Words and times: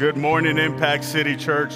Good 0.00 0.16
morning, 0.16 0.56
Impact 0.56 1.04
City 1.04 1.36
Church. 1.36 1.74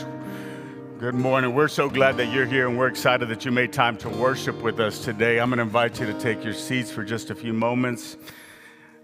Good 0.98 1.14
morning. 1.14 1.54
We're 1.54 1.68
so 1.68 1.90
glad 1.90 2.16
that 2.16 2.32
you're 2.32 2.46
here 2.46 2.66
and 2.66 2.78
we're 2.78 2.88
excited 2.88 3.28
that 3.28 3.44
you 3.44 3.50
made 3.50 3.70
time 3.70 3.98
to 3.98 4.08
worship 4.08 4.62
with 4.62 4.80
us 4.80 5.04
today. 5.04 5.38
I'm 5.38 5.50
going 5.50 5.58
to 5.58 5.62
invite 5.64 6.00
you 6.00 6.06
to 6.06 6.18
take 6.18 6.42
your 6.42 6.54
seats 6.54 6.90
for 6.90 7.04
just 7.04 7.28
a 7.28 7.34
few 7.34 7.52
moments 7.52 8.16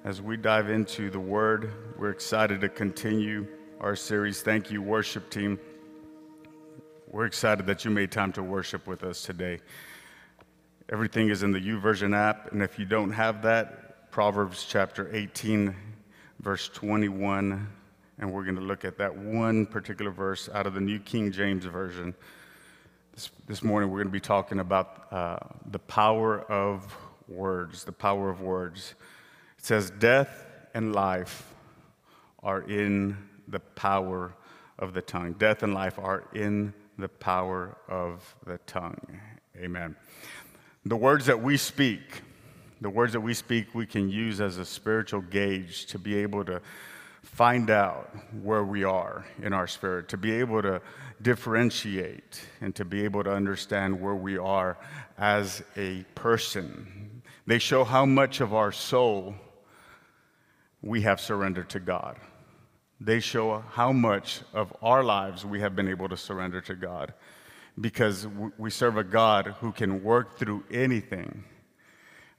as 0.04 0.22
we 0.22 0.38
dive 0.38 0.70
into 0.70 1.10
the 1.10 1.20
Word. 1.20 1.70
We're 1.98 2.08
excited 2.08 2.62
to 2.62 2.70
continue 2.70 3.46
our 3.78 3.94
series. 3.94 4.40
Thank 4.40 4.70
you, 4.70 4.80
worship 4.80 5.28
team. 5.28 5.60
We're 7.06 7.26
excited 7.26 7.66
that 7.66 7.84
you 7.84 7.90
made 7.90 8.10
time 8.10 8.32
to 8.32 8.42
worship 8.42 8.86
with 8.86 9.04
us 9.04 9.22
today. 9.22 9.58
Everything 10.90 11.28
is 11.28 11.42
in 11.42 11.52
the 11.52 11.60
YouVersion 11.60 12.16
app, 12.16 12.52
and 12.52 12.62
if 12.62 12.78
you 12.78 12.86
don't 12.86 13.10
have 13.10 13.42
that, 13.42 14.10
Proverbs 14.12 14.64
chapter 14.66 15.14
18, 15.14 15.76
verse 16.40 16.70
21 16.70 17.68
and 18.20 18.30
we're 18.30 18.44
going 18.44 18.56
to 18.56 18.60
look 18.60 18.84
at 18.84 18.98
that 18.98 19.16
one 19.16 19.64
particular 19.64 20.10
verse 20.10 20.48
out 20.52 20.66
of 20.66 20.74
the 20.74 20.80
New 20.80 21.00
King 21.00 21.32
James 21.32 21.64
Version. 21.64 22.14
This, 23.14 23.30
this 23.46 23.62
morning, 23.62 23.90
we're 23.90 23.98
going 23.98 24.08
to 24.08 24.12
be 24.12 24.20
talking 24.20 24.60
about 24.60 25.10
uh, 25.10 25.38
the 25.70 25.78
power 25.78 26.42
of 26.42 26.94
words. 27.28 27.82
The 27.82 27.92
power 27.92 28.28
of 28.28 28.42
words. 28.42 28.94
It 29.58 29.64
says, 29.64 29.90
Death 29.90 30.46
and 30.74 30.94
life 30.94 31.54
are 32.42 32.60
in 32.60 33.16
the 33.48 33.60
power 33.60 34.34
of 34.78 34.92
the 34.92 35.02
tongue. 35.02 35.32
Death 35.32 35.62
and 35.62 35.72
life 35.72 35.98
are 35.98 36.24
in 36.34 36.74
the 36.98 37.08
power 37.08 37.78
of 37.88 38.34
the 38.44 38.58
tongue. 38.66 39.18
Amen. 39.56 39.96
The 40.84 40.96
words 40.96 41.24
that 41.24 41.42
we 41.42 41.56
speak, 41.56 42.20
the 42.82 42.90
words 42.90 43.14
that 43.14 43.20
we 43.20 43.32
speak, 43.32 43.74
we 43.74 43.86
can 43.86 44.10
use 44.10 44.42
as 44.42 44.58
a 44.58 44.64
spiritual 44.66 45.22
gauge 45.22 45.86
to 45.86 45.98
be 45.98 46.16
able 46.16 46.44
to 46.44 46.60
find 47.22 47.70
out 47.70 48.10
where 48.42 48.64
we 48.64 48.84
are 48.84 49.24
in 49.42 49.52
our 49.52 49.66
spirit, 49.66 50.08
to 50.08 50.16
be 50.16 50.32
able 50.32 50.62
to 50.62 50.80
differentiate 51.22 52.40
and 52.60 52.74
to 52.74 52.84
be 52.84 53.04
able 53.04 53.22
to 53.24 53.32
understand 53.32 54.00
where 54.00 54.14
we 54.14 54.38
are 54.38 54.78
as 55.18 55.62
a 55.76 56.02
person. 56.14 57.22
They 57.46 57.58
show 57.58 57.84
how 57.84 58.06
much 58.06 58.40
of 58.40 58.54
our 58.54 58.72
soul 58.72 59.34
we 60.82 61.02
have 61.02 61.20
surrendered 61.20 61.68
to 61.70 61.80
God. 61.80 62.16
They 63.00 63.20
show 63.20 63.64
how 63.70 63.92
much 63.92 64.40
of 64.52 64.74
our 64.82 65.02
lives 65.02 65.44
we 65.44 65.60
have 65.60 65.74
been 65.74 65.88
able 65.88 66.08
to 66.08 66.16
surrender 66.16 66.60
to 66.62 66.74
God 66.74 67.14
because 67.80 68.26
we 68.58 68.70
serve 68.70 68.96
a 68.96 69.04
God 69.04 69.54
who 69.60 69.72
can 69.72 70.02
work 70.02 70.38
through 70.38 70.64
anything, 70.70 71.44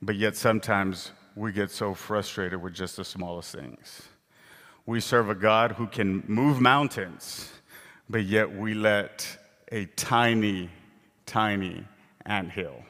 but 0.01 0.15
yet 0.15 0.35
sometimes 0.35 1.11
we 1.35 1.51
get 1.51 1.71
so 1.71 1.93
frustrated 1.93 2.61
with 2.61 2.73
just 2.73 2.97
the 2.97 3.05
smallest 3.05 3.55
things. 3.55 4.09
We 4.91 4.99
serve 4.99 5.29
a 5.29 5.35
God 5.35 5.71
who 5.71 5.87
can 5.87 6.21
move 6.27 6.59
mountains, 6.59 7.49
but 8.09 8.25
yet 8.25 8.53
we 8.53 8.73
let 8.73 9.25
a 9.71 9.85
tiny, 9.85 10.69
tiny 11.25 11.85
anthill 12.25 12.83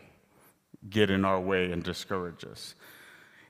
get 0.89 1.11
in 1.11 1.23
our 1.25 1.39
way 1.39 1.71
and 1.71 1.83
discourage 1.83 2.43
us. 2.43 2.73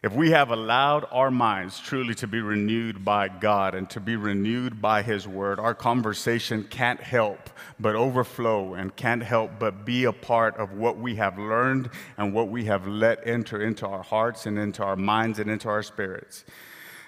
If 0.03 0.11
we 0.11 0.31
have 0.31 0.51
allowed 0.51 1.07
our 1.11 1.31
minds 1.31 1.79
truly 1.79 2.13
to 2.15 2.27
be 2.27 2.41
renewed 2.41 3.05
by 3.05 3.29
God 3.29 3.73
and 3.73 3.89
to 3.91 4.01
be 4.01 4.17
renewed 4.17 4.81
by 4.81 5.01
His 5.01 5.25
Word, 5.25 5.57
our 5.57 5.73
conversation 5.73 6.65
can't 6.65 6.99
help 6.99 7.49
but 7.79 7.95
overflow 7.95 8.73
and 8.73 8.93
can't 8.97 9.23
help 9.23 9.59
but 9.59 9.85
be 9.85 10.03
a 10.03 10.11
part 10.11 10.57
of 10.57 10.73
what 10.73 10.97
we 10.97 11.15
have 11.15 11.39
learned 11.39 11.89
and 12.17 12.33
what 12.33 12.49
we 12.49 12.65
have 12.65 12.85
let 12.85 13.25
enter 13.25 13.61
into 13.61 13.87
our 13.87 14.03
hearts 14.03 14.45
and 14.45 14.59
into 14.59 14.83
our 14.83 14.97
minds 14.97 15.39
and 15.39 15.49
into 15.49 15.69
our 15.69 15.83
spirits. 15.83 16.43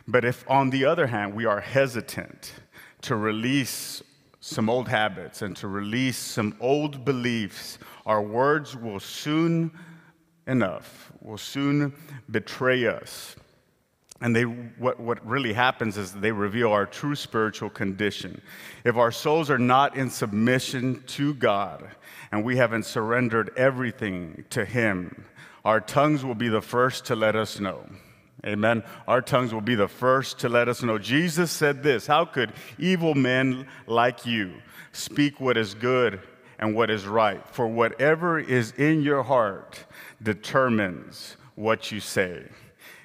But 0.07 0.25
if, 0.25 0.49
on 0.49 0.69
the 0.69 0.85
other 0.85 1.07
hand, 1.07 1.33
we 1.33 1.45
are 1.45 1.61
hesitant 1.61 2.53
to 3.01 3.15
release 3.15 4.03
some 4.39 4.69
old 4.69 4.89
habits 4.89 5.41
and 5.41 5.55
to 5.57 5.67
release 5.67 6.17
some 6.17 6.55
old 6.59 7.05
beliefs, 7.05 7.79
our 8.05 8.21
words 8.21 8.75
will 8.75 8.99
soon 8.99 9.71
enough, 10.47 11.11
will 11.21 11.37
soon 11.37 11.93
betray 12.29 12.85
us. 12.87 13.37
And 14.19 14.35
they, 14.35 14.43
what, 14.43 14.99
what 14.99 15.25
really 15.25 15.53
happens 15.53 15.97
is 15.97 16.13
they 16.13 16.31
reveal 16.31 16.71
our 16.71 16.85
true 16.85 17.15
spiritual 17.15 17.69
condition. 17.69 18.41
If 18.83 18.95
our 18.95 19.11
souls 19.11 19.49
are 19.49 19.57
not 19.57 19.97
in 19.97 20.09
submission 20.09 21.03
to 21.07 21.33
God 21.33 21.87
and 22.31 22.43
we 22.43 22.57
haven't 22.57 22.85
surrendered 22.85 23.51
everything 23.57 24.45
to 24.49 24.65
Him, 24.65 25.25
our 25.65 25.81
tongues 25.81 26.23
will 26.23 26.35
be 26.35 26.49
the 26.49 26.61
first 26.61 27.05
to 27.05 27.15
let 27.15 27.35
us 27.35 27.59
know. 27.59 27.85
Amen. 28.45 28.83
Our 29.07 29.21
tongues 29.21 29.53
will 29.53 29.61
be 29.61 29.75
the 29.75 29.87
first 29.87 30.39
to 30.39 30.49
let 30.49 30.67
us 30.67 30.83
know. 30.83 30.97
Jesus 30.97 31.49
said 31.49 31.81
this 31.81 32.07
How 32.07 32.25
could 32.25 32.51
evil 32.77 33.15
men 33.15 33.67
like 33.87 34.25
you 34.25 34.53
speak 34.91 35.39
what 35.39 35.57
is 35.57 35.73
good 35.73 36.19
and 36.59 36.75
what 36.75 36.89
is 36.89 37.07
right? 37.07 37.47
For 37.49 37.67
whatever 37.67 38.37
is 38.37 38.71
in 38.71 39.01
your 39.01 39.23
heart 39.23 39.85
determines 40.21 41.37
what 41.55 41.91
you 41.91 41.99
say. 41.99 42.43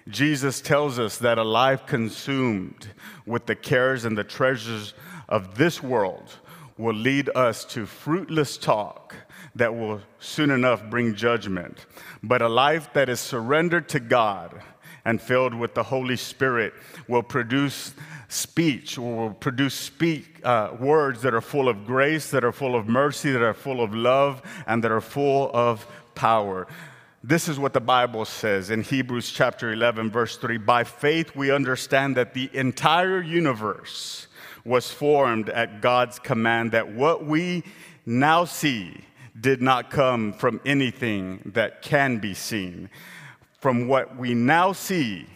Jesus 0.09 0.61
tells 0.61 0.99
us 0.99 1.19
that 1.19 1.39
a 1.39 1.45
life 1.45 1.87
consumed 1.87 2.89
with 3.27 3.47
the 3.47 3.55
cares 3.55 4.05
and 4.05 4.17
the 4.17 4.25
treasures 4.25 4.95
of 5.29 5.57
this 5.57 5.83
world 5.83 6.39
will 6.79 6.95
lead 6.95 7.29
us 7.35 7.65
to 7.67 7.85
fruitless 7.85 8.57
talk 8.57 9.15
that 9.55 9.75
will 9.75 10.01
soon 10.19 10.51
enough 10.51 10.89
bring 10.89 11.15
judgment. 11.15 11.87
But 12.23 12.41
a 12.41 12.49
life 12.49 12.93
that 12.95 13.09
is 13.09 13.21
surrendered 13.21 13.89
to 13.91 14.01
God 14.01 14.63
and 15.09 15.23
filled 15.23 15.55
with 15.55 15.73
the 15.73 15.83
Holy 15.83 16.17
Spirit 16.17 16.75
will 17.09 17.23
produce 17.23 17.95
speech, 18.29 18.99
will 18.99 19.31
produce 19.31 19.73
speak, 19.73 20.39
uh, 20.45 20.77
words 20.79 21.23
that 21.23 21.33
are 21.33 21.41
full 21.41 21.67
of 21.67 21.87
grace, 21.87 22.31
that 22.31 22.45
are 22.45 22.53
full 22.53 22.77
of 22.77 22.87
mercy, 22.87 23.33
that 23.33 23.41
are 23.41 23.55
full 23.55 23.83
of 23.83 23.95
love, 23.95 24.43
and 24.67 24.85
that 24.85 24.93
are 24.93 25.01
full 25.01 25.51
of 25.55 25.87
power. 26.15 26.67
This 27.25 27.49
is 27.49 27.59
what 27.59 27.73
the 27.73 27.81
Bible 27.81 28.27
says 28.27 28.69
in 28.69 28.83
Hebrews 28.83 29.31
chapter 29.31 29.73
11, 29.73 30.11
verse 30.11 30.37
3. 30.37 30.59
By 30.59 30.85
faith, 30.85 31.35
we 31.35 31.51
understand 31.51 32.15
that 32.19 32.35
the 32.35 32.51
entire 32.53 33.23
universe 33.23 34.27
was 34.63 34.91
formed 34.91 35.49
at 35.49 35.81
God's 35.81 36.19
command, 36.19 36.73
that 36.73 36.93
what 36.93 37.25
we 37.25 37.65
now 38.05 38.45
see 38.45 39.05
did 39.41 39.63
not 39.63 39.89
come 39.89 40.35
from 40.35 40.61
anything 40.67 41.51
that 41.55 41.81
can 41.81 42.19
be 42.19 42.35
seen 42.35 42.91
from 43.59 43.89
what 43.89 44.17
we 44.17 44.35
now 44.35 44.73
see 44.73 45.27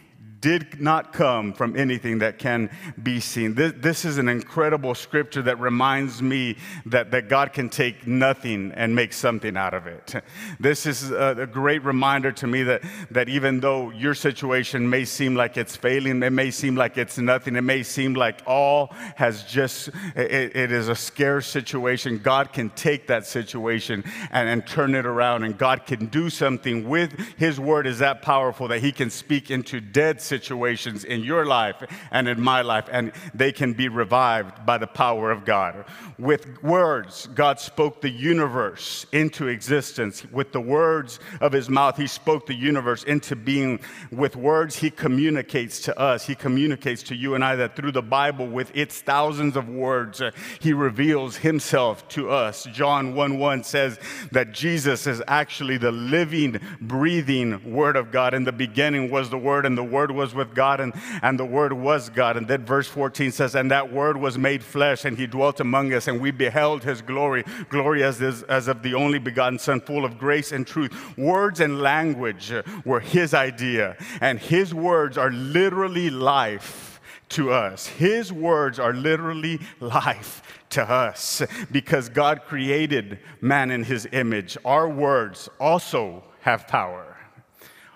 did 0.42 0.80
not 0.80 1.12
come 1.12 1.52
from 1.52 1.76
anything 1.76 2.18
that 2.18 2.38
can 2.38 2.68
be 3.00 3.20
seen. 3.20 3.54
This, 3.54 3.72
this, 3.76 4.04
is 4.04 4.18
an 4.18 4.28
incredible 4.28 4.92
scripture 4.94 5.40
that 5.42 5.58
reminds 5.60 6.20
me 6.20 6.56
that, 6.86 7.12
that 7.12 7.28
God 7.28 7.52
can 7.52 7.70
take 7.70 8.08
nothing 8.08 8.72
and 8.74 8.92
make 8.94 9.12
something 9.12 9.56
out 9.56 9.72
of 9.72 9.86
it. 9.86 10.16
This 10.58 10.84
is 10.84 11.12
a, 11.12 11.36
a 11.38 11.46
great 11.46 11.84
reminder 11.84 12.32
to 12.32 12.48
me 12.48 12.64
that, 12.64 12.82
that 13.12 13.28
even 13.28 13.60
though 13.60 13.90
your 13.90 14.14
situation 14.14 14.90
may 14.90 15.04
seem 15.04 15.36
like 15.36 15.56
it's 15.56 15.76
failing, 15.76 16.20
it 16.24 16.30
may 16.30 16.50
seem 16.50 16.74
like 16.74 16.98
it's 16.98 17.18
nothing, 17.18 17.54
it 17.54 17.62
may 17.62 17.84
seem 17.84 18.14
like 18.14 18.42
all 18.44 18.88
has 19.14 19.44
just, 19.44 19.90
it, 20.16 20.56
it 20.56 20.72
is 20.72 20.88
a 20.88 20.96
scarce 20.96 21.46
situation, 21.46 22.18
God 22.18 22.52
can 22.52 22.68
take 22.70 23.06
that 23.06 23.28
situation 23.28 24.02
and, 24.32 24.48
and 24.48 24.66
turn 24.66 24.96
it 24.96 25.06
around, 25.06 25.44
and 25.44 25.56
God 25.56 25.86
can 25.86 26.06
do 26.06 26.28
something 26.28 26.88
with 26.88 27.16
His 27.36 27.60
word 27.60 27.86
is 27.86 28.00
that 28.00 28.22
powerful 28.22 28.66
that 28.68 28.80
He 28.80 28.90
can 28.90 29.08
speak 29.08 29.48
into 29.48 29.80
dead 29.80 30.20
situations 30.20 30.31
situations 30.32 31.04
in 31.04 31.22
your 31.22 31.44
life 31.44 31.76
and 32.10 32.26
in 32.26 32.40
my 32.40 32.62
life, 32.62 32.88
and 32.90 33.12
they 33.34 33.52
can 33.52 33.74
be 33.74 33.88
revived 33.88 34.64
by 34.64 34.78
the 34.78 34.86
power 34.86 35.30
of 35.30 35.44
God. 35.44 35.84
With 36.18 36.62
words, 36.62 37.28
God 37.34 37.60
spoke 37.60 38.00
the 38.00 38.16
universe 38.32 39.04
into 39.12 39.48
existence. 39.48 40.24
With 40.38 40.52
the 40.52 40.60
words 40.78 41.20
of 41.40 41.52
his 41.52 41.68
mouth, 41.68 41.96
he 41.96 42.06
spoke 42.06 42.46
the 42.46 42.54
universe 42.54 43.02
into 43.04 43.36
being. 43.36 43.80
With 44.10 44.36
words, 44.36 44.76
he 44.76 44.90
communicates 44.90 45.80
to 45.80 45.92
us. 45.98 46.26
He 46.26 46.34
communicates 46.34 47.02
to 47.10 47.14
you 47.14 47.34
and 47.34 47.44
I 47.44 47.56
that 47.56 47.76
through 47.76 47.92
the 47.92 48.08
Bible, 48.20 48.46
with 48.46 48.70
its 48.74 49.00
thousands 49.00 49.56
of 49.56 49.68
words, 49.68 50.20
uh, 50.20 50.30
he 50.60 50.72
reveals 50.72 51.36
himself 51.36 52.06
to 52.08 52.30
us. 52.30 52.66
John 52.72 53.14
1 53.14 53.38
1 53.38 53.64
says 53.64 53.98
that 54.30 54.52
Jesus 54.52 55.06
is 55.06 55.22
actually 55.26 55.76
the 55.76 55.92
living, 55.92 56.60
breathing 56.80 57.60
Word 57.64 57.96
of 57.96 58.12
God. 58.12 58.32
In 58.32 58.44
the 58.44 58.52
beginning 58.52 59.10
was 59.10 59.28
the 59.28 59.38
Word, 59.38 59.66
and 59.66 59.76
the 59.76 59.90
Word 59.96 60.12
was 60.12 60.21
was 60.22 60.34
with 60.34 60.54
God, 60.54 60.80
and, 60.80 60.94
and 61.20 61.38
the 61.38 61.44
Word 61.44 61.72
was 61.72 62.08
God. 62.08 62.36
And 62.36 62.46
then 62.46 62.64
verse 62.64 62.86
14 62.86 63.32
says, 63.32 63.56
And 63.56 63.72
that 63.72 63.92
Word 63.92 64.16
was 64.16 64.38
made 64.38 64.62
flesh, 64.62 65.04
and 65.04 65.18
He 65.18 65.26
dwelt 65.26 65.58
among 65.58 65.92
us, 65.92 66.06
and 66.06 66.20
we 66.20 66.30
beheld 66.30 66.84
His 66.84 67.02
glory, 67.02 67.44
glory 67.68 68.04
as, 68.04 68.20
this, 68.20 68.42
as 68.44 68.68
of 68.68 68.84
the 68.84 68.94
only 68.94 69.18
begotten 69.18 69.58
Son, 69.58 69.80
full 69.80 70.04
of 70.04 70.18
grace 70.18 70.52
and 70.52 70.64
truth. 70.64 70.92
Words 71.18 71.58
and 71.58 71.80
language 71.80 72.52
were 72.84 73.00
His 73.00 73.34
idea, 73.34 73.96
and 74.20 74.38
His 74.38 74.72
words 74.72 75.18
are 75.18 75.32
literally 75.32 76.08
life 76.08 77.00
to 77.30 77.50
us. 77.50 77.86
His 77.86 78.32
words 78.32 78.78
are 78.78 78.92
literally 78.92 79.58
life 79.80 80.42
to 80.70 80.88
us 80.88 81.42
because 81.70 82.08
God 82.08 82.42
created 82.46 83.18
man 83.40 83.70
in 83.70 83.84
his 83.84 84.06
image. 84.12 84.56
Our 84.64 84.88
words 84.88 85.48
also 85.58 86.22
have 86.40 86.68
power. 86.68 87.11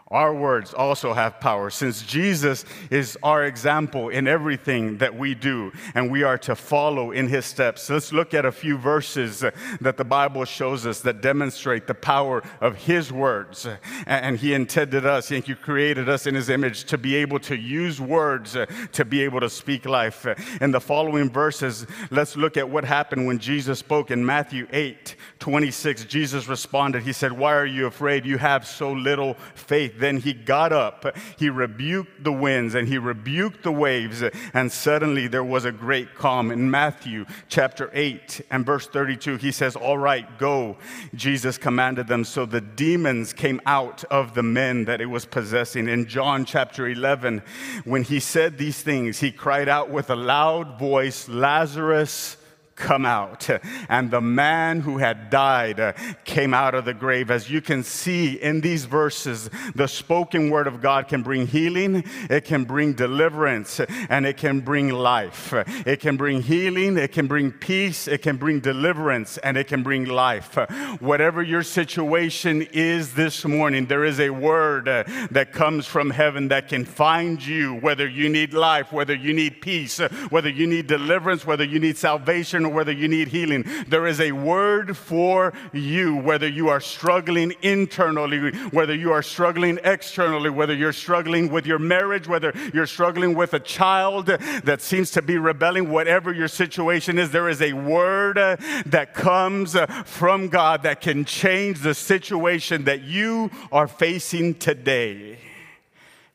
Our 0.09 0.33
words 0.33 0.73
also 0.73 1.15
have 1.15 1.41
power 1.41 1.69
since 1.69 2.03
Jesus 2.03 2.65
is 2.91 3.19
our 3.25 3.45
example 3.45 4.09
in 4.09 4.29
everything 4.29 4.99
that 4.99 5.19
we 5.19 5.35
do 5.35 5.73
and 5.97 6.13
we 6.13 6.23
are 6.23 6.39
to 6.39 6.55
follow 6.55 7.11
in 7.11 7.27
his 7.27 7.45
steps. 7.45 7.91
Let's 7.91 8.13
look 8.13 8.33
at 8.33 8.45
a 8.45 8.53
few 8.53 8.79
verses 8.79 9.41
that 9.81 9.97
the 9.97 10.05
Bible 10.05 10.45
shows 10.45 10.87
us 10.87 11.01
that 11.01 11.23
demonstrate 11.23 11.89
the 11.89 11.95
power 11.95 12.45
of 12.61 12.77
his 12.77 13.13
words. 13.13 13.67
And 14.07 14.39
he 14.39 14.55
intended 14.55 15.07
us, 15.07 15.29
he 15.29 15.43
created 15.43 16.09
us 16.09 16.29
in 16.29 16.37
his 16.37 16.51
image 16.51 16.85
to 16.85 16.99
be 16.99 17.17
able 17.17 17.41
to 17.41 17.57
use 17.57 18.01
words 18.01 18.57
to 18.93 19.05
be 19.05 19.23
able 19.23 19.41
to 19.41 19.51
speak 19.51 19.87
life. 19.87 20.25
In 20.61 20.71
the 20.71 20.81
following 20.81 21.31
verses, 21.31 21.85
let's 22.11 22.37
look 22.37 22.57
at 22.57 22.71
what 22.71 22.85
happened 22.85 23.27
when 23.27 23.41
Jesus 23.41 23.81
spoke 23.81 24.13
in 24.13 24.25
Matthew 24.25 24.69
8 24.71 25.17
26. 25.41 26.05
Jesus 26.05 26.47
responded, 26.47 27.03
He 27.03 27.13
said, 27.13 27.33
Why 27.33 27.55
are 27.55 27.67
you 27.67 27.87
afraid? 27.87 28.25
You 28.25 28.39
have 28.39 28.67
so 28.67 28.93
little 28.93 29.35
faith. 29.55 29.96
Then 29.99 30.19
he 30.19 30.33
got 30.33 30.73
up, 30.73 31.17
he 31.39 31.51
rebuked 31.51 32.25
the 32.25 32.33
winds, 32.33 32.75
and 32.75 32.89
he 32.89 32.99
rebuked 32.99 33.63
the 33.63 33.73
waves, 33.73 34.23
and 34.55 34.71
suddenly 34.71 35.27
there 35.27 35.45
was 35.45 35.65
a 35.65 35.73
great 35.73 36.15
calm. 36.15 36.51
In 36.51 36.71
Matthew 36.71 37.27
chapter 37.49 37.91
8 37.93 38.43
and 38.51 38.65
verse 38.65 38.87
32, 38.87 39.37
he 39.37 39.53
says, 39.53 39.77
All 39.77 39.99
right, 39.99 40.39
go. 40.39 40.77
Jesus 41.15 41.59
commanded 41.59 42.09
them. 42.09 42.25
So 42.25 42.47
the 42.47 42.61
demons 42.61 43.33
came 43.33 43.61
out 43.67 44.05
of 44.05 44.35
the 44.35 44.43
men 44.43 44.85
that 44.87 45.01
it 45.01 45.07
was 45.07 45.27
possessing. 45.27 45.89
In 45.89 46.07
John 46.07 46.45
chapter 46.45 46.89
11, 46.89 47.43
when 47.85 48.03
he 48.03 48.21
said 48.21 48.59
these 48.59 48.83
things, 48.83 49.21
he 49.21 49.33
cried 49.33 49.69
out 49.69 49.91
with 49.91 50.11
a 50.11 50.17
loud 50.17 50.79
voice, 50.79 51.29
Lazarus 51.29 52.37
come 52.77 53.05
out. 53.05 53.49
And 53.89 54.11
the 54.11 54.21
man 54.21 54.81
who 54.81 54.99
had 54.99 55.31
died 55.31 55.79
uh, 55.79 55.93
came 56.25 56.53
out 56.53 56.75
of 56.75 56.85
the 56.85 56.95
grave. 56.95 57.31
As 57.31 57.49
you 57.51 57.61
can 57.61 57.83
see 57.83 58.35
in 58.35 58.61
these 58.61 58.85
verses, 58.85 59.49
the 59.75 59.87
spoken 59.87 60.51
word 60.51 60.67
of 60.67 60.81
God 60.81 61.09
can 61.09 61.23
bring 61.23 61.47
healing, 61.47 62.05
it 62.29 62.45
can 62.45 62.65
bring 62.65 62.95
deliverance, 62.95 63.81
and 64.09 64.27
it 64.27 64.37
can 64.37 64.61
bring 64.61 64.89
life. 64.89 65.53
It 65.87 66.01
can 66.01 66.17
bring 66.17 66.43
healing, 66.43 66.97
it 66.97 67.13
can 67.13 67.27
bring 67.27 67.53
peace, 67.53 68.09
it 68.09 68.23
can 68.23 68.37
bring 68.37 68.61
deliverance, 68.61 69.39
and 69.39 69.57
it 69.57 69.69
can 69.69 69.83
bring 69.83 70.05
life. 70.05 70.57
Whatever 71.01 71.43
your 71.43 71.63
situation 71.63 72.63
is 72.73 73.15
this 73.15 73.45
morning, 73.45 73.87
there 73.87 74.05
is 74.05 74.21
a 74.21 74.31
word 74.31 74.89
uh, 74.89 75.05
that 75.31 75.53
comes 75.53 75.87
from 75.87 76.11
heaven 76.11 76.49
that 76.49 76.69
can 76.69 76.85
find 76.85 77.45
you, 77.45 77.75
whether 77.75 78.09
you 78.09 78.29
need 78.29 78.53
life, 78.53 78.93
whether 78.93 79.15
you 79.15 79.33
need 79.33 79.61
peace, 79.61 79.99
whether 80.31 80.49
you 80.49 80.67
need 80.67 80.87
deliverance, 80.87 81.47
whether 81.47 81.65
you 81.65 81.79
need 81.79 81.97
salvation 81.97 82.66
or 82.67 82.71
whether 82.71 82.93
you 82.93 83.09
need 83.09 83.29
healing. 83.29 83.65
There 83.89 84.07
is 84.07 84.21
a 84.21 84.33
word 84.33 84.97
for 84.97 85.53
you, 85.73 86.17
whether 86.17 86.49
you 86.49 86.69
are 86.69 86.81
struggling 86.81 87.55
internally, 87.63 88.51
whether 88.71 88.95
you 88.95 89.13
are 89.13 89.23
struggling 89.23 89.79
externally, 89.85 90.51
whether 90.51 90.75
you're 90.75 90.93
struggling 90.93 91.51
with 91.51 91.67
your 91.67 91.79
marriage, 91.79 92.29
whether 92.29 92.53
you're 92.75 92.87
struggling 92.87 93.35
with 93.35 93.55
a 93.55 93.61
child 93.61 94.27
that 94.27 94.83
seems 94.83 95.11
to 95.13 95.23
be 95.23 95.39
rebelling, 95.39 95.91
whatever 95.91 96.33
your 96.33 96.49
situation 96.49 97.19
is, 97.19 97.31
there 97.31 97.49
is 97.49 97.63
a 97.63 97.73
word 97.73 98.37
that 98.37 99.15
comes 99.15 99.77
from 100.05 100.49
God 100.49 100.83
that 100.83 101.01
can 101.01 101.25
change 101.25 101.81
the 101.81 101.95
situation 101.95 102.85
that 102.85 103.03
you 103.03 103.51
are 103.71 103.89
facing 103.89 104.55
today. 104.55 105.39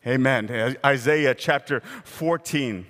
Amen. 0.08 0.78
Isaiah 0.84 1.36
chapter 1.36 1.82
14 2.06 2.88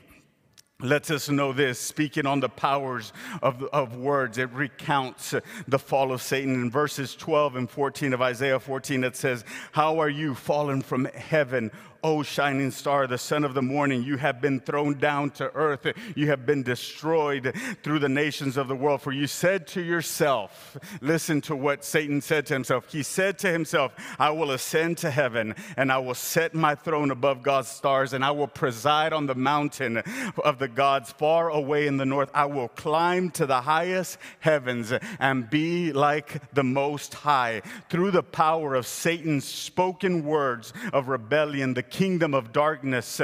lets 0.81 1.11
us 1.11 1.29
know 1.29 1.53
this, 1.53 1.79
speaking 1.79 2.25
on 2.25 2.39
the 2.39 2.49
powers 2.49 3.13
of, 3.41 3.63
of 3.65 3.95
words. 3.95 4.37
It 4.37 4.51
recounts 4.51 5.35
the 5.67 5.79
fall 5.79 6.11
of 6.11 6.21
Satan. 6.21 6.55
In 6.55 6.71
verses 6.71 7.15
12 7.15 7.55
and 7.55 7.69
14 7.69 8.13
of 8.13 8.21
Isaiah 8.21 8.59
14, 8.59 9.03
it 9.03 9.15
says, 9.15 9.43
How 9.71 9.99
are 9.99 10.09
you 10.09 10.35
fallen 10.35 10.81
from 10.81 11.05
heaven, 11.05 11.71
O 12.03 12.23
shining 12.23 12.71
star, 12.71 13.05
the 13.05 13.17
son 13.17 13.43
of 13.43 13.53
the 13.53 13.61
morning, 13.61 14.03
you 14.03 14.17
have 14.17 14.41
been 14.41 14.59
thrown 14.59 14.97
down 14.97 15.29
to 15.31 15.53
earth. 15.53 15.85
You 16.15 16.27
have 16.27 16.45
been 16.45 16.63
destroyed 16.63 17.55
through 17.83 17.99
the 17.99 18.09
nations 18.09 18.57
of 18.57 18.67
the 18.67 18.75
world. 18.75 19.01
For 19.01 19.11
you 19.11 19.27
said 19.27 19.67
to 19.67 19.81
yourself, 19.81 20.77
listen 21.01 21.41
to 21.41 21.55
what 21.55 21.85
Satan 21.85 22.21
said 22.21 22.47
to 22.47 22.53
himself. 22.53 22.91
He 22.91 23.03
said 23.03 23.37
to 23.39 23.51
himself, 23.51 23.93
I 24.17 24.31
will 24.31 24.51
ascend 24.51 24.97
to 24.99 25.11
heaven 25.11 25.55
and 25.77 25.91
I 25.91 25.99
will 25.99 26.15
set 26.15 26.55
my 26.55 26.73
throne 26.73 27.11
above 27.11 27.43
God's 27.43 27.67
stars 27.67 28.13
and 28.13 28.25
I 28.25 28.31
will 28.31 28.47
preside 28.47 29.13
on 29.13 29.27
the 29.27 29.35
mountain 29.35 29.97
of 30.43 30.57
the 30.57 30.67
gods 30.67 31.11
far 31.11 31.49
away 31.49 31.85
in 31.85 31.97
the 31.97 32.05
north. 32.05 32.31
I 32.33 32.45
will 32.45 32.69
climb 32.69 33.29
to 33.31 33.45
the 33.45 33.61
highest 33.61 34.17
heavens 34.39 34.91
and 35.19 35.49
be 35.49 35.93
like 35.93 36.51
the 36.53 36.63
most 36.63 37.13
high. 37.13 37.61
Through 37.89 38.11
the 38.11 38.23
power 38.23 38.73
of 38.73 38.87
Satan's 38.87 39.45
spoken 39.45 40.25
words 40.25 40.73
of 40.93 41.07
rebellion, 41.07 41.75
the 41.75 41.90
kingdom 41.91 42.33
of 42.33 42.51
darkness 42.51 43.21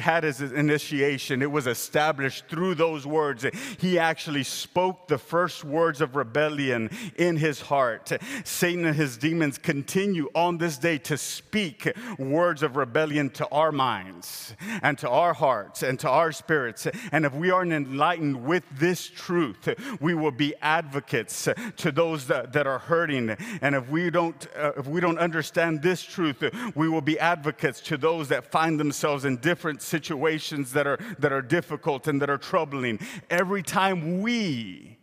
had 0.00 0.24
his 0.24 0.40
initiation. 0.40 1.42
It 1.42 1.50
was 1.50 1.66
established 1.66 2.46
through 2.48 2.74
those 2.74 3.06
words. 3.06 3.46
He 3.78 3.98
actually 3.98 4.42
spoke 4.42 5.06
the 5.06 5.18
first 5.18 5.64
words 5.64 6.00
of 6.00 6.16
rebellion 6.16 6.90
in 7.16 7.36
his 7.36 7.60
heart. 7.60 8.10
Satan 8.44 8.86
and 8.86 8.96
his 8.96 9.16
demons 9.16 9.58
continue 9.58 10.28
on 10.34 10.58
this 10.58 10.78
day 10.78 10.98
to 10.98 11.16
speak 11.16 11.92
words 12.18 12.62
of 12.62 12.76
rebellion 12.76 13.30
to 13.30 13.46
our 13.48 13.70
minds 13.70 14.54
and 14.82 14.98
to 14.98 15.08
our 15.08 15.34
hearts 15.34 15.82
and 15.82 15.98
to 16.00 16.08
our 16.08 16.32
spirits. 16.32 16.86
And 17.12 17.24
if 17.24 17.34
we 17.34 17.50
aren't 17.50 17.72
enlightened 17.72 18.44
with 18.44 18.64
this 18.72 19.06
truth, 19.08 19.68
we 20.00 20.14
will 20.14 20.32
be 20.32 20.54
advocates 20.62 21.48
to 21.76 21.92
those 21.92 22.26
that, 22.28 22.52
that 22.54 22.66
are 22.66 22.78
hurting. 22.78 23.30
And 23.60 23.74
if 23.74 23.88
we 23.90 24.10
don't, 24.10 24.46
uh, 24.56 24.72
if 24.76 24.86
we 24.86 25.00
don't 25.00 25.18
understand 25.18 25.82
this 25.82 26.02
truth, 26.02 26.42
we 26.74 26.88
will 26.88 27.00
be 27.02 27.18
advocates 27.18 27.80
to 27.90 27.96
those 27.96 28.28
that 28.28 28.44
find 28.52 28.78
themselves 28.78 29.24
in 29.24 29.36
different 29.38 29.82
situations 29.82 30.72
that 30.74 30.86
are, 30.86 30.96
that 31.18 31.32
are 31.32 31.42
difficult 31.42 32.06
and 32.06 32.22
that 32.22 32.30
are 32.30 32.38
troubling. 32.38 33.00
Every 33.28 33.64
time 33.64 34.20
we 34.20 34.96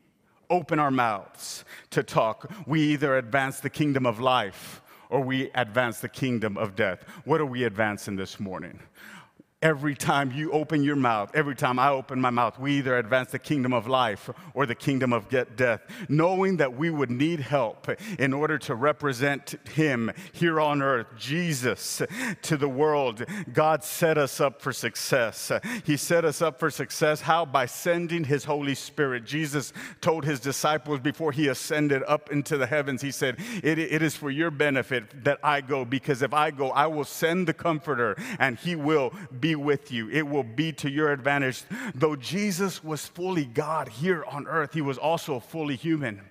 open 0.50 0.80
our 0.80 0.90
mouths 0.90 1.66
to 1.90 2.02
talk, 2.02 2.50
we 2.66 2.80
either 2.94 3.18
advance 3.18 3.60
the 3.60 3.70
kingdom 3.70 4.06
of 4.06 4.22
life 4.22 4.82
or 5.10 5.20
we 5.20 5.52
advance 5.54 6.00
the 6.00 6.08
kingdom 6.08 6.58
of 6.58 6.78
death. 6.78 7.04
What 7.26 7.42
are 7.42 7.46
we 7.46 7.66
advancing 7.66 8.16
this 8.16 8.40
morning? 8.40 8.80
Every 9.64 9.96
time 9.96 10.32
you 10.34 10.52
open 10.52 10.84
your 10.84 10.96
mouth, 10.96 11.32
every 11.34 11.56
time 11.56 11.80
I 11.80 11.90
open 11.90 12.22
my 12.22 12.30
mouth, 12.30 12.60
we 12.60 12.78
either 12.78 12.96
advance 13.00 13.32
the 13.32 13.40
kingdom 13.40 13.74
of 13.74 13.88
life 13.88 14.30
or 14.54 14.68
the 14.68 14.76
kingdom 14.76 15.12
of 15.12 15.30
death, 15.30 15.82
knowing 16.08 16.58
that 16.58 16.78
we 16.78 16.92
would 16.92 17.10
need 17.10 17.40
help 17.40 17.90
in 18.20 18.36
order 18.36 18.60
to 18.60 18.76
represent 18.76 19.56
Him 19.68 20.12
here 20.32 20.62
on 20.62 20.84
earth, 20.84 21.08
Jesus, 21.18 22.04
to 22.44 22.56
the 22.56 22.70
world. 22.70 23.26
God 23.52 23.84
set 23.84 24.16
us 24.16 24.40
up 24.40 24.62
for 24.62 24.72
success. 24.72 25.52
He 25.84 25.98
set 25.98 26.24
us 26.24 26.40
up 26.40 26.60
for 26.60 26.70
success. 26.70 27.22
How? 27.22 27.44
By 27.44 27.66
sending 27.66 28.26
His 28.26 28.44
Holy 28.44 28.76
Spirit. 28.76 29.26
Jesus 29.26 29.74
told 30.02 30.24
His 30.24 30.40
disciples 30.40 31.00
before 31.00 31.32
He 31.32 31.48
ascended 31.48 32.04
up 32.06 32.32
into 32.32 32.58
the 32.58 32.68
heavens, 32.68 33.02
He 33.02 33.10
said, 33.10 33.38
It, 33.64 33.80
it 33.80 34.04
is 34.04 34.16
for 34.16 34.30
your 34.30 34.52
benefit 34.52 35.24
that 35.24 35.40
I 35.42 35.62
go, 35.62 35.84
because 35.84 36.22
if 36.22 36.32
I 36.32 36.52
go, 36.52 36.70
I 36.70 36.86
will 36.86 37.06
send 37.06 37.48
the 37.48 37.56
Comforter 37.56 38.16
and 38.38 38.60
He 38.60 38.76
will 38.76 39.14
be 39.40 39.47
be 39.48 39.56
with 39.56 39.94
you. 39.94 40.10
It 40.10 40.28
will 40.28 40.44
be 40.44 40.74
to 40.74 40.90
your 40.90 41.10
advantage. 41.14 41.64
Though 41.96 42.18
Jesus 42.18 42.84
was 42.84 43.06
fully 43.06 43.46
God 43.46 43.88
here 43.88 44.26
on 44.26 44.46
earth, 44.46 44.74
he 44.74 44.82
was 44.82 44.98
also 44.98 45.40
fully 45.40 45.78
human. 45.78 46.22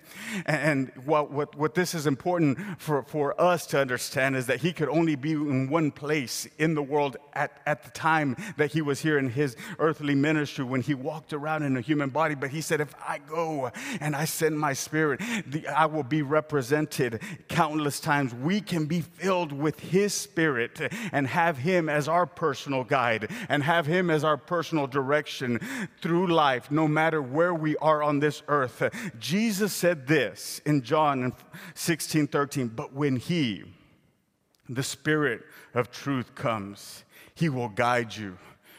And 0.45 0.93
what, 1.05 1.31
what, 1.31 1.57
what 1.57 1.75
this 1.75 1.95
is 1.95 2.07
important 2.07 2.59
for, 2.79 3.03
for 3.03 3.39
us 3.41 3.67
to 3.69 3.81
understand 3.81 4.37
is 4.37 4.47
that 4.47 4.61
he 4.61 4.73
could 4.73 4.89
only 4.89 5.17
be 5.17 5.33
in 5.33 5.71
one 5.71 5.91
place 5.91 6.47
in 6.59 6.75
the 6.75 6.83
world 6.83 7.17
at, 7.33 7.61
at 7.67 7.85
the 7.85 7.91
time 7.91 8.37
that 8.57 8.73
he 8.73 8.83
was 8.83 9.01
here 9.01 9.19
in 9.19 9.31
his 9.31 9.57
earthly 9.79 10.15
ministry 10.15 10.65
when 10.65 10.83
he 10.83 10.95
walked 10.95 11.33
around 11.33 11.63
in 11.63 11.77
a 11.77 11.81
human 11.81 12.11
body. 12.11 12.35
But 12.35 12.51
he 12.51 12.61
said, 12.61 12.81
If 12.81 12.95
I 13.01 13.19
go 13.19 13.71
and 14.01 14.15
I 14.15 14.27
send 14.27 14.59
my 14.59 14.75
spirit, 14.75 15.21
the, 15.47 15.67
I 15.69 15.87
will 15.87 16.03
be 16.03 16.23
represented 16.23 17.21
countless 17.49 17.99
times. 17.99 18.35
We 18.35 18.61
can 18.61 18.87
be 18.87 19.01
filled 19.01 19.53
with 19.53 19.81
his 19.81 20.13
spirit 20.13 20.81
and 21.13 21.27
have 21.27 21.59
him 21.59 21.89
as 21.89 22.09
our 22.09 22.27
personal 22.27 22.85
and 23.49 23.63
have 23.63 23.87
him 23.87 24.11
as 24.11 24.25
our 24.25 24.37
personal 24.37 24.87
direction 24.87 25.59
through 26.01 26.29
life, 26.29 26.71
no 26.71 26.87
matter 26.87 27.21
where 27.21 27.55
we 27.55 27.77
are 27.79 28.03
on 28.03 28.21
this 28.21 28.43
earth. 28.49 28.83
Jesus 29.19 29.73
said, 29.73 29.87
said 29.87 30.07
this 30.09 30.61
in 30.67 30.83
John 30.83 31.33
16 31.75 32.27
13, 32.27 32.69
but 32.69 32.93
when 32.93 33.15
He, 33.15 33.63
the 34.69 34.83
Spirit 34.83 35.43
of 35.75 35.91
truth, 35.93 36.35
comes, 36.35 37.05
He 37.35 37.49
will 37.49 37.69
guide 37.69 38.17
you 38.17 38.37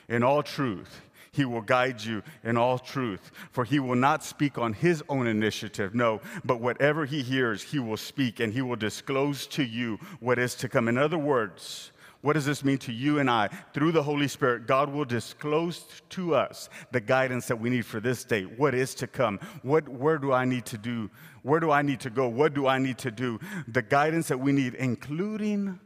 in 0.09 0.21
all 0.21 0.43
truth. 0.43 1.01
He 1.31 1.45
will 1.45 1.61
guide 1.61 2.03
you 2.03 2.23
in 2.43 2.57
all 2.57 2.79
truth, 2.79 3.31
for 3.51 3.63
he 3.63 3.79
will 3.79 3.95
not 3.95 4.23
speak 4.23 4.57
on 4.57 4.73
his 4.73 5.03
own 5.07 5.27
initiative, 5.27 5.93
no, 5.93 6.19
but 6.43 6.59
whatever 6.59 7.05
he 7.05 7.21
hears, 7.21 7.61
he 7.61 7.77
will 7.77 7.95
speak 7.95 8.39
and 8.39 8.51
he 8.51 8.63
will 8.63 8.75
disclose 8.75 9.45
to 9.47 9.63
you 9.63 9.99
what 10.19 10.39
is 10.39 10.55
to 10.55 10.67
come. 10.67 10.87
In 10.87 10.97
other 10.97 11.17
words, 11.19 11.91
what 12.27 12.33
does 12.33 12.43
this 12.43 12.65
mean 12.65 12.77
to 12.79 12.91
you 12.91 13.19
and 13.19 13.29
I? 13.29 13.47
Through 13.73 13.93
the 13.93 14.03
Holy 14.03 14.27
Spirit, 14.27 14.67
God 14.67 14.91
will 14.91 15.05
disclose 15.05 15.85
to 16.09 16.35
us 16.35 16.67
the 16.91 16.99
guidance 16.99 17.47
that 17.47 17.55
we 17.55 17.69
need 17.69 17.85
for 17.85 18.01
this 18.01 18.25
day, 18.25 18.43
what 18.43 18.75
is 18.75 18.93
to 18.95 19.07
come, 19.07 19.39
what, 19.61 19.87
where 19.87 20.17
do 20.17 20.33
I 20.33 20.43
need 20.43 20.65
to 20.65 20.77
do, 20.77 21.09
where 21.43 21.61
do 21.61 21.71
I 21.71 21.81
need 21.83 22.01
to 22.01 22.09
go, 22.09 22.27
what 22.27 22.53
do 22.53 22.67
I 22.67 22.79
need 22.79 22.97
to 22.97 23.11
do, 23.11 23.39
the 23.69 23.81
guidance 23.81 24.27
that 24.27 24.41
we 24.41 24.51
need, 24.51 24.73
including 24.73 25.79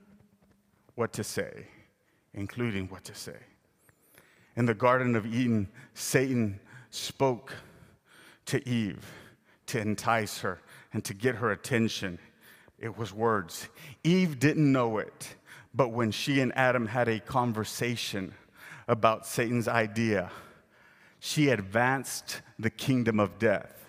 what 0.96 1.14
to 1.14 1.24
say, 1.24 1.68
including 2.34 2.88
what 2.88 3.04
to 3.04 3.14
say. 3.14 3.38
In 4.56 4.66
the 4.66 4.74
Garden 4.74 5.16
of 5.16 5.28
Eden, 5.28 5.70
Satan 5.94 6.60
spoke 6.90 7.54
to 8.48 8.68
Eve 8.68 9.06
to 9.68 9.80
entice 9.80 10.40
her 10.40 10.60
and 10.92 11.06
to 11.06 11.14
get 11.14 11.36
her 11.36 11.52
attention. 11.52 12.18
It 12.80 12.98
was 12.98 13.14
words. 13.14 13.68
Eve 14.04 14.40
didn't 14.40 14.72
know 14.72 14.98
it, 14.98 15.36
but 15.74 15.90
when 15.90 16.12
she 16.12 16.42
and 16.42 16.56
Adam 16.58 16.88
had 16.88 17.08
a 17.08 17.20
conversation 17.20 18.34
about 18.88 19.26
Satan's 19.26 19.68
idea, 19.68 20.32
she 21.20 21.50
advanced 21.50 22.42
the 22.60 22.70
kingdom 22.70 23.20
of 23.20 23.40
death 23.40 23.82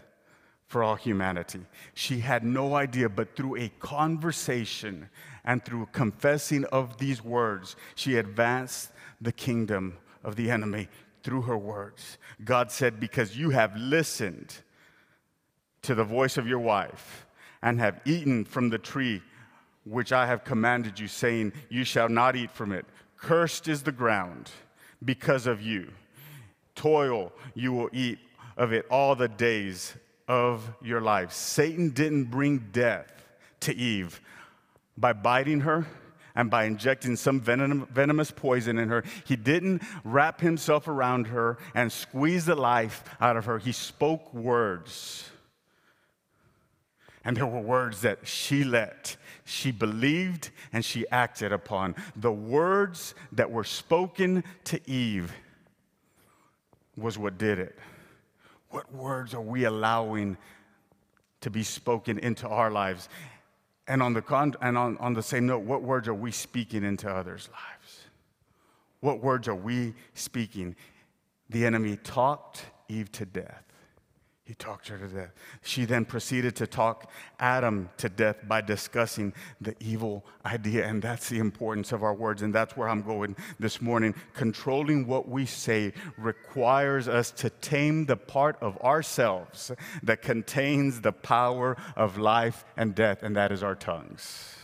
for 0.67 0.83
all 0.83 0.95
humanity. 0.97 1.61
She 1.95 2.21
had 2.21 2.45
no 2.45 2.75
idea, 2.75 3.09
but 3.09 3.37
through 3.37 3.57
a 3.57 3.69
conversation 3.81 5.09
and 5.45 5.65
through 5.65 5.89
confessing 5.93 6.65
of 6.67 6.99
these 6.99 7.23
words, 7.23 7.77
she 7.95 8.17
advanced 8.17 8.91
the 9.21 9.33
kingdom 9.33 9.99
of 10.25 10.37
the 10.37 10.51
enemy 10.51 10.89
through 11.23 11.43
her 11.43 11.59
words. 11.59 12.19
God 12.45 12.71
said, 12.71 13.01
Because 13.01 13.37
you 13.37 13.51
have 13.51 13.77
listened 13.77 14.55
to 15.83 15.95
the 15.95 16.05
voice 16.05 16.39
of 16.39 16.47
your 16.47 16.59
wife 16.59 17.27
and 17.61 17.79
have 17.79 18.01
eaten 18.05 18.45
from 18.45 18.71
the 18.71 18.79
tree 18.79 19.23
which 19.85 20.13
I 20.13 20.27
have 20.27 20.45
commanded 20.45 20.99
you, 20.99 21.09
saying, 21.09 21.53
You 21.69 21.85
shall 21.85 22.09
not 22.09 22.37
eat 22.37 22.51
from 22.51 22.73
it. 22.73 22.87
Cursed 23.17 23.69
is 23.69 23.83
the 23.83 23.93
ground 23.93 24.51
because 25.05 25.47
of 25.47 25.63
you. 25.63 25.91
Toil 26.75 27.33
you 27.55 27.73
will 27.73 27.91
eat 27.93 28.19
of 28.57 28.73
it 28.73 28.87
all 28.91 29.15
the 29.15 29.29
days 29.29 29.95
of 30.29 30.71
your 30.83 31.01
life. 31.01 31.33
Satan 31.33 31.91
didn't 31.91 32.25
bring 32.25 32.69
death 32.73 33.11
to 33.61 33.75
Eve 33.75 34.21
by 34.97 35.13
biting 35.13 35.61
her 35.61 35.87
and 36.35 36.51
by 36.51 36.65
injecting 36.65 37.17
some 37.17 37.41
venom, 37.41 37.87
venomous 37.93 38.31
poison 38.31 38.79
in 38.79 38.89
her. 38.89 39.05
He 39.25 39.37
didn't 39.37 39.83
wrap 40.05 40.41
himself 40.41 40.89
around 40.89 41.29
her 41.29 41.59
and 41.75 41.93
squeeze 41.93 42.47
the 42.47 42.55
life 42.55 43.05
out 43.21 43.37
of 43.37 43.45
her. 43.45 43.59
He 43.59 43.73
spoke 43.73 44.33
words. 44.33 45.31
And 47.25 47.37
there 47.37 47.47
were 47.47 47.61
words 47.61 48.01
that 48.01 48.27
she 48.27 48.65
let, 48.65 49.17
she 49.45 49.71
believed, 49.71 50.51
and 50.73 50.85
she 50.85 51.09
acted 51.11 51.53
upon. 51.53 51.95
The 52.17 52.33
words 52.33 53.15
that 53.33 53.51
were 53.51 53.65
spoken 53.65 54.43
to 54.65 54.81
Eve 54.91 55.33
was 56.97 57.19
what 57.19 57.39
did 57.39 57.59
it. 57.59 57.79
What 58.71 58.93
words 58.93 59.35
are 59.35 59.41
we 59.41 59.65
allowing 59.65 60.37
to 61.43 61.51
be 61.51 61.63
spoken 61.63 62.19
into 62.19 62.49
our 62.49 62.71
lives? 62.71 63.09
And 63.87 64.03
on 64.03 64.15
the, 64.15 64.23
con- 64.23 64.55
and 64.61 64.77
on, 64.77 64.97
on 64.99 65.13
the 65.13 65.23
same 65.23 65.47
note, 65.47 65.63
what 65.63 65.83
words 65.83 66.09
are 66.09 66.15
we 66.15 66.33
speaking 66.33 66.85
into 66.85 67.09
others' 67.09 67.49
lives? 67.53 68.01
What 69.01 69.23
words 69.23 69.49
are 69.49 69.55
we 69.55 69.95
speaking? 70.15 70.77
The 71.51 71.67
enemy 71.67 71.99
talked 72.03 72.65
Eve 72.89 73.13
to 73.13 73.27
death. 73.27 73.65
He 74.53 74.57
talked 74.57 74.89
her 74.89 74.99
to 74.99 75.09
death. 75.09 75.33
She 75.63 75.87
then 75.87 76.05
proceeded 76.05 76.57
to 76.57 76.67
talk 76.67 77.11
Adam 77.41 77.89
to 77.97 78.11
death 78.11 78.37
by 78.47 78.61
discussing 78.61 79.33
the 79.63 79.75
evil 79.81 80.27
idea. 80.45 80.87
And 80.87 81.01
that's 81.01 81.31
the 81.31 81.39
importance 81.39 81.91
of 81.91 82.03
our 82.03 82.13
words. 82.13 82.43
And 82.43 82.55
that's 82.55 82.77
where 82.77 82.87
I'm 82.87 83.01
going 83.01 83.35
this 83.59 83.81
morning. 83.81 84.15
Controlling 84.35 85.07
what 85.07 85.27
we 85.27 85.47
say 85.47 85.95
requires 86.19 87.09
us 87.09 87.31
to 87.31 87.49
tame 87.49 88.05
the 88.05 88.17
part 88.19 88.59
of 88.61 88.77
ourselves 88.83 89.73
that 90.03 90.21
contains 90.21 91.01
the 91.01 91.13
power 91.13 91.75
of 91.97 92.19
life 92.19 92.67
and 92.77 92.95
death, 92.95 93.23
and 93.23 93.35
that 93.37 93.53
is 93.53 93.63
our 93.63 93.75
tongues. 93.75 94.62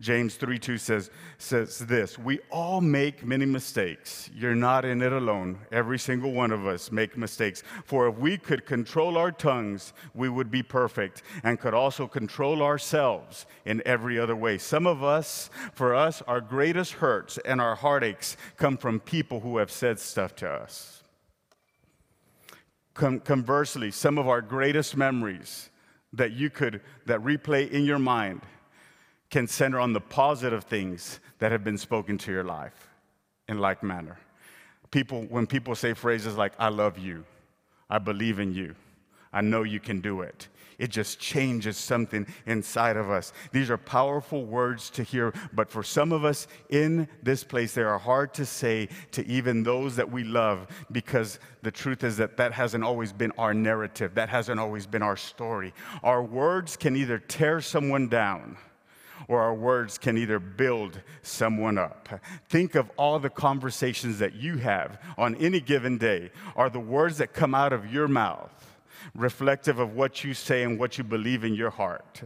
James 0.00 0.36
3 0.36 0.58
2 0.58 0.78
says, 0.78 1.10
says 1.36 1.78
this 1.80 2.18
We 2.18 2.40
all 2.50 2.80
make 2.80 3.24
many 3.24 3.44
mistakes. 3.44 4.30
You're 4.34 4.54
not 4.54 4.86
in 4.86 5.02
it 5.02 5.12
alone. 5.12 5.58
Every 5.70 5.98
single 5.98 6.32
one 6.32 6.52
of 6.52 6.66
us 6.66 6.90
make 6.90 7.18
mistakes. 7.18 7.62
For 7.84 8.08
if 8.08 8.16
we 8.16 8.38
could 8.38 8.64
control 8.64 9.18
our 9.18 9.30
tongues, 9.30 9.92
we 10.14 10.30
would 10.30 10.50
be 10.50 10.62
perfect 10.62 11.22
and 11.44 11.60
could 11.60 11.74
also 11.74 12.06
control 12.06 12.62
ourselves 12.62 13.44
in 13.66 13.82
every 13.84 14.18
other 14.18 14.34
way. 14.34 14.56
Some 14.56 14.86
of 14.86 15.02
us, 15.02 15.50
for 15.74 15.94
us, 15.94 16.22
our 16.22 16.40
greatest 16.40 16.94
hurts 16.94 17.36
and 17.44 17.60
our 17.60 17.74
heartaches 17.74 18.38
come 18.56 18.78
from 18.78 19.00
people 19.00 19.40
who 19.40 19.58
have 19.58 19.70
said 19.70 19.98
stuff 19.98 20.34
to 20.36 20.48
us. 20.48 21.02
conversely, 22.94 23.90
some 23.90 24.16
of 24.16 24.28
our 24.28 24.40
greatest 24.40 24.96
memories 24.96 25.68
that 26.12 26.32
you 26.32 26.48
could, 26.48 26.80
that 27.06 27.20
replay 27.20 27.70
in 27.70 27.84
your 27.84 27.98
mind, 27.98 28.42
can 29.30 29.46
center 29.46 29.78
on 29.78 29.92
the 29.92 30.00
positive 30.00 30.64
things 30.64 31.20
that 31.38 31.52
have 31.52 31.64
been 31.64 31.78
spoken 31.78 32.18
to 32.18 32.32
your 32.32 32.44
life 32.44 32.88
in 33.48 33.58
like 33.58 33.82
manner. 33.82 34.18
People, 34.90 35.22
when 35.28 35.46
people 35.46 35.74
say 35.74 35.94
phrases 35.94 36.36
like, 36.36 36.52
I 36.58 36.68
love 36.68 36.98
you, 36.98 37.24
I 37.88 37.98
believe 37.98 38.40
in 38.40 38.52
you, 38.52 38.74
I 39.32 39.40
know 39.40 39.62
you 39.62 39.78
can 39.78 40.00
do 40.00 40.22
it, 40.22 40.48
it 40.78 40.90
just 40.90 41.20
changes 41.20 41.76
something 41.76 42.26
inside 42.46 42.96
of 42.96 43.10
us. 43.10 43.32
These 43.52 43.70
are 43.70 43.76
powerful 43.76 44.44
words 44.44 44.90
to 44.90 45.04
hear, 45.04 45.32
but 45.52 45.70
for 45.70 45.82
some 45.82 46.10
of 46.10 46.24
us 46.24 46.48
in 46.70 47.06
this 47.22 47.44
place, 47.44 47.74
they 47.74 47.82
are 47.82 47.98
hard 47.98 48.34
to 48.34 48.46
say 48.46 48.88
to 49.12 49.24
even 49.26 49.62
those 49.62 49.94
that 49.96 50.10
we 50.10 50.24
love 50.24 50.66
because 50.90 51.38
the 51.62 51.70
truth 51.70 52.02
is 52.02 52.16
that 52.16 52.38
that 52.38 52.52
hasn't 52.52 52.82
always 52.82 53.12
been 53.12 53.30
our 53.38 53.52
narrative, 53.54 54.14
that 54.14 54.30
hasn't 54.30 54.58
always 54.58 54.86
been 54.86 55.02
our 55.02 55.18
story. 55.18 55.74
Our 56.02 56.22
words 56.22 56.76
can 56.76 56.96
either 56.96 57.18
tear 57.18 57.60
someone 57.60 58.08
down 58.08 58.56
or 59.28 59.40
our 59.40 59.54
words 59.54 59.98
can 59.98 60.16
either 60.16 60.38
build 60.38 61.00
someone 61.22 61.78
up. 61.78 62.08
Think 62.48 62.74
of 62.74 62.90
all 62.96 63.18
the 63.18 63.30
conversations 63.30 64.18
that 64.18 64.34
you 64.34 64.58
have 64.58 64.98
on 65.18 65.34
any 65.36 65.60
given 65.60 65.98
day. 65.98 66.30
Are 66.56 66.70
the 66.70 66.80
words 66.80 67.18
that 67.18 67.32
come 67.32 67.54
out 67.54 67.72
of 67.72 67.92
your 67.92 68.08
mouth 68.08 68.52
reflective 69.14 69.78
of 69.78 69.94
what 69.94 70.24
you 70.24 70.34
say 70.34 70.62
and 70.62 70.78
what 70.78 70.98
you 70.98 71.04
believe 71.04 71.44
in 71.44 71.54
your 71.54 71.70
heart? 71.70 72.22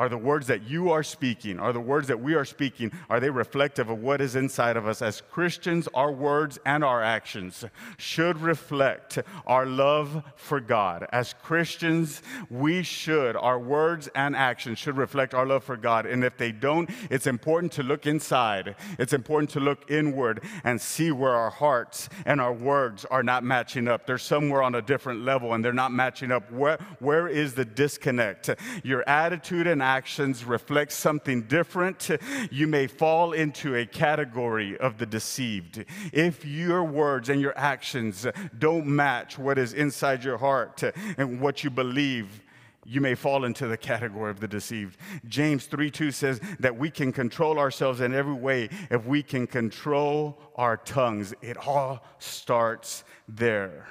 Are 0.00 0.08
the 0.08 0.16
words 0.16 0.46
that 0.46 0.62
you 0.62 0.90
are 0.92 1.02
speaking, 1.02 1.60
are 1.60 1.74
the 1.74 1.78
words 1.78 2.08
that 2.08 2.18
we 2.18 2.32
are 2.32 2.46
speaking, 2.46 2.90
are 3.10 3.20
they 3.20 3.28
reflective 3.28 3.90
of 3.90 3.98
what 3.98 4.22
is 4.22 4.34
inside 4.34 4.78
of 4.78 4.88
us? 4.88 5.02
As 5.02 5.20
Christians, 5.20 5.88
our 5.92 6.10
words 6.10 6.58
and 6.64 6.82
our 6.82 7.02
actions 7.02 7.66
should 7.98 8.40
reflect 8.40 9.18
our 9.46 9.66
love 9.66 10.22
for 10.36 10.58
God. 10.58 11.06
As 11.12 11.34
Christians, 11.42 12.22
we 12.48 12.82
should, 12.82 13.36
our 13.36 13.58
words 13.58 14.08
and 14.14 14.34
actions 14.34 14.78
should 14.78 14.96
reflect 14.96 15.34
our 15.34 15.44
love 15.44 15.64
for 15.64 15.76
God. 15.76 16.06
And 16.06 16.24
if 16.24 16.38
they 16.38 16.50
don't, 16.50 16.88
it's 17.10 17.26
important 17.26 17.70
to 17.72 17.82
look 17.82 18.06
inside. 18.06 18.76
It's 18.98 19.12
important 19.12 19.50
to 19.50 19.60
look 19.60 19.90
inward 19.90 20.42
and 20.64 20.80
see 20.80 21.10
where 21.10 21.34
our 21.34 21.50
hearts 21.50 22.08
and 22.24 22.40
our 22.40 22.54
words 22.54 23.04
are 23.04 23.22
not 23.22 23.44
matching 23.44 23.86
up. 23.86 24.06
They're 24.06 24.16
somewhere 24.16 24.62
on 24.62 24.76
a 24.76 24.80
different 24.80 25.26
level 25.26 25.52
and 25.52 25.62
they're 25.62 25.74
not 25.74 25.92
matching 25.92 26.32
up. 26.32 26.50
Where, 26.50 26.78
where 27.00 27.28
is 27.28 27.52
the 27.52 27.66
disconnect? 27.66 28.48
Your 28.82 29.06
attitude 29.06 29.66
and 29.66 29.89
actions 29.90 30.44
reflect 30.44 30.92
something 30.92 31.42
different, 31.42 32.10
you 32.50 32.66
may 32.68 32.86
fall 32.86 33.32
into 33.32 33.74
a 33.74 33.84
category 33.84 34.78
of 34.78 34.98
the 34.98 35.06
deceived. 35.06 35.84
If 36.12 36.44
your 36.44 36.84
words 36.84 37.28
and 37.28 37.40
your 37.40 37.56
actions 37.58 38.26
don't 38.56 38.86
match 38.86 39.36
what 39.36 39.58
is 39.58 39.72
inside 39.72 40.22
your 40.22 40.38
heart 40.38 40.82
and 41.18 41.40
what 41.40 41.64
you 41.64 41.70
believe, 41.70 42.42
you 42.86 43.00
may 43.00 43.14
fall 43.14 43.44
into 43.44 43.66
the 43.66 43.76
category 43.76 44.30
of 44.30 44.40
the 44.40 44.48
deceived. 44.48 44.96
James 45.26 45.66
3 45.66 45.90
2 45.90 46.12
says 46.12 46.40
that 46.60 46.76
we 46.76 46.88
can 46.90 47.12
control 47.12 47.58
ourselves 47.58 48.00
in 48.00 48.14
every 48.14 48.38
way 48.48 48.68
if 48.90 49.04
we 49.04 49.22
can 49.22 49.46
control 49.46 50.38
our 50.54 50.76
tongues. 50.76 51.34
It 51.42 51.56
all 51.56 52.04
starts 52.18 53.04
there. 53.28 53.86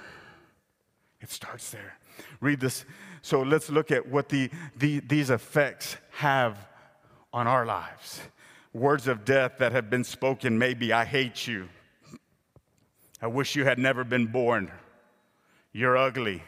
It 1.21 1.29
starts 1.29 1.71
there. 1.71 1.97
Read 2.39 2.59
this 2.59 2.85
so 3.21 3.41
let's 3.41 3.69
look 3.69 3.91
at 3.91 4.07
what 4.07 4.29
the, 4.29 4.49
the, 4.77 4.99
these 5.01 5.29
effects 5.29 5.97
have 6.11 6.67
on 7.33 7.47
our 7.47 7.65
lives. 7.65 8.21
Words 8.73 9.07
of 9.07 9.25
death 9.25 9.53
that 9.59 9.71
have 9.71 9.89
been 9.89 10.03
spoken, 10.03 10.57
maybe, 10.57 10.93
I 10.93 11.05
hate 11.05 11.47
you. 11.47 11.69
I 13.21 13.27
wish 13.27 13.55
you 13.55 13.65
had 13.65 13.79
never 13.79 14.03
been 14.03 14.27
born. 14.27 14.71
You're 15.73 15.97
ugly. 15.97 16.43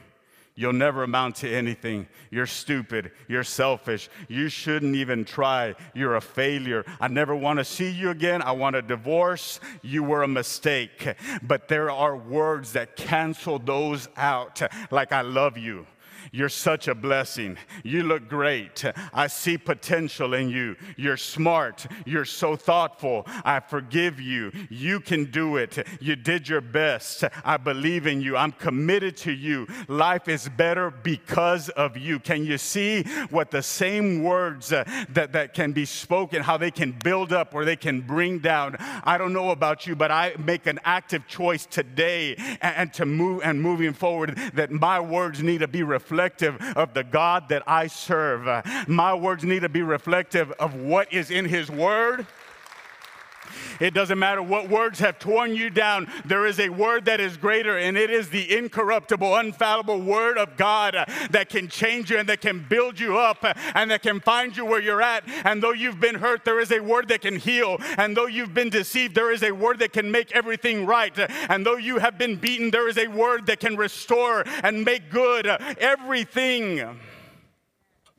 You'll 0.55 0.73
never 0.73 1.03
amount 1.03 1.37
to 1.37 1.49
anything. 1.51 2.07
You're 2.29 2.45
stupid. 2.45 3.11
You're 3.27 3.43
selfish. 3.43 4.09
You 4.27 4.49
shouldn't 4.49 4.95
even 4.95 5.25
try. 5.25 5.75
You're 5.93 6.15
a 6.15 6.21
failure. 6.21 6.85
I 6.99 7.07
never 7.07 7.35
want 7.35 7.59
to 7.59 7.65
see 7.65 7.89
you 7.89 8.09
again. 8.09 8.41
I 8.41 8.51
want 8.51 8.75
a 8.75 8.81
divorce. 8.81 9.59
You 9.81 10.03
were 10.03 10.23
a 10.23 10.27
mistake. 10.27 11.15
But 11.41 11.67
there 11.67 11.89
are 11.89 12.15
words 12.15 12.73
that 12.73 12.95
cancel 12.95 13.59
those 13.59 14.07
out, 14.17 14.61
like 14.91 15.11
I 15.11 15.21
love 15.21 15.57
you 15.57 15.85
You're 16.31 16.49
such 16.49 16.87
a 16.87 16.95
blessing. 16.95 17.57
You 17.83 18.03
look 18.03 18.29
great. 18.29 18.85
I 19.13 19.27
see 19.27 19.57
potential 19.57 20.33
in 20.33 20.49
you. 20.49 20.75
You're 20.97 21.17
smart. 21.17 21.85
You're 22.05 22.25
so 22.25 22.55
thoughtful. 22.55 23.23
I 23.43 23.59
forgive 23.59 24.19
you. 24.19 24.51
You 24.69 24.99
can 24.99 25.25
do 25.25 25.57
it. 25.57 25.85
You 25.99 26.15
did 26.15 26.47
your 26.47 26.61
best. 26.61 27.23
I 27.43 27.57
believe 27.57 28.07
in 28.07 28.21
you. 28.21 28.37
I'm 28.37 28.51
committed 28.51 29.17
to 29.17 29.31
you. 29.31 29.67
Life 29.87 30.27
is 30.27 30.47
better 30.49 30.91
because 30.91 31.69
of 31.69 31.97
you. 31.97 32.19
Can 32.19 32.45
you 32.45 32.57
see 32.57 33.03
what 33.29 33.51
the 33.51 33.63
same 33.63 34.23
words 34.23 34.71
uh, 34.71 34.83
that, 35.09 35.33
that 35.33 35.53
can 35.53 35.71
be 35.71 35.85
spoken, 35.85 36.43
how 36.43 36.57
they 36.57 36.71
can 36.71 36.91
build 37.03 37.33
up 37.33 37.53
or 37.53 37.65
they 37.65 37.75
can 37.75 38.01
bring 38.01 38.39
down? 38.39 38.77
I 39.03 39.17
don't 39.17 39.33
know 39.33 39.51
about 39.51 39.87
you, 39.87 39.95
but 39.95 40.11
I 40.11 40.33
make 40.37 40.67
an 40.67 40.79
active 40.83 41.27
choice 41.27 41.65
today 41.65 42.35
and, 42.61 42.75
and 42.81 42.93
to 42.93 43.05
move 43.05 43.41
and 43.43 43.61
moving 43.61 43.93
forward 43.93 44.37
that 44.53 44.71
my 44.71 44.99
words 44.99 45.41
need 45.41 45.59
to 45.59 45.67
be 45.67 45.83
reflected 45.83 46.10
reflective 46.11 46.61
of 46.75 46.93
the 46.93 47.03
God 47.05 47.47
that 47.47 47.63
I 47.65 47.87
serve. 47.87 48.65
My 48.87 49.13
words 49.13 49.45
need 49.45 49.61
to 49.61 49.69
be 49.69 49.81
reflective 49.81 50.51
of 50.53 50.75
what 50.75 51.11
is 51.13 51.31
in 51.31 51.45
His 51.45 51.71
Word. 51.71 52.27
It 53.79 53.93
doesn't 53.93 54.19
matter 54.19 54.41
what 54.41 54.69
words 54.69 54.99
have 54.99 55.19
torn 55.19 55.55
you 55.55 55.69
down, 55.69 56.07
there 56.25 56.45
is 56.45 56.59
a 56.59 56.69
word 56.69 57.05
that 57.05 57.19
is 57.19 57.37
greater, 57.37 57.77
and 57.77 57.97
it 57.97 58.09
is 58.09 58.29
the 58.29 58.57
incorruptible, 58.57 59.27
unfallible 59.27 60.03
word 60.03 60.37
of 60.37 60.57
God 60.57 60.95
that 61.31 61.49
can 61.49 61.67
change 61.67 62.09
you 62.11 62.17
and 62.17 62.29
that 62.29 62.41
can 62.41 62.65
build 62.67 62.99
you 62.99 63.17
up 63.17 63.45
and 63.75 63.91
that 63.91 64.01
can 64.01 64.19
find 64.19 64.55
you 64.55 64.65
where 64.65 64.81
you're 64.81 65.01
at. 65.01 65.23
And 65.45 65.61
though 65.61 65.71
you've 65.71 65.99
been 65.99 66.15
hurt, 66.15 66.45
there 66.45 66.59
is 66.59 66.71
a 66.71 66.79
word 66.79 67.07
that 67.09 67.21
can 67.21 67.37
heal. 67.37 67.77
And 67.97 68.15
though 68.15 68.27
you've 68.27 68.53
been 68.53 68.69
deceived, 68.69 69.15
there 69.15 69.31
is 69.31 69.43
a 69.43 69.51
word 69.51 69.79
that 69.79 69.93
can 69.93 70.11
make 70.11 70.31
everything 70.31 70.85
right. 70.85 71.17
And 71.49 71.65
though 71.65 71.77
you 71.77 71.99
have 71.99 72.17
been 72.17 72.35
beaten, 72.35 72.71
there 72.71 72.87
is 72.87 72.97
a 72.97 73.07
word 73.07 73.45
that 73.47 73.59
can 73.59 73.75
restore 73.75 74.43
and 74.63 74.83
make 74.83 75.09
good 75.09 75.47
everything 75.47 76.99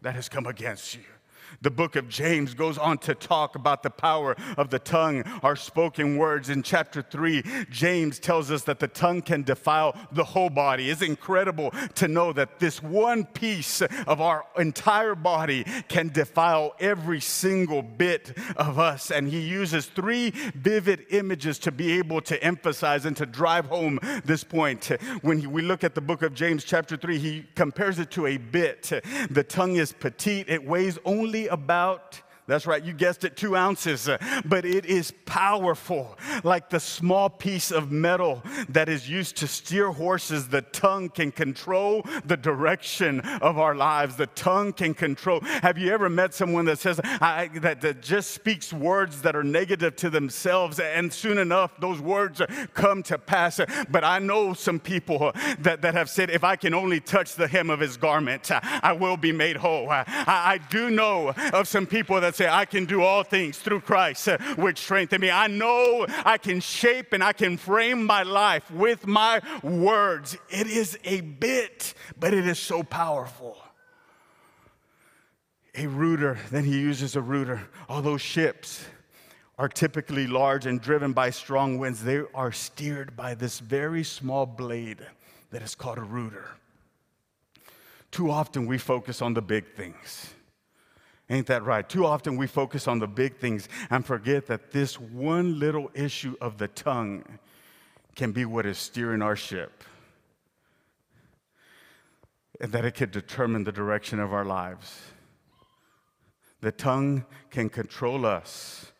that 0.02 0.14
has 0.14 0.28
come 0.28 0.46
against 0.46 0.94
you. 0.94 1.11
The 1.60 1.70
book 1.70 1.96
of 1.96 2.08
James 2.08 2.54
goes 2.54 2.78
on 2.78 2.98
to 2.98 3.14
talk 3.14 3.54
about 3.54 3.82
the 3.82 3.90
power 3.90 4.36
of 4.56 4.70
the 4.70 4.78
tongue, 4.78 5.22
our 5.42 5.56
spoken 5.56 6.16
words. 6.16 6.48
In 6.48 6.62
chapter 6.62 7.02
3, 7.02 7.42
James 7.70 8.18
tells 8.18 8.50
us 8.50 8.62
that 8.64 8.78
the 8.78 8.88
tongue 8.88 9.22
can 9.22 9.42
defile 9.42 9.96
the 10.12 10.24
whole 10.24 10.50
body. 10.50 10.90
It's 10.90 11.02
incredible 11.02 11.72
to 11.96 12.08
know 12.08 12.32
that 12.32 12.58
this 12.58 12.82
one 12.82 13.24
piece 13.24 13.82
of 13.82 14.20
our 14.20 14.44
entire 14.58 15.14
body 15.14 15.64
can 15.88 16.08
defile 16.08 16.74
every 16.80 17.20
single 17.20 17.82
bit 17.82 18.36
of 18.56 18.78
us. 18.78 19.10
And 19.10 19.28
he 19.28 19.40
uses 19.40 19.86
three 19.86 20.30
vivid 20.30 21.06
images 21.10 21.58
to 21.60 21.72
be 21.72 21.92
able 21.92 22.20
to 22.22 22.42
emphasize 22.42 23.04
and 23.04 23.16
to 23.16 23.26
drive 23.26 23.66
home 23.66 23.98
this 24.24 24.44
point. 24.44 24.84
When 25.22 25.50
we 25.52 25.62
look 25.62 25.84
at 25.84 25.94
the 25.94 26.00
book 26.00 26.22
of 26.22 26.34
James, 26.34 26.64
chapter 26.64 26.96
3, 26.96 27.18
he 27.18 27.44
compares 27.54 27.98
it 27.98 28.10
to 28.12 28.26
a 28.26 28.36
bit. 28.36 28.92
The 29.30 29.44
tongue 29.44 29.76
is 29.76 29.92
petite, 29.92 30.48
it 30.48 30.64
weighs 30.64 30.98
only 31.04 31.41
about 31.48 32.20
that's 32.46 32.66
right, 32.66 32.82
you 32.82 32.92
guessed 32.92 33.24
it, 33.24 33.36
two 33.36 33.56
ounces, 33.56 34.08
but 34.44 34.64
it 34.64 34.84
is 34.84 35.12
powerful. 35.26 36.18
Like 36.42 36.70
the 36.70 36.80
small 36.80 37.30
piece 37.30 37.70
of 37.70 37.92
metal 37.92 38.42
that 38.68 38.88
is 38.88 39.08
used 39.08 39.36
to 39.36 39.46
steer 39.46 39.92
horses, 39.92 40.48
the 40.48 40.62
tongue 40.62 41.08
can 41.08 41.30
control 41.30 42.04
the 42.24 42.36
direction 42.36 43.20
of 43.20 43.58
our 43.58 43.74
lives. 43.74 44.16
The 44.16 44.26
tongue 44.28 44.72
can 44.72 44.94
control. 44.94 45.40
Have 45.40 45.78
you 45.78 45.92
ever 45.92 46.08
met 46.08 46.34
someone 46.34 46.64
that 46.64 46.78
says, 46.78 46.96
that, 46.96 47.80
that 47.80 48.02
just 48.02 48.32
speaks 48.32 48.72
words 48.72 49.22
that 49.22 49.36
are 49.36 49.44
negative 49.44 49.96
to 49.96 50.10
themselves, 50.10 50.80
and 50.80 51.12
soon 51.12 51.38
enough, 51.38 51.78
those 51.78 52.00
words 52.00 52.42
come 52.74 53.02
to 53.04 53.18
pass? 53.18 53.60
But 53.88 54.04
I 54.04 54.18
know 54.18 54.52
some 54.52 54.80
people 54.80 55.32
that, 55.60 55.82
that 55.82 55.94
have 55.94 56.10
said, 56.10 56.30
if 56.30 56.42
I 56.42 56.56
can 56.56 56.74
only 56.74 57.00
touch 57.00 57.34
the 57.36 57.46
hem 57.46 57.70
of 57.70 57.80
his 57.80 57.96
garment, 57.96 58.50
I 58.50 58.92
will 58.92 59.16
be 59.16 59.32
made 59.32 59.56
whole. 59.56 59.88
I, 59.90 60.04
I 60.26 60.58
do 60.70 60.90
know 60.90 61.30
of 61.52 61.68
some 61.68 61.86
people 61.86 62.20
that 62.20 62.31
say, 62.34 62.48
I 62.48 62.64
can 62.64 62.84
do 62.84 63.02
all 63.02 63.22
things 63.22 63.58
through 63.58 63.80
Christ, 63.80 64.28
uh, 64.28 64.38
which 64.56 64.78
strengthen 64.78 65.20
me. 65.20 65.30
I 65.30 65.46
know 65.46 66.06
I 66.24 66.38
can 66.38 66.60
shape 66.60 67.12
and 67.12 67.22
I 67.22 67.32
can 67.32 67.56
frame 67.56 68.04
my 68.04 68.22
life 68.22 68.70
with 68.70 69.06
my 69.06 69.40
words. 69.62 70.36
It 70.50 70.66
is 70.66 70.98
a 71.04 71.20
bit, 71.20 71.94
but 72.18 72.34
it 72.34 72.46
is 72.46 72.58
so 72.58 72.82
powerful. 72.82 73.56
A 75.74 75.86
rudder, 75.86 76.38
then 76.50 76.64
he 76.64 76.78
uses 76.78 77.16
a 77.16 77.22
rudder. 77.22 77.62
Although 77.88 78.18
ships 78.18 78.84
are 79.58 79.68
typically 79.68 80.26
large 80.26 80.66
and 80.66 80.80
driven 80.80 81.12
by 81.12 81.30
strong 81.30 81.78
winds, 81.78 82.04
they 82.04 82.22
are 82.34 82.52
steered 82.52 83.16
by 83.16 83.34
this 83.34 83.58
very 83.58 84.04
small 84.04 84.44
blade 84.44 85.06
that 85.50 85.62
is 85.62 85.74
called 85.74 85.98
a 85.98 86.02
rudder. 86.02 86.50
Too 88.10 88.30
often 88.30 88.66
we 88.66 88.76
focus 88.76 89.22
on 89.22 89.32
the 89.32 89.40
big 89.40 89.74
things. 89.74 90.34
Ain't 91.32 91.46
that 91.46 91.64
right? 91.64 91.88
Too 91.88 92.04
often 92.04 92.36
we 92.36 92.46
focus 92.46 92.86
on 92.86 92.98
the 92.98 93.06
big 93.06 93.38
things 93.38 93.66
and 93.88 94.04
forget 94.04 94.46
that 94.48 94.70
this 94.70 95.00
one 95.00 95.58
little 95.58 95.90
issue 95.94 96.36
of 96.42 96.58
the 96.58 96.68
tongue 96.68 97.24
can 98.14 98.32
be 98.32 98.44
what 98.44 98.66
is 98.66 98.76
steering 98.76 99.22
our 99.22 99.34
ship. 99.34 99.82
And 102.60 102.70
that 102.72 102.84
it 102.84 102.90
could 102.90 103.12
determine 103.12 103.64
the 103.64 103.72
direction 103.72 104.20
of 104.20 104.34
our 104.34 104.44
lives. 104.44 105.00
The 106.60 106.70
tongue 106.70 107.24
can 107.50 107.70
control 107.70 108.26
us, 108.26 108.92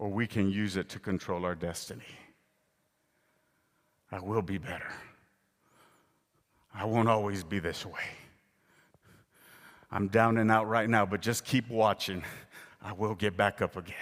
or 0.00 0.08
we 0.08 0.26
can 0.26 0.50
use 0.50 0.76
it 0.76 0.88
to 0.88 0.98
control 0.98 1.44
our 1.44 1.54
destiny. 1.54 2.02
I 4.10 4.18
will 4.18 4.42
be 4.42 4.58
better. 4.58 4.92
I 6.74 6.86
won't 6.86 7.08
always 7.08 7.44
be 7.44 7.60
this 7.60 7.86
way. 7.86 8.02
I'm 9.92 10.08
down 10.08 10.38
and 10.38 10.50
out 10.50 10.68
right 10.68 10.88
now, 10.88 11.04
but 11.04 11.20
just 11.20 11.44
keep 11.44 11.68
watching. 11.68 12.22
I 12.82 12.92
will 12.92 13.14
get 13.14 13.36
back 13.36 13.60
up 13.60 13.76
again. 13.76 13.96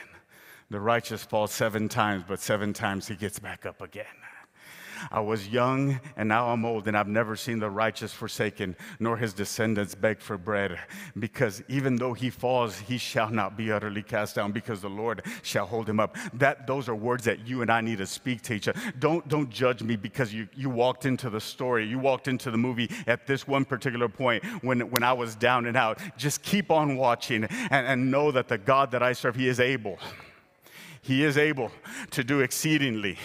The 0.70 0.80
righteous 0.80 1.24
falls 1.24 1.52
seven 1.52 1.88
times, 1.88 2.24
but 2.28 2.40
seven 2.40 2.72
times 2.72 3.08
he 3.08 3.14
gets 3.14 3.38
back 3.38 3.64
up 3.64 3.80
again. 3.80 4.04
I 5.10 5.20
was 5.20 5.48
young 5.48 6.00
and 6.16 6.28
now 6.28 6.48
I'm 6.48 6.64
old, 6.64 6.88
and 6.88 6.96
I've 6.96 7.08
never 7.08 7.36
seen 7.36 7.58
the 7.58 7.70
righteous 7.70 8.12
forsaken, 8.12 8.76
nor 8.98 9.16
his 9.16 9.32
descendants 9.32 9.94
beg 9.94 10.20
for 10.20 10.38
bread. 10.38 10.78
Because 11.18 11.62
even 11.68 11.96
though 11.96 12.12
he 12.12 12.30
falls, 12.30 12.78
he 12.78 12.98
shall 12.98 13.30
not 13.30 13.56
be 13.56 13.70
utterly 13.72 14.02
cast 14.02 14.36
down, 14.36 14.52
because 14.52 14.80
the 14.80 14.90
Lord 14.90 15.22
shall 15.42 15.66
hold 15.66 15.88
him 15.88 16.00
up. 16.00 16.16
That 16.34 16.66
those 16.66 16.88
are 16.88 16.94
words 16.94 17.24
that 17.24 17.46
you 17.46 17.62
and 17.62 17.70
I 17.70 17.80
need 17.80 17.98
to 17.98 18.06
speak 18.06 18.42
to 18.42 18.54
each 18.54 18.68
other. 18.68 18.80
Don't, 18.98 19.26
don't 19.28 19.50
judge 19.50 19.82
me 19.82 19.96
because 19.96 20.32
you, 20.32 20.48
you 20.54 20.70
walked 20.70 21.06
into 21.06 21.30
the 21.30 21.40
story, 21.40 21.86
you 21.86 21.98
walked 21.98 22.28
into 22.28 22.50
the 22.50 22.58
movie 22.58 22.90
at 23.06 23.26
this 23.26 23.46
one 23.46 23.64
particular 23.64 24.08
point 24.08 24.44
when, 24.62 24.90
when 24.90 25.02
I 25.02 25.12
was 25.12 25.34
down 25.34 25.66
and 25.66 25.76
out. 25.76 25.98
Just 26.16 26.42
keep 26.42 26.70
on 26.70 26.96
watching 26.96 27.44
and, 27.44 27.86
and 27.86 28.10
know 28.10 28.30
that 28.30 28.48
the 28.48 28.58
God 28.58 28.90
that 28.92 29.02
I 29.02 29.12
serve, 29.12 29.36
He 29.36 29.48
is 29.48 29.60
able. 29.60 29.98
He 31.02 31.24
is 31.24 31.38
able 31.38 31.70
to 32.10 32.24
do 32.24 32.40
exceedingly 32.40 33.16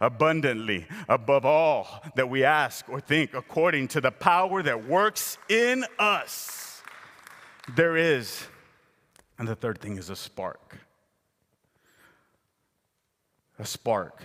abundantly 0.00 0.86
above 1.08 1.44
all 1.44 2.02
that 2.14 2.28
we 2.28 2.44
ask 2.44 2.88
or 2.88 3.00
think, 3.00 3.34
according 3.34 3.88
to 3.88 4.00
the 4.00 4.10
power 4.10 4.62
that 4.62 4.86
works 4.86 5.38
in 5.48 5.84
us. 5.98 6.82
There 7.74 7.96
is, 7.96 8.46
and 9.38 9.46
the 9.46 9.56
third 9.56 9.80
thing 9.80 9.96
is 9.96 10.10
a 10.10 10.16
spark. 10.16 10.78
A 13.58 13.66
spark, 13.66 14.22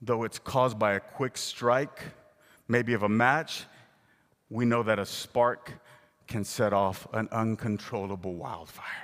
though 0.00 0.24
it's 0.24 0.38
caused 0.38 0.78
by 0.78 0.92
a 0.92 1.00
quick 1.00 1.38
strike, 1.38 2.02
maybe 2.68 2.92
of 2.92 3.02
a 3.02 3.08
match, 3.08 3.64
we 4.50 4.64
know 4.64 4.82
that 4.82 4.98
a 4.98 5.06
spark 5.06 5.72
can 6.26 6.44
set 6.44 6.72
off 6.72 7.06
an 7.12 7.28
uncontrollable 7.32 8.34
wildfire. 8.34 9.01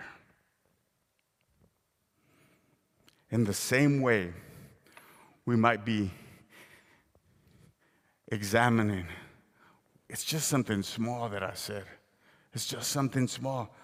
In 3.30 3.44
the 3.44 3.54
same 3.54 4.00
way, 4.00 4.32
we 5.44 5.56
might 5.56 5.84
be 5.84 6.10
examining. 8.28 9.06
It's 10.08 10.24
just 10.24 10.48
something 10.48 10.82
small 10.82 11.28
that 11.28 11.42
I 11.42 11.52
said. 11.54 11.84
It's 12.54 12.66
just 12.66 12.90
something 12.90 13.28
small. 13.28 13.74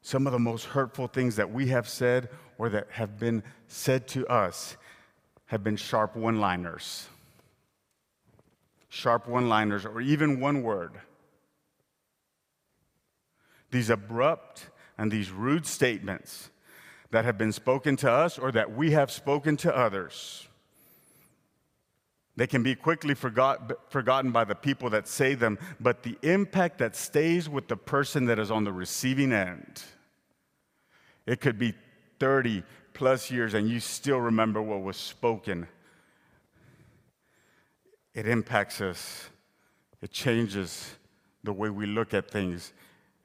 Some 0.00 0.26
of 0.26 0.32
the 0.32 0.38
most 0.38 0.64
hurtful 0.64 1.06
things 1.06 1.36
that 1.36 1.50
we 1.50 1.68
have 1.68 1.88
said 1.88 2.28
or 2.58 2.68
that 2.70 2.88
have 2.90 3.18
been 3.18 3.42
said 3.68 4.08
to 4.08 4.26
us 4.26 4.76
have 5.46 5.62
been 5.62 5.76
sharp 5.76 6.16
one 6.16 6.40
liners. 6.40 7.06
Sharp 8.88 9.28
one 9.28 9.48
liners, 9.48 9.84
or 9.84 10.00
even 10.00 10.40
one 10.40 10.62
word. 10.62 10.92
These 13.70 13.90
abrupt 13.90 14.68
and 14.96 15.10
these 15.10 15.30
rude 15.30 15.66
statements 15.66 16.50
that 17.14 17.24
have 17.24 17.38
been 17.38 17.52
spoken 17.52 17.94
to 17.94 18.10
us 18.10 18.40
or 18.40 18.50
that 18.50 18.74
we 18.74 18.90
have 18.90 19.08
spoken 19.08 19.56
to 19.56 19.72
others. 19.72 20.48
They 22.34 22.48
can 22.48 22.64
be 22.64 22.74
quickly 22.74 23.14
forgot, 23.14 23.70
forgotten 23.88 24.32
by 24.32 24.42
the 24.42 24.56
people 24.56 24.90
that 24.90 25.06
say 25.06 25.34
them, 25.34 25.56
but 25.78 26.02
the 26.02 26.18
impact 26.22 26.78
that 26.78 26.96
stays 26.96 27.48
with 27.48 27.68
the 27.68 27.76
person 27.76 28.24
that 28.24 28.40
is 28.40 28.50
on 28.50 28.64
the 28.64 28.72
receiving 28.72 29.32
end, 29.32 29.84
it 31.24 31.40
could 31.40 31.56
be 31.56 31.72
30 32.18 32.64
plus 32.94 33.30
years 33.30 33.54
and 33.54 33.68
you 33.68 33.78
still 33.78 34.18
remember 34.18 34.60
what 34.60 34.82
was 34.82 34.96
spoken. 34.96 35.68
It 38.12 38.26
impacts 38.26 38.80
us, 38.80 39.28
it 40.02 40.10
changes 40.10 40.96
the 41.44 41.52
way 41.52 41.70
we 41.70 41.86
look 41.86 42.12
at 42.12 42.28
things, 42.28 42.72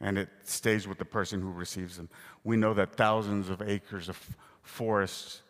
and 0.02 0.18
it 0.18 0.30
stays 0.44 0.88
with 0.88 0.98
the 0.98 1.06
person 1.06 1.42
who 1.42 1.52
receives 1.52 1.98
them. 1.98 2.10
We 2.44 2.58
know 2.58 2.74
that 2.74 2.96
thousands 2.96 3.50
of 3.50 3.62
acres 3.62 4.10
of 4.10 4.18
forests 4.62 5.42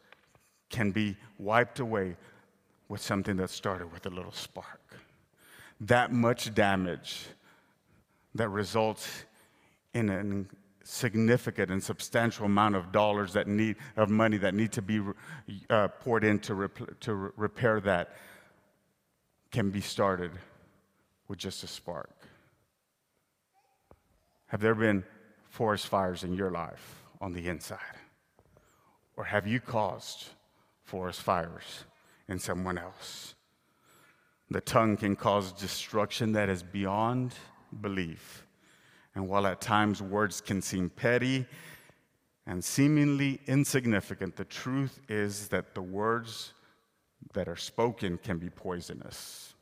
can 0.69 0.91
be 0.91 1.17
wiped 1.37 1.79
away 1.79 2.15
with 2.87 3.01
something 3.01 3.35
that 3.37 3.49
started 3.49 3.91
with 3.91 4.05
a 4.05 4.09
little 4.09 4.31
spark. 4.31 4.81
That 5.81 6.11
much 6.11 6.53
damage 6.53 7.27
that 8.35 8.49
results 8.49 9.25
in 9.93 10.09
a 10.09 10.45
significant 10.83 11.71
and 11.71 11.83
substantial 11.83 12.45
amount 12.45 12.75
of 12.75 12.91
dollars 12.91 13.33
that 13.33 13.47
need 13.47 13.75
of 13.95 14.09
money 14.09 14.37
that 14.37 14.55
need 14.55 14.71
to 14.71 14.81
be 14.81 15.01
uh, 15.69 15.87
poured 15.87 16.23
in 16.23 16.39
to, 16.39 16.55
rep- 16.55 16.99
to 16.99 17.13
re- 17.13 17.31
repair 17.37 17.79
that 17.79 18.15
can 19.51 19.69
be 19.69 19.81
started 19.81 20.31
with 21.27 21.37
just 21.37 21.63
a 21.63 21.67
spark. 21.67 22.18
Have 24.49 24.61
there 24.61 24.75
been 24.75 25.03
forest 25.47 25.87
fires 25.87 26.23
in 26.23 26.33
your 26.33 26.49
life 26.49 27.03
on 27.21 27.33
the 27.33 27.47
inside? 27.47 27.97
Or 29.15 29.23
have 29.25 29.45
you 29.45 29.59
caused 29.59 30.29
forest 30.83 31.21
fires 31.21 31.85
in 32.27 32.39
someone 32.39 32.77
else? 32.77 33.35
The 34.49 34.61
tongue 34.61 34.97
can 34.97 35.15
cause 35.15 35.51
destruction 35.51 36.31
that 36.31 36.49
is 36.49 36.63
beyond 36.63 37.35
belief. 37.81 38.47
And 39.13 39.27
while 39.27 39.45
at 39.45 39.61
times 39.61 40.01
words 40.01 40.41
can 40.41 40.63
seem 40.63 40.89
petty 40.89 41.45
and 42.47 42.63
seemingly 42.63 43.41
insignificant, 43.45 44.35
the 44.35 44.45
truth 44.45 44.99
is 45.07 45.49
that 45.49 45.75
the 45.75 45.81
words 45.83 46.53
that 47.33 47.47
are 47.47 47.55
spoken 47.55 48.17
can 48.17 48.39
be 48.39 48.49
poisonous. 48.49 49.53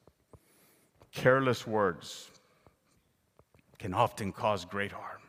Careless 1.12 1.68
words 1.68 2.30
can 3.80 3.94
often 3.94 4.32
cause 4.32 4.66
great 4.66 4.92
harm. 4.92 5.22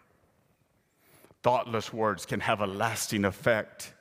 Thoughtless 1.42 1.92
words 1.92 2.26
can 2.26 2.40
have 2.40 2.60
a 2.60 2.66
lasting 2.66 3.24
effect 3.24 3.94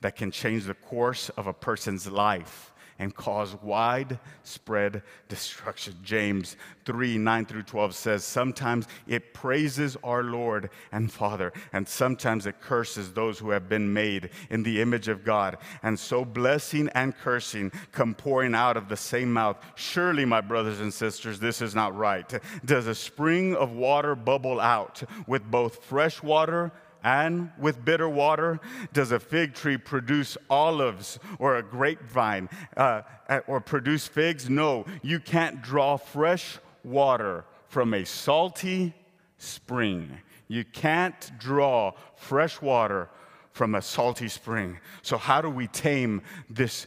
that 0.00 0.16
can 0.16 0.30
change 0.30 0.64
the 0.64 0.74
course 0.74 1.30
of 1.30 1.46
a 1.46 1.52
person's 1.52 2.06
life 2.06 2.73
and 2.98 3.14
cause 3.14 3.56
widespread 3.62 5.02
destruction. 5.28 5.96
James 6.02 6.56
3 6.84 7.18
9 7.18 7.46
through 7.46 7.62
12 7.62 7.94
says, 7.94 8.24
Sometimes 8.24 8.86
it 9.06 9.34
praises 9.34 9.96
our 10.04 10.22
Lord 10.22 10.70
and 10.92 11.10
Father, 11.10 11.52
and 11.72 11.88
sometimes 11.88 12.46
it 12.46 12.60
curses 12.60 13.12
those 13.12 13.38
who 13.38 13.50
have 13.50 13.68
been 13.68 13.92
made 13.92 14.30
in 14.50 14.62
the 14.62 14.80
image 14.80 15.08
of 15.08 15.24
God. 15.24 15.58
And 15.82 15.98
so 15.98 16.24
blessing 16.24 16.88
and 16.94 17.16
cursing 17.16 17.72
come 17.92 18.14
pouring 18.14 18.54
out 18.54 18.76
of 18.76 18.88
the 18.88 18.96
same 18.96 19.32
mouth. 19.32 19.56
Surely, 19.74 20.24
my 20.24 20.40
brothers 20.40 20.80
and 20.80 20.92
sisters, 20.92 21.40
this 21.40 21.60
is 21.60 21.74
not 21.74 21.96
right. 21.96 22.32
Does 22.64 22.86
a 22.86 22.94
spring 22.94 23.54
of 23.56 23.72
water 23.72 24.14
bubble 24.14 24.60
out 24.60 25.02
with 25.26 25.42
both 25.50 25.84
fresh 25.84 26.22
water 26.22 26.72
and 27.04 27.52
with 27.58 27.84
bitter 27.84 28.08
water? 28.08 28.58
Does 28.92 29.12
a 29.12 29.20
fig 29.20 29.54
tree 29.54 29.76
produce 29.76 30.36
olives 30.50 31.18
or 31.38 31.56
a 31.56 31.62
grapevine 31.62 32.48
uh, 32.76 33.02
or 33.46 33.60
produce 33.60 34.08
figs? 34.08 34.50
No, 34.50 34.86
you 35.02 35.20
can't 35.20 35.62
draw 35.62 35.96
fresh 35.96 36.58
water 36.82 37.44
from 37.68 37.94
a 37.94 38.04
salty 38.04 38.94
spring. 39.36 40.18
You 40.48 40.64
can't 40.64 41.30
draw 41.38 41.92
fresh 42.16 42.60
water 42.60 43.10
from 43.52 43.74
a 43.74 43.82
salty 43.82 44.28
spring. 44.28 44.78
So, 45.02 45.16
how 45.16 45.40
do 45.40 45.48
we 45.48 45.68
tame 45.68 46.22
this 46.50 46.86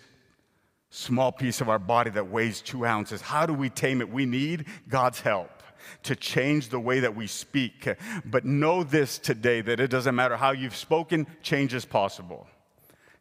small 0.90 1.32
piece 1.32 1.62
of 1.62 1.70
our 1.70 1.80
body 1.80 2.10
that 2.12 2.30
weighs 2.30 2.62
two 2.62 2.86
ounces? 2.86 3.22
How 3.22 3.46
do 3.46 3.54
we 3.54 3.70
tame 3.70 4.02
it? 4.02 4.10
We 4.10 4.26
need 4.26 4.66
God's 4.90 5.22
help 5.22 5.57
to 6.04 6.16
change 6.16 6.70
the 6.70 6.80
way 6.80 7.00
that 7.00 7.16
we 7.16 7.28
speak. 7.28 7.88
But 8.26 8.46
know 8.46 8.84
this 8.84 9.18
today 9.18 9.62
that 9.62 9.80
it 9.80 9.90
doesn't 9.90 10.16
matter 10.16 10.38
how 10.38 10.52
you've 10.52 10.76
spoken, 10.76 11.28
change 11.42 11.74
is 11.74 11.86
possible. 11.86 12.48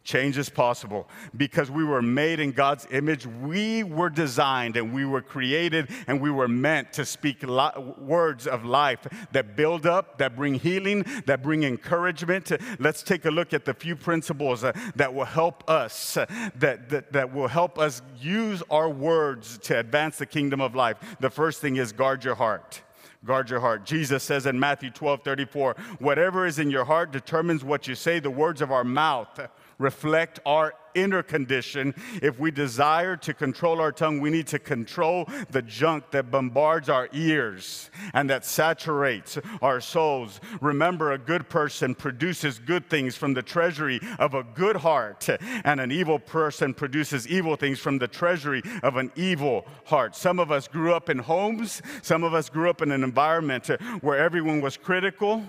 Change 0.07 0.39
is 0.39 0.49
possible 0.49 1.09
because 1.37 1.69
we 1.69 1.83
were 1.83 2.01
made 2.01 2.39
in 2.39 2.53
God's 2.53 2.87
image. 2.93 3.27
We 3.27 3.83
were 3.83 4.09
designed 4.09 4.77
and 4.77 4.95
we 4.95 5.05
were 5.05 5.21
created 5.21 5.91
and 6.07 6.21
we 6.21 6.31
were 6.31 6.47
meant 6.47 6.93
to 6.93 7.05
speak 7.05 7.43
lo- 7.43 7.97
words 7.99 8.47
of 8.47 8.65
life 8.65 9.05
that 9.33 9.57
build 9.57 9.85
up, 9.85 10.19
that 10.19 10.37
bring 10.37 10.55
healing, 10.55 11.05
that 11.27 11.43
bring 11.43 11.65
encouragement. 11.65 12.53
Let's 12.79 13.03
take 13.03 13.25
a 13.25 13.33
look 13.33 13.53
at 13.53 13.65
the 13.65 13.75
few 13.75 13.97
principles 13.97 14.63
uh, 14.63 14.71
that 14.95 15.13
will 15.13 15.25
help 15.25 15.69
us, 15.69 16.17
uh, 16.17 16.27
that, 16.55 16.89
that, 16.91 17.13
that 17.13 17.35
will 17.35 17.49
help 17.49 17.77
us 17.77 18.01
use 18.21 18.63
our 18.71 18.89
words 18.89 19.59
to 19.65 19.77
advance 19.77 20.19
the 20.19 20.27
kingdom 20.27 20.61
of 20.61 20.77
life. 20.77 20.99
The 21.19 21.31
first 21.31 21.61
thing 21.61 21.77
is 21.77 21.91
guard 21.91 22.23
your 22.23 22.37
heart 22.37 22.81
guard 23.25 23.51
your 23.51 23.61
heart. 23.61 23.85
Jesus 23.85 24.23
says 24.23 24.47
in 24.47 24.59
Matthew 24.59 24.91
12 24.91 25.23
34, 25.23 25.75
whatever 25.99 26.47
is 26.47 26.59
in 26.59 26.71
your 26.71 26.85
heart 26.85 27.11
determines 27.11 27.65
what 27.65 27.89
you 27.89 27.95
say. 27.95 28.21
The 28.21 28.31
words 28.31 28.63
of 28.63 28.71
our 28.71 28.85
mouth 28.85 29.41
reflect 29.79 30.41
our 30.47 30.75
inner 30.97 31.23
condition. 31.23 31.95
If 32.23 32.41
we 32.41 32.51
desire 32.51 33.17
to 33.19 33.35
control 33.35 33.81
our 33.81 33.93
tongue, 33.93 34.21
we 34.21 34.31
need 34.31 34.47
to 34.49 34.59
control 34.59 35.29
the 35.51 35.63
junk 35.63 36.11
that 36.11 36.31
bombards 36.31 36.89
our 36.89 37.09
ears 37.13 37.91
and 38.15 38.31
that 38.31 38.45
saturates 38.45 39.39
our 39.61 39.81
souls. 39.81 40.41
Remember, 40.61 41.13
a 41.13 41.19
good 41.19 41.49
person 41.49 41.95
produces 41.95 42.59
good 42.59 42.89
things 42.89 43.15
from 43.15 43.35
the 43.35 43.43
treasury 43.43 44.01
of 44.19 44.35
a 44.35 44.43
good 44.43 44.77
heart, 44.77 45.29
and 45.65 45.81
an 45.81 45.93
evil 45.93 46.19
person 46.19 46.73
produces 46.73 47.29
evil 47.29 47.57
things 47.57 47.79
from 47.79 47.99
the 47.99 48.09
treasury 48.09 48.63
of 48.83 48.97
an 48.97 49.13
evil 49.17 49.67
heart. 49.85 50.17
Some 50.17 50.41
of 50.41 50.51
us 50.51 50.67
grew 50.67 50.95
up 50.95 51.11
in 51.11 51.19
homes, 51.19 51.83
some 52.03 52.25
of 52.25 52.33
us 52.33 52.49
grew 52.49 52.71
up 52.71 52.81
in 52.81 52.91
an 52.91 53.05
environment 53.05 53.67
where 54.01 54.19
everyone 54.19 54.61
was 54.61 54.77
critical 54.77 55.45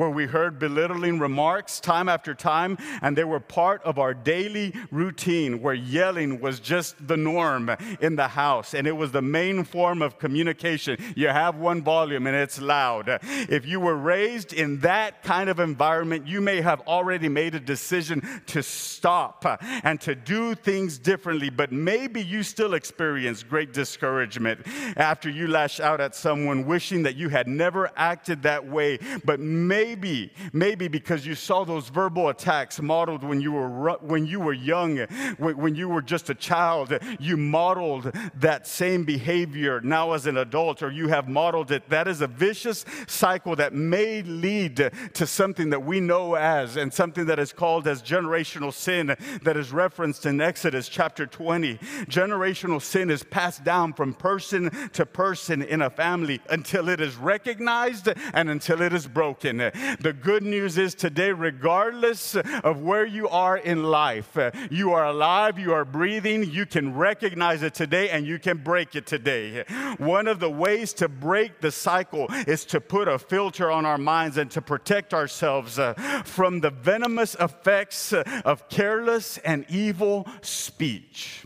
where 0.00 0.08
we 0.08 0.24
heard 0.24 0.58
belittling 0.58 1.18
remarks 1.18 1.78
time 1.78 2.08
after 2.08 2.34
time, 2.34 2.78
and 3.02 3.18
they 3.18 3.22
were 3.22 3.38
part 3.38 3.82
of 3.82 3.98
our 3.98 4.14
daily 4.14 4.72
routine 4.90 5.60
where 5.60 5.74
yelling 5.74 6.40
was 6.40 6.58
just 6.58 7.06
the 7.06 7.18
norm 7.18 7.70
in 8.00 8.16
the 8.16 8.28
house, 8.28 8.72
and 8.72 8.86
it 8.86 8.96
was 8.96 9.12
the 9.12 9.20
main 9.20 9.62
form 9.62 10.00
of 10.00 10.18
communication. 10.18 10.96
You 11.14 11.28
have 11.28 11.56
one 11.56 11.82
volume 11.82 12.26
and 12.26 12.34
it's 12.34 12.58
loud. 12.58 13.18
If 13.22 13.66
you 13.66 13.78
were 13.78 13.94
raised 13.94 14.54
in 14.54 14.78
that 14.78 15.22
kind 15.22 15.50
of 15.50 15.60
environment, 15.60 16.26
you 16.26 16.40
may 16.40 16.62
have 16.62 16.80
already 16.88 17.28
made 17.28 17.54
a 17.54 17.60
decision 17.60 18.22
to 18.46 18.62
stop 18.62 19.44
and 19.84 20.00
to 20.00 20.14
do 20.14 20.54
things 20.54 20.96
differently, 20.96 21.50
but 21.50 21.72
maybe 21.72 22.22
you 22.22 22.42
still 22.42 22.72
experience 22.72 23.42
great 23.42 23.74
discouragement 23.74 24.66
after 24.96 25.28
you 25.28 25.46
lash 25.46 25.78
out 25.78 26.00
at 26.00 26.14
someone 26.14 26.64
wishing 26.64 27.02
that 27.02 27.16
you 27.16 27.28
had 27.28 27.46
never 27.46 27.90
acted 27.96 28.44
that 28.44 28.66
way, 28.66 28.98
but 29.26 29.40
maybe 29.40 29.89
Maybe, 29.90 30.32
maybe 30.52 30.86
because 30.86 31.26
you 31.26 31.34
saw 31.34 31.64
those 31.64 31.88
verbal 31.88 32.28
attacks 32.28 32.80
modeled 32.80 33.24
when 33.24 33.40
you 33.40 33.50
were, 33.50 33.94
when 33.94 34.24
you 34.24 34.38
were 34.38 34.52
young, 34.52 34.98
when, 35.38 35.56
when 35.56 35.74
you 35.74 35.88
were 35.88 36.00
just 36.00 36.30
a 36.30 36.34
child, 36.34 36.96
you 37.18 37.36
modeled 37.36 38.12
that 38.36 38.68
same 38.68 39.02
behavior 39.02 39.80
now 39.80 40.12
as 40.12 40.26
an 40.26 40.36
adult, 40.36 40.84
or 40.84 40.92
you 40.92 41.08
have 41.08 41.28
modeled 41.28 41.72
it. 41.72 41.88
That 41.88 42.06
is 42.06 42.20
a 42.20 42.28
vicious 42.28 42.84
cycle 43.08 43.56
that 43.56 43.74
may 43.74 44.22
lead 44.22 44.76
to 45.14 45.26
something 45.26 45.70
that 45.70 45.84
we 45.84 45.98
know 45.98 46.34
as, 46.36 46.76
and 46.76 46.94
something 46.94 47.26
that 47.26 47.40
is 47.40 47.52
called 47.52 47.88
as 47.88 48.00
generational 48.00 48.72
sin, 48.72 49.16
that 49.42 49.56
is 49.56 49.72
referenced 49.72 50.24
in 50.24 50.40
Exodus 50.40 50.88
chapter 50.88 51.26
20. 51.26 51.78
Generational 52.06 52.80
sin 52.80 53.10
is 53.10 53.24
passed 53.24 53.64
down 53.64 53.92
from 53.92 54.14
person 54.14 54.70
to 54.92 55.04
person 55.04 55.62
in 55.62 55.82
a 55.82 55.90
family 55.90 56.40
until 56.48 56.88
it 56.88 57.00
is 57.00 57.16
recognized 57.16 58.08
and 58.32 58.48
until 58.48 58.80
it 58.82 58.92
is 58.92 59.08
broken. 59.08 59.69
The 60.00 60.12
good 60.12 60.42
news 60.42 60.78
is 60.78 60.94
today, 60.94 61.32
regardless 61.32 62.36
of 62.36 62.82
where 62.82 63.06
you 63.06 63.28
are 63.28 63.56
in 63.56 63.84
life, 63.84 64.36
you 64.70 64.92
are 64.92 65.06
alive, 65.06 65.58
you 65.58 65.72
are 65.72 65.84
breathing, 65.84 66.50
you 66.50 66.66
can 66.66 66.94
recognize 66.94 67.62
it 67.62 67.74
today 67.74 68.10
and 68.10 68.26
you 68.26 68.38
can 68.38 68.58
break 68.58 68.96
it 68.96 69.06
today. 69.06 69.64
One 69.98 70.26
of 70.26 70.40
the 70.40 70.50
ways 70.50 70.92
to 70.94 71.08
break 71.08 71.60
the 71.60 71.70
cycle 71.70 72.26
is 72.46 72.64
to 72.66 72.80
put 72.80 73.08
a 73.08 73.18
filter 73.18 73.70
on 73.70 73.86
our 73.86 73.98
minds 73.98 74.36
and 74.36 74.50
to 74.52 74.62
protect 74.62 75.14
ourselves 75.14 75.78
uh, 75.78 75.94
from 76.24 76.60
the 76.60 76.70
venomous 76.70 77.34
effects 77.40 78.12
of 78.12 78.68
careless 78.68 79.38
and 79.38 79.64
evil 79.68 80.26
speech. 80.42 81.44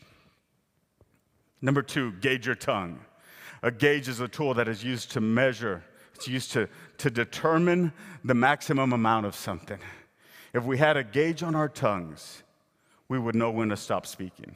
Number 1.60 1.82
two, 1.82 2.12
gauge 2.12 2.46
your 2.46 2.54
tongue. 2.54 3.00
A 3.62 3.70
gauge 3.70 4.08
is 4.08 4.20
a 4.20 4.28
tool 4.28 4.52
that 4.54 4.68
is 4.68 4.84
used 4.84 5.12
to 5.12 5.22
measure, 5.22 5.82
it's 6.14 6.29
used 6.29 6.53
to 6.53 6.68
to 6.98 7.11
determine 7.11 7.92
the 8.24 8.35
maximum 8.35 8.92
amount 8.92 9.27
of 9.27 9.35
something. 9.35 9.79
If 10.53 10.64
we 10.64 10.79
had 10.79 10.96
a 10.96 11.05
gauge 11.05 11.42
on 11.42 11.55
our 11.55 11.68
tongues, 11.68 12.42
we 13.09 13.18
would 13.18 13.35
know 13.35 13.50
when 13.50 13.70
to 13.70 13.77
stop 13.77 14.07
speaking. 14.07 14.55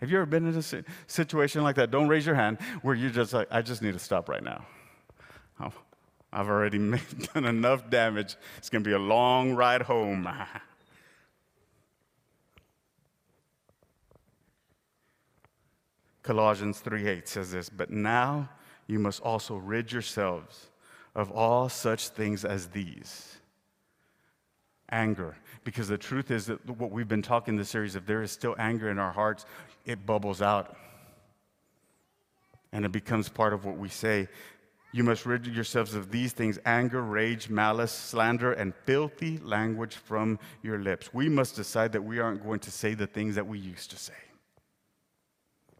Have 0.00 0.10
you 0.10 0.18
ever 0.18 0.26
been 0.26 0.46
in 0.46 0.56
a 0.56 0.84
situation 1.06 1.62
like 1.62 1.76
that? 1.76 1.90
Don't 1.90 2.08
raise 2.08 2.26
your 2.26 2.34
hand 2.34 2.58
where 2.82 2.94
you're 2.94 3.10
just 3.10 3.32
like, 3.32 3.48
I 3.50 3.62
just 3.62 3.80
need 3.80 3.94
to 3.94 3.98
stop 3.98 4.28
right 4.28 4.42
now. 4.42 4.66
I've 6.32 6.48
already 6.48 6.78
made, 6.78 7.00
done 7.34 7.44
enough 7.44 7.88
damage. 7.88 8.36
It's 8.58 8.68
going 8.68 8.82
to 8.82 8.88
be 8.88 8.94
a 8.94 8.98
long 8.98 9.54
ride 9.54 9.82
home. 9.82 10.28
Colossians 16.22 16.82
3:8 16.82 17.28
says 17.28 17.52
this, 17.52 17.68
but 17.68 17.90
now 17.90 18.48
you 18.86 18.98
must 18.98 19.20
also 19.22 19.56
rid 19.56 19.92
yourselves 19.92 20.66
of 21.14 21.30
all 21.30 21.68
such 21.68 22.08
things 22.08 22.44
as 22.44 22.68
these 22.68 23.36
anger. 24.90 25.36
Because 25.64 25.88
the 25.88 25.98
truth 25.98 26.30
is 26.30 26.46
that 26.46 26.68
what 26.68 26.90
we've 26.90 27.08
been 27.08 27.22
talking 27.22 27.56
this 27.56 27.70
series, 27.70 27.96
if 27.96 28.06
there 28.06 28.22
is 28.22 28.30
still 28.30 28.54
anger 28.58 28.90
in 28.90 28.98
our 28.98 29.12
hearts, 29.12 29.46
it 29.86 30.06
bubbles 30.06 30.42
out 30.42 30.76
and 32.72 32.84
it 32.84 32.92
becomes 32.92 33.28
part 33.28 33.52
of 33.52 33.64
what 33.64 33.78
we 33.78 33.88
say. 33.88 34.28
You 34.92 35.04
must 35.04 35.26
rid 35.26 35.46
yourselves 35.46 35.94
of 35.94 36.10
these 36.10 36.32
things 36.32 36.58
anger, 36.64 37.02
rage, 37.02 37.48
malice, 37.48 37.92
slander, 37.92 38.52
and 38.52 38.74
filthy 38.84 39.38
language 39.38 39.94
from 39.94 40.38
your 40.62 40.78
lips. 40.78 41.12
We 41.12 41.28
must 41.28 41.56
decide 41.56 41.92
that 41.92 42.02
we 42.02 42.18
aren't 42.18 42.44
going 42.44 42.60
to 42.60 42.70
say 42.70 42.94
the 42.94 43.06
things 43.06 43.34
that 43.36 43.46
we 43.46 43.58
used 43.58 43.90
to 43.90 43.96
say. 43.96 44.12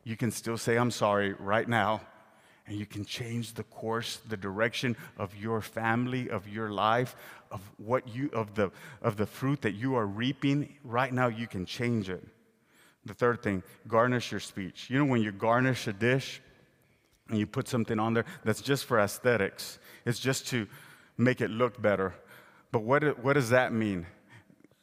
You 0.02 0.16
can 0.16 0.30
still 0.30 0.58
say, 0.58 0.76
I'm 0.76 0.90
sorry 0.90 1.32
right 1.34 1.68
now, 1.68 2.00
and 2.66 2.79
you 2.79 2.87
can 2.87 3.05
change 3.05 3.55
the 3.55 3.64
course, 3.64 4.20
the 4.29 4.37
direction 4.37 4.96
of 5.18 5.37
your 5.37 5.61
family, 5.61 6.31
of 6.31 6.48
your 6.48 6.70
life, 6.70 7.14
of 7.50 7.61
what 7.77 8.09
you 8.09 8.31
of 8.33 8.55
the 8.55 8.70
of 9.03 9.16
the 9.16 9.27
fruit 9.27 9.62
that 9.62 9.74
you 9.74 9.94
are 9.96 10.07
reaping 10.07 10.74
right 10.83 11.12
now 11.12 11.29
you 11.29 11.46
can 11.46 11.66
change 11.66 12.09
it. 12.09 12.27
The 13.05 13.14
third 13.14 13.42
thing, 13.42 13.62
garnish 13.87 14.31
your 14.31 14.40
speech. 14.40 14.88
You 14.88 14.98
know 14.98 15.05
when 15.05 15.22
you 15.22 15.31
garnish 15.31 15.87
a 15.87 15.92
dish, 15.92 16.40
and 17.29 17.38
you 17.38 17.46
put 17.46 17.68
something 17.68 17.98
on 17.98 18.14
there 18.14 18.24
that's 18.44 18.61
just 18.61 18.85
for 18.85 18.98
aesthetics, 18.98 19.79
it's 20.05 20.18
just 20.18 20.46
to 20.48 20.66
make 21.16 21.40
it 21.40 21.50
look 21.50 21.81
better. 21.81 22.14
But 22.70 22.83
what, 22.83 23.22
what 23.22 23.35
does 23.35 23.50
that 23.50 23.72
mean? 23.72 24.07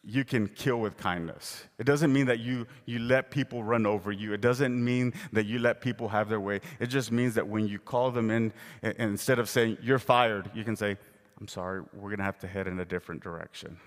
You 0.03 0.25
can 0.25 0.47
kill 0.47 0.77
with 0.77 0.97
kindness. 0.97 1.63
It 1.77 1.83
doesn't 1.83 2.11
mean 2.11 2.25
that 2.25 2.39
you, 2.39 2.65
you 2.85 2.97
let 2.97 3.29
people 3.29 3.63
run 3.63 3.85
over 3.85 4.11
you. 4.11 4.33
It 4.33 4.41
doesn't 4.41 4.83
mean 4.83 5.13
that 5.31 5.45
you 5.45 5.59
let 5.59 5.79
people 5.79 6.09
have 6.09 6.27
their 6.27 6.39
way. 6.39 6.61
It 6.79 6.87
just 6.87 7.11
means 7.11 7.35
that 7.35 7.47
when 7.47 7.67
you 7.67 7.77
call 7.77 8.09
them 8.09 8.31
in, 8.31 8.51
instead 8.81 9.37
of 9.37 9.47
saying, 9.47 9.77
you're 9.81 9.99
fired, 9.99 10.49
you 10.55 10.63
can 10.63 10.75
say, 10.75 10.97
I'm 11.39 11.47
sorry, 11.47 11.81
we're 11.93 12.09
going 12.09 12.17
to 12.17 12.23
have 12.23 12.39
to 12.39 12.47
head 12.47 12.67
in 12.67 12.79
a 12.79 12.85
different 12.85 13.21
direction. 13.21 13.77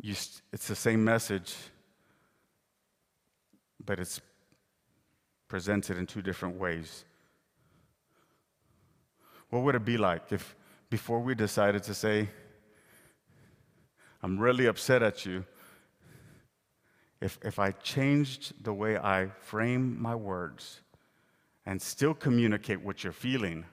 You, 0.00 0.14
it's 0.52 0.68
the 0.68 0.76
same 0.76 1.04
message, 1.04 1.54
but 3.84 3.98
it's 3.98 4.20
presented 5.48 5.98
in 5.98 6.06
two 6.06 6.22
different 6.22 6.58
ways. 6.58 7.04
What 9.50 9.64
would 9.64 9.74
it 9.74 9.84
be 9.84 9.96
like 9.96 10.32
if, 10.32 10.56
before 10.88 11.20
we 11.20 11.34
decided 11.34 11.82
to 11.84 11.94
say, 11.94 12.28
I'm 14.22 14.38
really 14.38 14.66
upset 14.66 15.02
at 15.02 15.26
you, 15.26 15.44
if, 17.20 17.38
if 17.42 17.58
I 17.58 17.70
changed 17.70 18.64
the 18.64 18.72
way 18.72 18.96
I 18.96 19.28
frame 19.40 20.00
my 20.00 20.14
words 20.14 20.80
and 21.64 21.80
still 21.80 22.14
communicate 22.14 22.80
what 22.82 23.04
you're 23.04 23.12
feeling, 23.12 23.64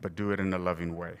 but 0.00 0.14
do 0.14 0.30
it 0.30 0.40
in 0.40 0.52
a 0.52 0.58
loving 0.58 0.96
way? 0.96 1.14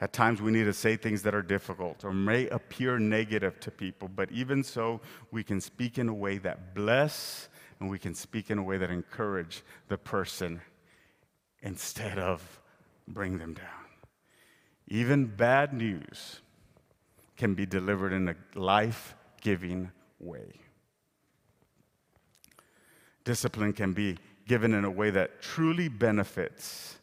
At 0.00 0.12
times, 0.12 0.42
we 0.42 0.50
need 0.50 0.64
to 0.64 0.72
say 0.72 0.96
things 0.96 1.22
that 1.22 1.34
are 1.34 1.42
difficult 1.42 2.04
or 2.04 2.12
may 2.12 2.48
appear 2.48 2.98
negative 2.98 3.60
to 3.60 3.70
people, 3.70 4.08
but 4.08 4.30
even 4.32 4.62
so, 4.62 5.00
we 5.30 5.44
can 5.44 5.60
speak 5.60 5.98
in 5.98 6.08
a 6.08 6.14
way 6.14 6.38
that 6.38 6.74
bless 6.74 7.48
and 7.80 7.90
we 7.90 7.98
can 7.98 8.14
speak 8.14 8.50
in 8.50 8.58
a 8.58 8.62
way 8.62 8.76
that 8.78 8.90
encourage 8.90 9.62
the 9.88 9.98
person 9.98 10.60
instead 11.62 12.18
of 12.18 12.60
bring 13.06 13.38
them 13.38 13.54
down. 13.54 13.83
Even 14.88 15.26
bad 15.26 15.72
news 15.72 16.40
can 17.36 17.54
be 17.54 17.66
delivered 17.66 18.12
in 18.12 18.28
a 18.28 18.36
life 18.54 19.14
giving 19.40 19.90
way. 20.20 20.52
Discipline 23.24 23.72
can 23.72 23.92
be 23.92 24.18
given 24.46 24.74
in 24.74 24.84
a 24.84 24.90
way 24.90 25.10
that 25.10 25.40
truly 25.40 25.88
benefits 25.88 26.98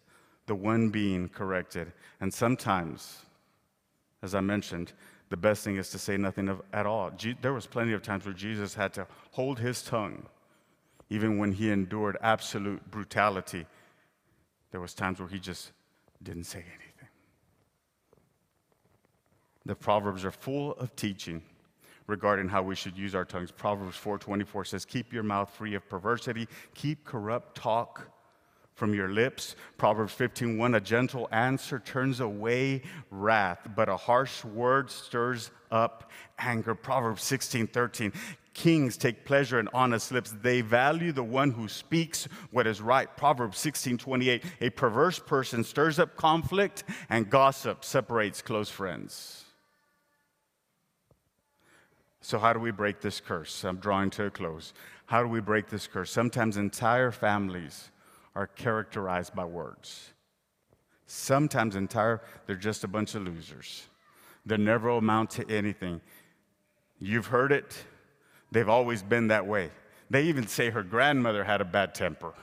the 0.46 0.56
one 0.56 0.90
being 0.90 1.28
corrected. 1.30 1.92
And 2.20 2.34
sometimes, 2.34 3.26
as 4.22 4.36
I 4.36 4.42
mentioned, 4.42 4.94
the 5.30 5.38
best 5.38 5.64
thing 5.64 5.78
is 5.78 5.90
to 5.92 5.98
say 5.98 6.18
nothing 6.18 6.50
of, 6.50 6.62
at 6.74 6.86
all. 6.86 7.10
Je- 7.12 7.38
there 7.42 7.54
was 7.54 7.66
plenty 7.66 7.94
of 7.94 8.04
times 8.04 8.26
where 8.26 8.34
Jesus 8.34 8.74
had 8.76 8.94
to 8.94 9.08
hold 9.32 9.60
his 9.60 9.82
tongue, 9.82 10.26
even 11.10 11.38
when 11.38 11.54
he 11.54 11.72
endured 11.72 12.18
absolute 12.22 12.90
brutality. 12.92 13.66
There 14.72 14.82
was 14.82 14.94
times 14.94 15.20
where 15.20 15.30
he 15.30 15.40
just 15.40 15.72
didn't 16.22 16.44
say 16.44 16.60
anything. 16.60 16.91
The 19.66 19.76
proverbs 19.76 20.26
are 20.26 20.32
full 20.32 20.74
of 20.74 20.96
teaching 20.96 21.44
regarding 22.08 22.50
how 22.50 22.64
we 22.64 22.76
should 22.76 22.98
use 22.98 23.14
our 23.16 23.26
tongues. 23.26 23.52
Proverbs 23.52 23.96
4:24 23.96 24.66
says, 24.66 24.86
"Keep 24.86 25.14
your 25.14 25.24
mouth 25.24 25.54
free 25.54 25.76
of 25.76 25.88
perversity, 25.88 26.48
keep 26.74 27.06
corrupt 27.06 27.56
talk 27.56 28.12
from 28.82 28.96
your 28.96 29.10
lips. 29.10 29.56
Proverbs 29.78 30.12
15:1 30.12 30.74
A 30.74 30.82
gentle 30.82 31.28
answer 31.32 31.80
turns 31.80 32.20
away 32.20 32.82
wrath, 33.12 33.70
but 33.76 33.88
a 33.88 33.96
harsh 33.96 34.44
word 34.44 34.90
stirs 34.90 35.52
up 35.70 36.10
anger. 36.40 36.74
Proverbs 36.74 37.24
16:13 37.24 38.12
Kings 38.54 38.98
take 38.98 39.24
pleasure 39.24 39.60
in 39.60 39.70
honest 39.72 40.12
lips. 40.12 40.34
They 40.42 40.62
value 40.62 41.12
the 41.12 41.24
one 41.24 41.52
who 41.52 41.68
speaks 41.68 42.28
what 42.50 42.66
is 42.66 42.82
right. 42.82 43.16
Proverbs 43.16 43.60
16:28 43.60 44.44
A 44.62 44.72
perverse 44.72 45.20
person 45.20 45.64
stirs 45.64 46.00
up 46.00 46.16
conflict 46.16 46.84
and 47.08 47.30
gossip 47.30 47.86
separates 47.86 48.42
close 48.42 48.70
friends. 48.70 49.46
So 52.22 52.38
how 52.38 52.54
do 52.54 52.60
we 52.60 52.72
break 52.72 53.02
this 53.02 53.20
curse? 53.20 53.64
I'm 53.64 53.78
drawing 53.78 54.12
to 54.12 54.26
a 54.26 54.30
close. 54.30 54.74
How 55.08 55.22
do 55.22 55.28
we 55.28 55.42
break 55.42 55.68
this 55.68 55.88
curse? 55.88 56.12
Sometimes 56.12 56.56
entire 56.56 57.12
families 57.12 57.90
are 58.36 58.48
characterized 58.48 59.36
by 59.36 59.46
words. 59.46 60.14
Sometimes 61.08 61.76
entire, 61.76 62.22
they're 62.46 62.56
just 62.56 62.84
a 62.84 62.88
bunch 62.88 63.16
of 63.16 63.24
losers. 63.24 63.88
They 64.46 64.58
never 64.58 64.90
amount 64.90 65.32
to 65.32 65.50
anything. 65.52 66.00
You've 67.00 67.26
heard 67.26 67.52
it, 67.52 67.84
they've 68.52 68.70
always 68.70 69.04
been 69.04 69.28
that 69.28 69.46
way. 69.46 69.72
They 70.10 70.24
even 70.24 70.48
say 70.48 70.70
her 70.70 70.84
grandmother 70.84 71.44
had 71.44 71.60
a 71.60 71.66
bad 71.66 71.96
temper. 71.96 72.34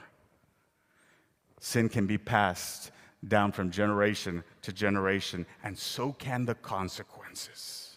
Sin 1.60 1.88
can 1.88 2.06
be 2.06 2.18
passed 2.18 2.90
down 3.26 3.52
from 3.52 3.70
generation 3.70 4.44
to 4.62 4.72
generation, 4.72 5.46
and 5.64 5.78
so 5.78 6.12
can 6.12 6.44
the 6.44 6.54
consequences. 6.54 7.88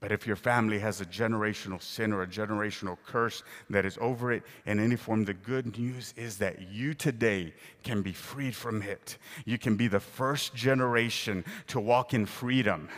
But 0.00 0.12
if 0.12 0.26
your 0.26 0.36
family 0.36 0.78
has 0.78 1.00
a 1.00 1.04
generational 1.04 1.82
sin 1.82 2.12
or 2.12 2.22
a 2.22 2.26
generational 2.26 2.96
curse 3.04 3.42
that 3.68 3.84
is 3.84 3.98
over 4.00 4.32
it 4.32 4.44
in 4.64 4.78
any 4.78 4.94
form, 4.94 5.24
the 5.24 5.34
good 5.34 5.76
news 5.76 6.14
is 6.16 6.38
that 6.38 6.70
you 6.70 6.94
today 6.94 7.52
can 7.82 8.02
be 8.02 8.12
freed 8.12 8.54
from 8.54 8.80
it. 8.82 9.18
You 9.44 9.58
can 9.58 9.76
be 9.76 9.88
the 9.88 9.98
first 9.98 10.54
generation 10.54 11.44
to 11.66 11.80
walk 11.80 12.14
in 12.14 12.26
freedom. 12.26 12.88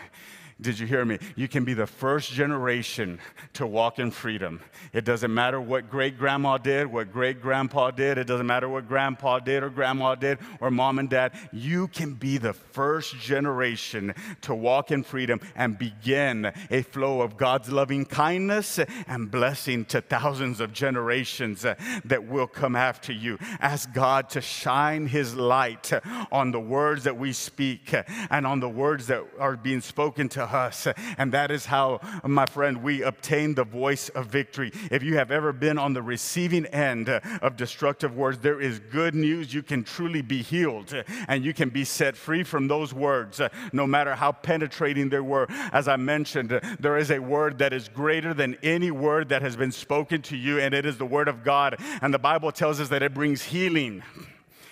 Did 0.60 0.78
you 0.78 0.86
hear 0.86 1.04
me? 1.04 1.18
You 1.36 1.48
can 1.48 1.64
be 1.64 1.72
the 1.72 1.86
first 1.86 2.32
generation 2.32 3.18
to 3.54 3.66
walk 3.66 3.98
in 3.98 4.10
freedom. 4.10 4.60
It 4.92 5.04
doesn't 5.06 5.32
matter 5.32 5.58
what 5.60 5.88
great 5.88 6.18
grandma 6.18 6.58
did, 6.58 6.86
what 6.86 7.12
great 7.12 7.40
grandpa 7.40 7.92
did. 7.92 8.18
It 8.18 8.26
doesn't 8.26 8.46
matter 8.46 8.68
what 8.68 8.86
grandpa 8.86 9.38
did 9.38 9.62
or 9.62 9.70
grandma 9.70 10.16
did 10.16 10.38
or 10.60 10.70
mom 10.70 10.98
and 10.98 11.08
dad. 11.08 11.32
You 11.50 11.88
can 11.88 12.14
be 12.14 12.36
the 12.36 12.52
first 12.52 13.16
generation 13.16 14.14
to 14.42 14.54
walk 14.54 14.90
in 14.90 15.02
freedom 15.02 15.40
and 15.54 15.78
begin 15.78 16.52
a 16.70 16.82
flow 16.82 17.22
of 17.22 17.38
God's 17.38 17.70
loving 17.70 18.04
kindness 18.04 18.78
and 19.06 19.30
blessing 19.30 19.86
to 19.86 20.02
thousands 20.02 20.60
of 20.60 20.74
generations 20.74 21.62
that 21.62 22.26
will 22.26 22.46
come 22.46 22.76
after 22.76 23.12
you. 23.12 23.38
Ask 23.60 23.92
God 23.94 24.28
to 24.30 24.42
shine 24.42 25.06
his 25.06 25.34
light 25.34 25.90
on 26.30 26.50
the 26.50 26.60
words 26.60 27.04
that 27.04 27.16
we 27.16 27.32
speak 27.32 27.94
and 28.28 28.46
on 28.46 28.60
the 28.60 28.68
words 28.68 29.06
that 29.06 29.24
are 29.38 29.56
being 29.56 29.80
spoken 29.80 30.28
to 30.30 30.49
us. 30.52 30.86
And 31.18 31.32
that 31.32 31.50
is 31.50 31.66
how, 31.66 32.00
my 32.24 32.46
friend, 32.46 32.82
we 32.82 33.02
obtain 33.02 33.54
the 33.54 33.64
voice 33.64 34.08
of 34.10 34.26
victory. 34.26 34.72
If 34.90 35.02
you 35.02 35.16
have 35.16 35.30
ever 35.30 35.52
been 35.52 35.78
on 35.78 35.92
the 35.92 36.02
receiving 36.02 36.66
end 36.66 37.08
of 37.08 37.56
destructive 37.56 38.16
words, 38.16 38.38
there 38.38 38.60
is 38.60 38.78
good 38.78 39.14
news. 39.14 39.52
You 39.52 39.62
can 39.62 39.84
truly 39.84 40.22
be 40.22 40.42
healed 40.42 40.94
and 41.28 41.44
you 41.44 41.52
can 41.52 41.70
be 41.70 41.84
set 41.84 42.16
free 42.16 42.42
from 42.42 42.68
those 42.68 42.92
words, 42.92 43.40
no 43.72 43.86
matter 43.86 44.14
how 44.14 44.32
penetrating 44.32 45.08
they 45.08 45.20
were. 45.20 45.46
As 45.72 45.88
I 45.88 45.96
mentioned, 45.96 46.60
there 46.78 46.96
is 46.96 47.10
a 47.10 47.18
word 47.18 47.58
that 47.58 47.72
is 47.72 47.88
greater 47.88 48.34
than 48.34 48.56
any 48.62 48.90
word 48.90 49.28
that 49.30 49.42
has 49.42 49.56
been 49.56 49.72
spoken 49.72 50.22
to 50.22 50.36
you, 50.36 50.58
and 50.58 50.74
it 50.74 50.86
is 50.86 50.98
the 50.98 51.06
word 51.06 51.28
of 51.28 51.44
God. 51.44 51.76
And 52.02 52.12
the 52.12 52.18
Bible 52.18 52.52
tells 52.52 52.80
us 52.80 52.88
that 52.88 53.02
it 53.02 53.14
brings 53.14 53.42
healing. 53.42 54.02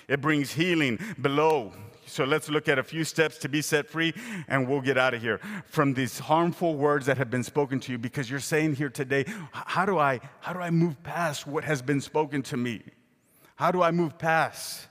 It 0.08 0.20
brings 0.20 0.52
healing 0.52 0.98
below 1.20 1.72
so 2.09 2.25
let's 2.25 2.49
look 2.49 2.68
at 2.68 2.79
a 2.79 2.83
few 2.83 3.05
steps 3.05 3.38
to 3.38 3.49
be 3.49 3.62
set 3.62 3.88
free, 3.88 4.14
and 4.49 4.68
we'll 4.68 4.81
get 4.81 4.99
out 4.99 5.14
of 5.14 5.23
here 5.23 5.40
from 5.66 5.94
these 5.94 6.18
harmful 6.18 6.75
words 6.75 7.07
that 7.07 7.18
have 7.18 7.31
been 7.31 7.44
spoken 7.44 7.79
to 7.81 7.92
you. 7.92 7.99
Because 7.99 8.31
you're 8.31 8.40
saying 8.40 8.75
here 8.75 8.88
today, 8.88 9.25
how 9.53 9.87
do 9.87 9.99
I 9.99 10.21
how 10.40 10.53
do 10.53 10.61
I 10.61 10.71
move 10.71 11.03
past 11.03 11.47
what 11.47 11.64
has 11.64 11.83
been 11.83 12.01
spoken 12.01 12.42
to 12.42 12.57
me? 12.57 12.83
How 13.57 13.71
do 13.71 13.83
I 13.83 13.90
move 13.90 14.18
past? 14.18 14.88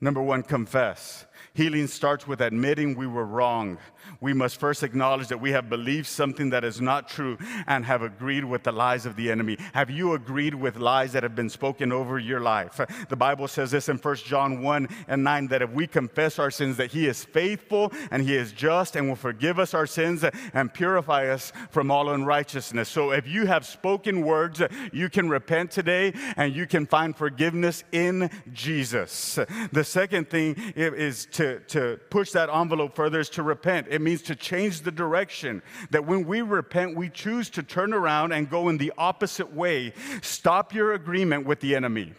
Number 0.00 0.20
one, 0.20 0.42
confess. 0.42 1.24
Healing 1.54 1.86
starts 1.86 2.26
with 2.26 2.42
admitting 2.42 2.96
we 2.96 3.06
were 3.06 3.24
wrong. 3.24 3.78
We 4.20 4.32
must 4.32 4.58
first 4.58 4.82
acknowledge 4.82 5.28
that 5.28 5.40
we 5.40 5.52
have 5.52 5.68
believed 5.68 6.06
something 6.06 6.50
that 6.50 6.64
is 6.64 6.80
not 6.80 7.08
true 7.08 7.38
and 7.66 7.84
have 7.84 8.02
agreed 8.02 8.44
with 8.44 8.62
the 8.62 8.72
lies 8.72 9.06
of 9.06 9.16
the 9.16 9.30
enemy. 9.30 9.58
Have 9.72 9.90
you 9.90 10.14
agreed 10.14 10.54
with 10.54 10.76
lies 10.76 11.12
that 11.12 11.22
have 11.22 11.34
been 11.34 11.50
spoken 11.50 11.92
over 11.92 12.18
your 12.18 12.40
life? 12.40 12.80
The 13.08 13.16
Bible 13.16 13.48
says 13.48 13.70
this 13.70 13.88
in 13.88 13.98
1 13.98 14.16
John 14.16 14.62
1 14.62 14.88
and 15.08 15.24
9 15.24 15.48
that 15.48 15.62
if 15.62 15.70
we 15.70 15.86
confess 15.86 16.38
our 16.38 16.50
sins, 16.50 16.76
that 16.76 16.92
he 16.92 17.06
is 17.06 17.24
faithful 17.24 17.92
and 18.10 18.22
he 18.22 18.36
is 18.36 18.52
just 18.52 18.96
and 18.96 19.08
will 19.08 19.16
forgive 19.16 19.58
us 19.58 19.74
our 19.74 19.86
sins 19.86 20.24
and 20.54 20.72
purify 20.72 21.28
us 21.28 21.52
from 21.70 21.90
all 21.90 22.10
unrighteousness. 22.10 22.88
So 22.88 23.10
if 23.10 23.26
you 23.26 23.46
have 23.46 23.66
spoken 23.66 24.24
words, 24.24 24.62
you 24.92 25.08
can 25.08 25.28
repent 25.28 25.70
today 25.70 26.12
and 26.36 26.54
you 26.54 26.66
can 26.66 26.86
find 26.86 27.16
forgiveness 27.16 27.84
in 27.92 28.30
Jesus. 28.52 29.38
The 29.72 29.84
second 29.84 30.30
thing 30.30 30.54
is 30.76 31.26
to 31.32 31.56
to, 31.68 31.98
push 32.10 32.30
that 32.32 32.48
envelope 32.48 32.94
further 32.94 33.20
is 33.20 33.28
to 33.30 33.42
repent. 33.42 33.88
It 33.96 34.02
means 34.02 34.20
to 34.24 34.36
change 34.36 34.82
the 34.82 34.90
direction. 34.90 35.62
That 35.90 36.04
when 36.04 36.26
we 36.26 36.42
repent, 36.42 36.94
we 36.96 37.08
choose 37.08 37.48
to 37.50 37.62
turn 37.62 37.94
around 37.94 38.32
and 38.32 38.50
go 38.50 38.68
in 38.68 38.76
the 38.76 38.92
opposite 38.98 39.54
way. 39.54 39.94
Stop 40.20 40.74
your 40.74 40.92
agreement 40.92 41.46
with 41.46 41.60
the 41.60 41.74
enemy. 41.74 42.12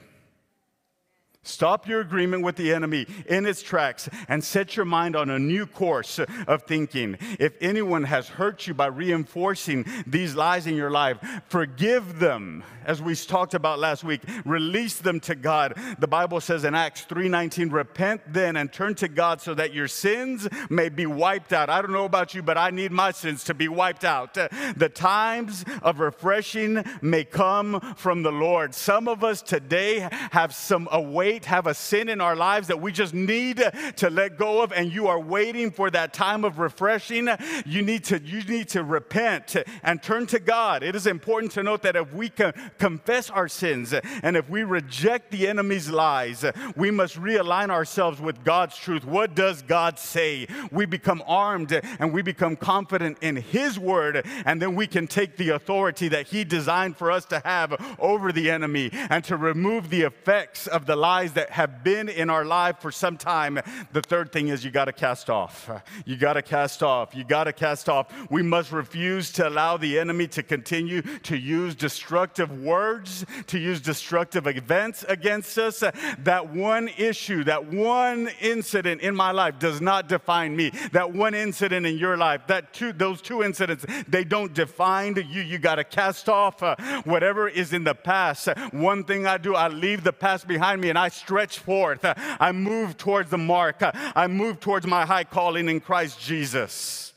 Stop 1.47 1.87
your 1.87 2.01
agreement 2.01 2.43
with 2.43 2.55
the 2.57 2.73
enemy 2.73 3.07
in 3.25 3.45
its 3.45 3.61
tracks 3.61 4.09
and 4.27 4.43
set 4.43 4.75
your 4.75 4.85
mind 4.85 5.15
on 5.15 5.29
a 5.29 5.39
new 5.39 5.65
course 5.65 6.19
of 6.47 6.63
thinking. 6.63 7.17
If 7.39 7.53
anyone 7.61 8.03
has 8.03 8.27
hurt 8.27 8.67
you 8.67 8.73
by 8.73 8.87
reinforcing 8.87 9.85
these 10.05 10.35
lies 10.35 10.67
in 10.67 10.75
your 10.75 10.91
life, 10.91 11.17
forgive 11.47 12.19
them. 12.19 12.63
As 12.85 13.01
we 13.01 13.15
talked 13.15 13.53
about 13.53 13.79
last 13.79 14.03
week, 14.03 14.21
release 14.45 14.99
them 14.99 15.19
to 15.21 15.35
God. 15.35 15.77
The 15.99 16.07
Bible 16.07 16.39
says 16.39 16.63
in 16.63 16.73
Acts 16.73 17.01
3:19, 17.01 17.69
"Repent 17.69 18.21
then 18.31 18.55
and 18.55 18.71
turn 18.71 18.95
to 18.95 19.07
God 19.07 19.41
so 19.41 19.53
that 19.53 19.73
your 19.73 19.87
sins 19.87 20.47
may 20.69 20.87
be 20.89 21.05
wiped 21.05 21.51
out." 21.51 21.69
I 21.69 21.81
don't 21.81 21.91
know 21.91 22.05
about 22.05 22.33
you, 22.33 22.41
but 22.41 22.57
I 22.57 22.69
need 22.69 22.91
my 22.91 23.11
sins 23.11 23.43
to 23.45 23.53
be 23.53 23.67
wiped 23.67 24.05
out. 24.05 24.33
The 24.33 24.89
times 24.89 25.65
of 25.81 25.99
refreshing 25.99 26.83
may 27.01 27.25
come 27.25 27.81
from 27.97 28.23
the 28.23 28.31
Lord. 28.31 28.73
Some 28.73 29.07
of 29.07 29.23
us 29.23 29.41
today 29.41 30.07
have 30.31 30.55
some 30.55 30.87
await 30.91 31.36
weight, 31.37 31.45
have 31.45 31.67
a 31.67 31.73
sin 31.73 32.09
in 32.09 32.19
our 32.19 32.35
lives 32.35 32.67
that 32.67 32.81
we 32.81 32.91
just 32.91 33.13
need 33.13 33.63
to 33.95 34.09
let 34.09 34.37
go 34.37 34.61
of, 34.61 34.71
and 34.71 34.91
you 34.91 35.07
are 35.07 35.19
waiting 35.19 35.69
for 35.69 35.91
that 35.91 36.13
time 36.13 36.43
of 36.43 36.57
refreshing, 36.57 37.29
you 37.65 37.81
need 37.81 38.03
to, 38.03 38.19
you 38.19 38.41
need 38.43 38.67
to 38.67 38.83
repent 38.83 39.55
and 39.83 40.01
turn 40.01 40.25
to 40.25 40.39
God. 40.39 40.81
It 40.81 40.95
is 40.95 41.05
important 41.05 41.51
to 41.53 41.63
note 41.63 41.83
that 41.83 41.95
if 41.95 42.11
we 42.11 42.29
can 42.29 42.53
confess 42.79 43.29
our 43.29 43.47
sins 43.47 43.93
and 44.23 44.35
if 44.35 44.49
we 44.49 44.63
reject 44.63 45.31
the 45.31 45.47
enemy's 45.47 45.89
lies, 45.89 46.43
we 46.75 46.89
must 46.89 47.15
realign 47.17 47.69
ourselves 47.69 48.19
with 48.19 48.43
God's 48.43 48.75
truth. 48.75 49.05
What 49.05 49.35
does 49.35 49.61
God 49.61 49.99
say? 49.99 50.47
We 50.71 50.85
become 50.85 51.23
armed 51.27 51.71
and 51.99 52.13
we 52.13 52.21
become 52.23 52.55
confident 52.55 53.17
in 53.21 53.35
His 53.35 53.77
word, 53.77 54.25
and 54.45 54.59
then 54.61 54.75
we 54.75 54.87
can 54.87 55.05
take 55.07 55.37
the 55.37 55.49
authority 55.49 56.07
that 56.07 56.27
He 56.27 56.43
designed 56.43 56.97
for 56.97 57.11
us 57.11 57.25
to 57.25 57.39
have 57.45 57.75
over 57.99 58.31
the 58.31 58.49
enemy 58.49 58.89
and 58.91 59.23
to 59.25 59.37
remove 59.37 59.89
the 59.89 60.01
effects 60.01 60.67
of 60.67 60.85
the 60.87 60.95
lies 60.95 61.16
that 61.25 61.49
have 61.51 61.83
been 61.83 62.09
in 62.09 62.29
our 62.29 62.45
life 62.45 62.79
for 62.79 62.91
some 62.91 63.17
time. 63.17 63.59
The 63.91 64.01
third 64.01 64.31
thing 64.31 64.49
is 64.49 64.63
you 64.63 64.71
got 64.71 64.85
to 64.85 64.93
cast 64.93 65.29
off. 65.29 65.69
You 66.05 66.17
got 66.17 66.33
to 66.33 66.41
cast 66.41 66.83
off. 66.83 67.15
You 67.15 67.23
got 67.23 67.45
to 67.45 67.53
cast 67.53 67.89
off. 67.89 68.13
We 68.29 68.43
must 68.43 68.71
refuse 68.71 69.31
to 69.33 69.47
allow 69.47 69.77
the 69.77 69.99
enemy 69.99 70.27
to 70.27 70.43
continue 70.43 71.01
to 71.01 71.37
use 71.37 71.75
destructive 71.75 72.61
words, 72.61 73.25
to 73.47 73.57
use 73.57 73.81
destructive 73.81 74.47
events 74.47 75.03
against 75.07 75.57
us. 75.57 75.83
That 76.19 76.53
one 76.53 76.89
issue, 76.97 77.43
that 77.45 77.67
one 77.67 78.29
incident 78.39 79.01
in 79.01 79.15
my 79.15 79.31
life 79.31 79.59
does 79.59 79.81
not 79.81 80.07
define 80.07 80.55
me. 80.55 80.71
That 80.91 81.13
one 81.13 81.33
incident 81.33 81.85
in 81.85 81.97
your 81.97 82.17
life, 82.17 82.47
that 82.47 82.73
two, 82.73 82.93
those 82.93 83.21
two 83.21 83.43
incidents, 83.43 83.85
they 84.07 84.23
don't 84.23 84.53
define 84.53 85.15
you. 85.15 85.41
You 85.41 85.57
got 85.57 85.75
to 85.75 85.83
cast 85.83 86.29
off 86.29 86.61
uh, 86.61 86.75
whatever 87.05 87.47
is 87.47 87.73
in 87.73 87.83
the 87.83 87.95
past. 87.95 88.47
One 88.71 89.03
thing 89.03 89.25
I 89.25 89.37
do, 89.37 89.55
I 89.55 89.67
leave 89.67 90.03
the 90.03 90.13
past 90.13 90.47
behind 90.47 90.81
me 90.81 90.89
and 90.89 90.99
I 90.99 91.06
stretch 91.09 91.59
forth. 91.59 91.99
I 92.03 92.51
move 92.51 92.97
towards 92.97 93.29
the 93.29 93.37
mark. 93.37 93.77
I 93.81 94.27
move 94.27 94.59
towards 94.59 94.85
my 94.85 95.05
high 95.05 95.23
calling 95.23 95.69
in 95.69 95.79
Christ 95.79 96.19
Jesus. 96.19 97.13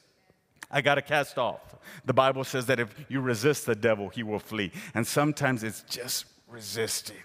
I 0.70 0.80
got 0.80 0.96
to 0.96 1.02
cast 1.02 1.38
off. 1.38 1.60
The 2.04 2.12
Bible 2.12 2.44
says 2.44 2.66
that 2.66 2.80
if 2.80 2.94
you 3.08 3.20
resist 3.20 3.66
the 3.66 3.74
devil, 3.74 4.08
he 4.08 4.22
will 4.22 4.38
flee. 4.38 4.72
And 4.94 5.06
sometimes 5.06 5.62
it's 5.62 5.82
just 5.82 6.26
resisting. 6.48 7.16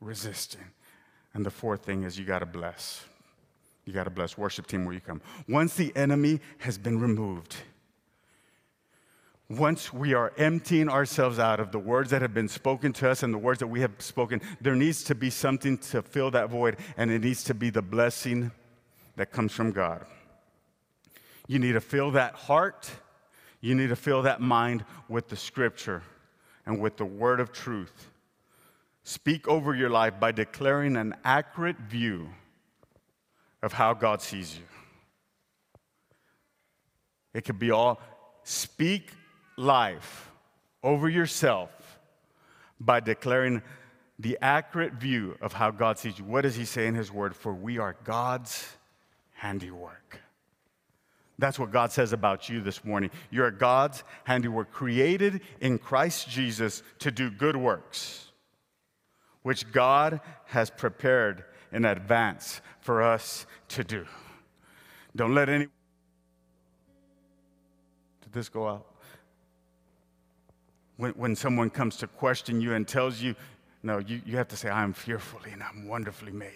Resisting. 0.00 0.64
And 1.34 1.44
the 1.44 1.50
fourth 1.50 1.84
thing 1.84 2.04
is 2.04 2.18
you 2.18 2.24
got 2.24 2.40
to 2.40 2.46
bless. 2.46 3.04
You 3.84 3.92
got 3.92 4.04
to 4.04 4.10
bless. 4.10 4.38
Worship 4.38 4.66
team, 4.66 4.84
where 4.84 4.94
you 4.94 5.00
come. 5.00 5.20
Once 5.48 5.74
the 5.74 5.92
enemy 5.94 6.40
has 6.58 6.78
been 6.78 6.98
removed, 6.98 7.56
once 9.58 9.92
we 9.92 10.14
are 10.14 10.32
emptying 10.36 10.88
ourselves 10.88 11.38
out 11.38 11.60
of 11.60 11.72
the 11.72 11.78
words 11.78 12.10
that 12.10 12.22
have 12.22 12.32
been 12.32 12.48
spoken 12.48 12.92
to 12.94 13.10
us 13.10 13.22
and 13.22 13.32
the 13.32 13.38
words 13.38 13.58
that 13.58 13.66
we 13.66 13.80
have 13.80 13.92
spoken, 13.98 14.40
there 14.60 14.76
needs 14.76 15.04
to 15.04 15.14
be 15.14 15.30
something 15.30 15.76
to 15.78 16.02
fill 16.02 16.30
that 16.30 16.50
void, 16.50 16.76
and 16.96 17.10
it 17.10 17.20
needs 17.20 17.44
to 17.44 17.54
be 17.54 17.70
the 17.70 17.82
blessing 17.82 18.50
that 19.16 19.32
comes 19.32 19.52
from 19.52 19.72
God. 19.72 20.06
You 21.46 21.58
need 21.58 21.72
to 21.72 21.80
fill 21.80 22.12
that 22.12 22.34
heart, 22.34 22.90
you 23.60 23.74
need 23.74 23.88
to 23.88 23.96
fill 23.96 24.22
that 24.22 24.40
mind 24.40 24.84
with 25.08 25.28
the 25.28 25.36
scripture 25.36 26.02
and 26.66 26.80
with 26.80 26.96
the 26.96 27.04
word 27.04 27.40
of 27.40 27.52
truth. 27.52 28.10
Speak 29.02 29.46
over 29.48 29.74
your 29.74 29.90
life 29.90 30.18
by 30.18 30.32
declaring 30.32 30.96
an 30.96 31.14
accurate 31.24 31.78
view 31.78 32.30
of 33.62 33.72
how 33.72 33.92
God 33.92 34.22
sees 34.22 34.56
you. 34.56 34.64
It 37.34 37.44
could 37.44 37.58
be 37.58 37.70
all 37.70 38.00
speak 38.44 39.10
life 39.56 40.30
over 40.82 41.08
yourself 41.08 41.70
by 42.80 43.00
declaring 43.00 43.62
the 44.18 44.38
accurate 44.40 44.94
view 44.94 45.36
of 45.40 45.52
how 45.52 45.70
God 45.70 45.98
sees 45.98 46.18
you. 46.18 46.24
What 46.24 46.42
does 46.42 46.54
He 46.54 46.64
say 46.64 46.86
in 46.86 46.94
His 46.94 47.10
Word? 47.10 47.34
For 47.34 47.52
we 47.52 47.78
are 47.78 47.96
God's 48.04 48.76
handiwork. 49.32 50.20
That's 51.38 51.58
what 51.58 51.72
God 51.72 51.90
says 51.90 52.12
about 52.12 52.48
you 52.48 52.60
this 52.60 52.84
morning. 52.84 53.10
You're 53.30 53.50
God's 53.50 54.04
handiwork, 54.22 54.70
created 54.70 55.40
in 55.60 55.78
Christ 55.78 56.28
Jesus 56.28 56.82
to 57.00 57.10
do 57.10 57.28
good 57.28 57.56
works, 57.56 58.30
which 59.42 59.70
God 59.72 60.20
has 60.46 60.70
prepared 60.70 61.44
in 61.72 61.84
advance 61.84 62.60
for 62.80 63.02
us 63.02 63.46
to 63.70 63.82
do. 63.82 64.06
Don't 65.16 65.34
let 65.34 65.48
any. 65.48 65.66
Did 68.22 68.32
this 68.32 68.48
go 68.48 68.68
out? 68.68 68.93
When, 70.96 71.12
when 71.12 71.36
someone 71.36 71.70
comes 71.70 71.96
to 71.98 72.06
question 72.06 72.60
you 72.60 72.74
and 72.74 72.86
tells 72.86 73.20
you, 73.20 73.34
no, 73.82 73.98
you, 73.98 74.20
you 74.24 74.36
have 74.36 74.48
to 74.48 74.56
say, 74.56 74.70
I'm 74.70 74.92
fearfully 74.92 75.50
and 75.52 75.62
I'm 75.62 75.86
wonderfully 75.86 76.32
made. 76.32 76.50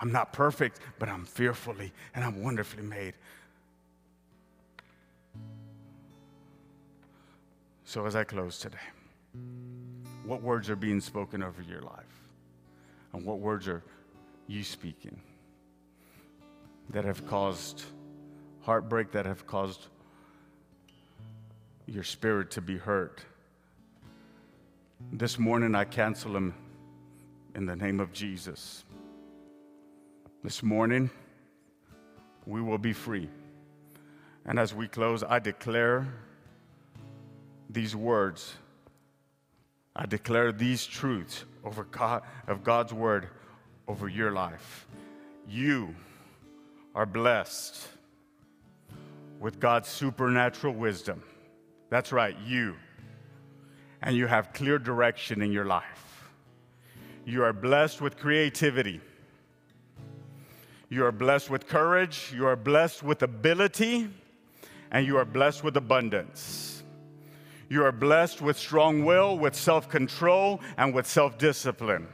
I'm 0.00 0.12
not 0.12 0.32
perfect, 0.32 0.80
but 0.98 1.08
I'm 1.08 1.24
fearfully 1.24 1.92
and 2.14 2.24
I'm 2.24 2.42
wonderfully 2.42 2.84
made. 2.84 3.14
So, 7.84 8.04
as 8.06 8.14
I 8.14 8.22
close 8.22 8.58
today, 8.58 8.76
what 10.24 10.42
words 10.42 10.68
are 10.68 10.76
being 10.76 11.00
spoken 11.00 11.42
over 11.42 11.62
your 11.62 11.80
life? 11.80 12.04
And 13.12 13.24
what 13.24 13.38
words 13.38 13.66
are 13.66 13.82
you 14.46 14.62
speaking 14.62 15.18
that 16.90 17.04
have 17.04 17.26
caused 17.26 17.84
heartbreak, 18.60 19.10
that 19.12 19.24
have 19.24 19.46
caused 19.46 19.88
your 21.88 22.04
spirit 22.04 22.50
to 22.52 22.60
be 22.60 22.76
hurt. 22.76 23.24
This 25.12 25.38
morning, 25.38 25.74
I 25.74 25.84
cancel 25.84 26.32
them 26.32 26.54
in 27.54 27.64
the 27.64 27.76
name 27.76 27.98
of 27.98 28.12
Jesus. 28.12 28.84
This 30.44 30.62
morning, 30.62 31.10
we 32.46 32.60
will 32.60 32.78
be 32.78 32.92
free. 32.92 33.28
And 34.44 34.58
as 34.58 34.74
we 34.74 34.86
close, 34.86 35.22
I 35.22 35.38
declare 35.38 36.06
these 37.70 37.96
words. 37.96 38.54
I 39.96 40.06
declare 40.06 40.52
these 40.52 40.86
truths 40.86 41.44
over 41.64 41.84
God 41.84 42.22
of 42.46 42.62
God's 42.62 42.92
word 42.92 43.28
over 43.86 44.08
your 44.08 44.32
life. 44.32 44.86
You 45.48 45.94
are 46.94 47.06
blessed 47.06 47.88
with 49.40 49.58
God's 49.58 49.88
supernatural 49.88 50.74
wisdom. 50.74 51.22
That's 51.90 52.12
right, 52.12 52.36
you. 52.44 52.76
And 54.02 54.16
you 54.16 54.26
have 54.26 54.52
clear 54.52 54.78
direction 54.78 55.42
in 55.42 55.52
your 55.52 55.64
life. 55.64 56.30
You 57.24 57.42
are 57.42 57.52
blessed 57.52 58.00
with 58.00 58.16
creativity. 58.16 59.00
You 60.88 61.04
are 61.04 61.12
blessed 61.12 61.50
with 61.50 61.66
courage. 61.66 62.32
You 62.34 62.46
are 62.46 62.56
blessed 62.56 63.02
with 63.02 63.22
ability. 63.22 64.08
And 64.90 65.06
you 65.06 65.16
are 65.18 65.24
blessed 65.24 65.64
with 65.64 65.76
abundance. 65.76 66.82
You 67.68 67.84
are 67.84 67.92
blessed 67.92 68.40
with 68.40 68.58
strong 68.58 69.04
will, 69.04 69.38
with 69.38 69.54
self 69.54 69.88
control, 69.90 70.60
and 70.78 70.94
with 70.94 71.06
self 71.06 71.36
discipline. 71.36 72.08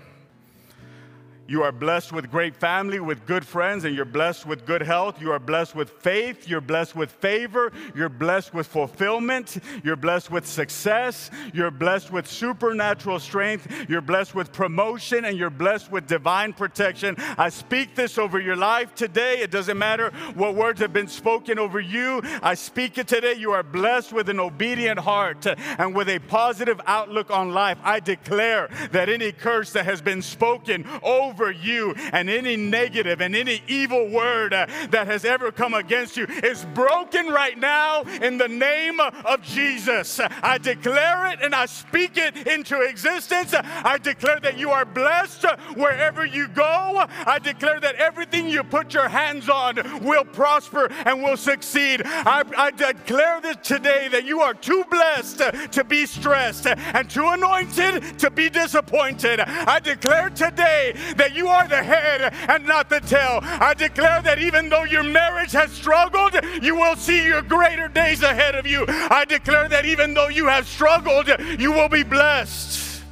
You 1.46 1.62
are 1.62 1.72
blessed 1.72 2.10
with 2.10 2.30
great 2.30 2.56
family, 2.56 3.00
with 3.00 3.26
good 3.26 3.46
friends, 3.46 3.84
and 3.84 3.94
you're 3.94 4.06
blessed 4.06 4.46
with 4.46 4.64
good 4.64 4.80
health. 4.80 5.20
You 5.20 5.30
are 5.32 5.38
blessed 5.38 5.74
with 5.74 5.90
faith. 5.90 6.48
You're 6.48 6.62
blessed 6.62 6.96
with 6.96 7.12
favor. 7.12 7.70
You're 7.94 8.08
blessed 8.08 8.54
with 8.54 8.66
fulfillment. 8.66 9.58
You're 9.82 9.96
blessed 9.96 10.30
with 10.30 10.46
success. 10.46 11.30
You're 11.52 11.70
blessed 11.70 12.10
with 12.10 12.26
supernatural 12.26 13.18
strength. 13.18 13.70
You're 13.90 14.00
blessed 14.00 14.34
with 14.34 14.52
promotion, 14.52 15.26
and 15.26 15.36
you're 15.36 15.50
blessed 15.50 15.92
with 15.92 16.06
divine 16.06 16.54
protection. 16.54 17.14
I 17.36 17.50
speak 17.50 17.94
this 17.94 18.16
over 18.16 18.40
your 18.40 18.56
life 18.56 18.94
today. 18.94 19.40
It 19.40 19.50
doesn't 19.50 19.76
matter 19.78 20.12
what 20.34 20.54
words 20.54 20.80
have 20.80 20.94
been 20.94 21.08
spoken 21.08 21.58
over 21.58 21.78
you. 21.78 22.22
I 22.42 22.54
speak 22.54 22.96
it 22.96 23.06
today. 23.06 23.34
You 23.34 23.52
are 23.52 23.62
blessed 23.62 24.14
with 24.14 24.30
an 24.30 24.40
obedient 24.40 24.98
heart 24.98 25.46
and 25.46 25.94
with 25.94 26.08
a 26.08 26.20
positive 26.20 26.80
outlook 26.86 27.30
on 27.30 27.50
life. 27.52 27.76
I 27.82 28.00
declare 28.00 28.70
that 28.92 29.10
any 29.10 29.30
curse 29.30 29.72
that 29.72 29.84
has 29.84 30.00
been 30.00 30.22
spoken 30.22 30.86
over 31.02 31.33
over 31.34 31.50
you, 31.50 31.92
and 32.12 32.30
any 32.30 32.56
negative 32.56 33.20
and 33.20 33.34
any 33.34 33.60
evil 33.66 34.08
word 34.08 34.54
uh, 34.54 34.66
that 34.90 35.08
has 35.08 35.24
ever 35.24 35.50
come 35.50 35.74
against 35.74 36.16
you 36.16 36.26
is 36.44 36.64
broken 36.74 37.26
right 37.26 37.58
now 37.58 38.02
in 38.22 38.38
the 38.38 38.46
name 38.46 39.00
of 39.00 39.42
Jesus. 39.42 40.20
I 40.20 40.58
declare 40.58 41.26
it 41.32 41.40
and 41.42 41.52
I 41.52 41.66
speak 41.66 42.16
it 42.16 42.46
into 42.46 42.80
existence. 42.82 43.52
I 43.52 43.98
declare 43.98 44.38
that 44.40 44.58
you 44.58 44.70
are 44.70 44.84
blessed 44.84 45.44
wherever 45.74 46.24
you 46.24 46.46
go. 46.46 47.04
I 47.26 47.40
declare 47.40 47.80
that 47.80 47.96
everything 47.96 48.48
you 48.48 48.62
put 48.62 48.94
your 48.94 49.08
hands 49.08 49.48
on 49.48 50.04
will 50.04 50.24
prosper 50.24 50.86
and 51.04 51.20
will 51.20 51.36
succeed. 51.36 52.02
I, 52.04 52.44
I 52.56 52.70
declare 52.70 53.40
this 53.40 53.56
today 53.62 54.06
that 54.08 54.24
you 54.24 54.40
are 54.40 54.54
too 54.54 54.84
blessed 54.88 55.38
to 55.72 55.84
be 55.84 56.06
stressed 56.06 56.66
and 56.68 57.10
too 57.10 57.26
anointed 57.26 58.20
to 58.20 58.30
be 58.30 58.48
disappointed. 58.48 59.40
I 59.40 59.80
declare 59.80 60.30
today 60.30 60.94
that 61.16 61.23
that 61.24 61.34
you 61.34 61.48
are 61.48 61.66
the 61.66 61.82
head 61.82 62.34
and 62.50 62.66
not 62.66 62.90
the 62.90 63.00
tail. 63.00 63.40
I 63.42 63.72
declare 63.72 64.20
that 64.22 64.38
even 64.38 64.68
though 64.68 64.84
your 64.84 65.02
marriage 65.02 65.52
has 65.52 65.72
struggled, 65.72 66.36
you 66.62 66.74
will 66.74 66.96
see 66.96 67.24
your 67.24 67.40
greater 67.40 67.88
days 67.88 68.22
ahead 68.22 68.54
of 68.54 68.66
you. 68.66 68.84
I 68.86 69.24
declare 69.24 69.66
that 69.70 69.86
even 69.86 70.12
though 70.12 70.28
you 70.28 70.46
have 70.48 70.68
struggled, 70.68 71.30
you 71.58 71.72
will 71.72 71.88
be 71.88 72.02
blessed. 72.02 73.02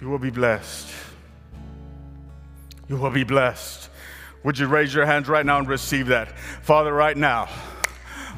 You 0.00 0.08
will 0.08 0.18
be 0.18 0.30
blessed. 0.30 0.88
You 2.88 2.96
will 2.96 3.10
be 3.10 3.24
blessed. 3.24 3.90
Would 4.44 4.58
you 4.58 4.66
raise 4.66 4.94
your 4.94 5.04
hands 5.04 5.28
right 5.28 5.44
now 5.44 5.58
and 5.58 5.68
receive 5.68 6.06
that? 6.06 6.38
Father, 6.62 6.92
right 6.92 7.16
now. 7.16 7.50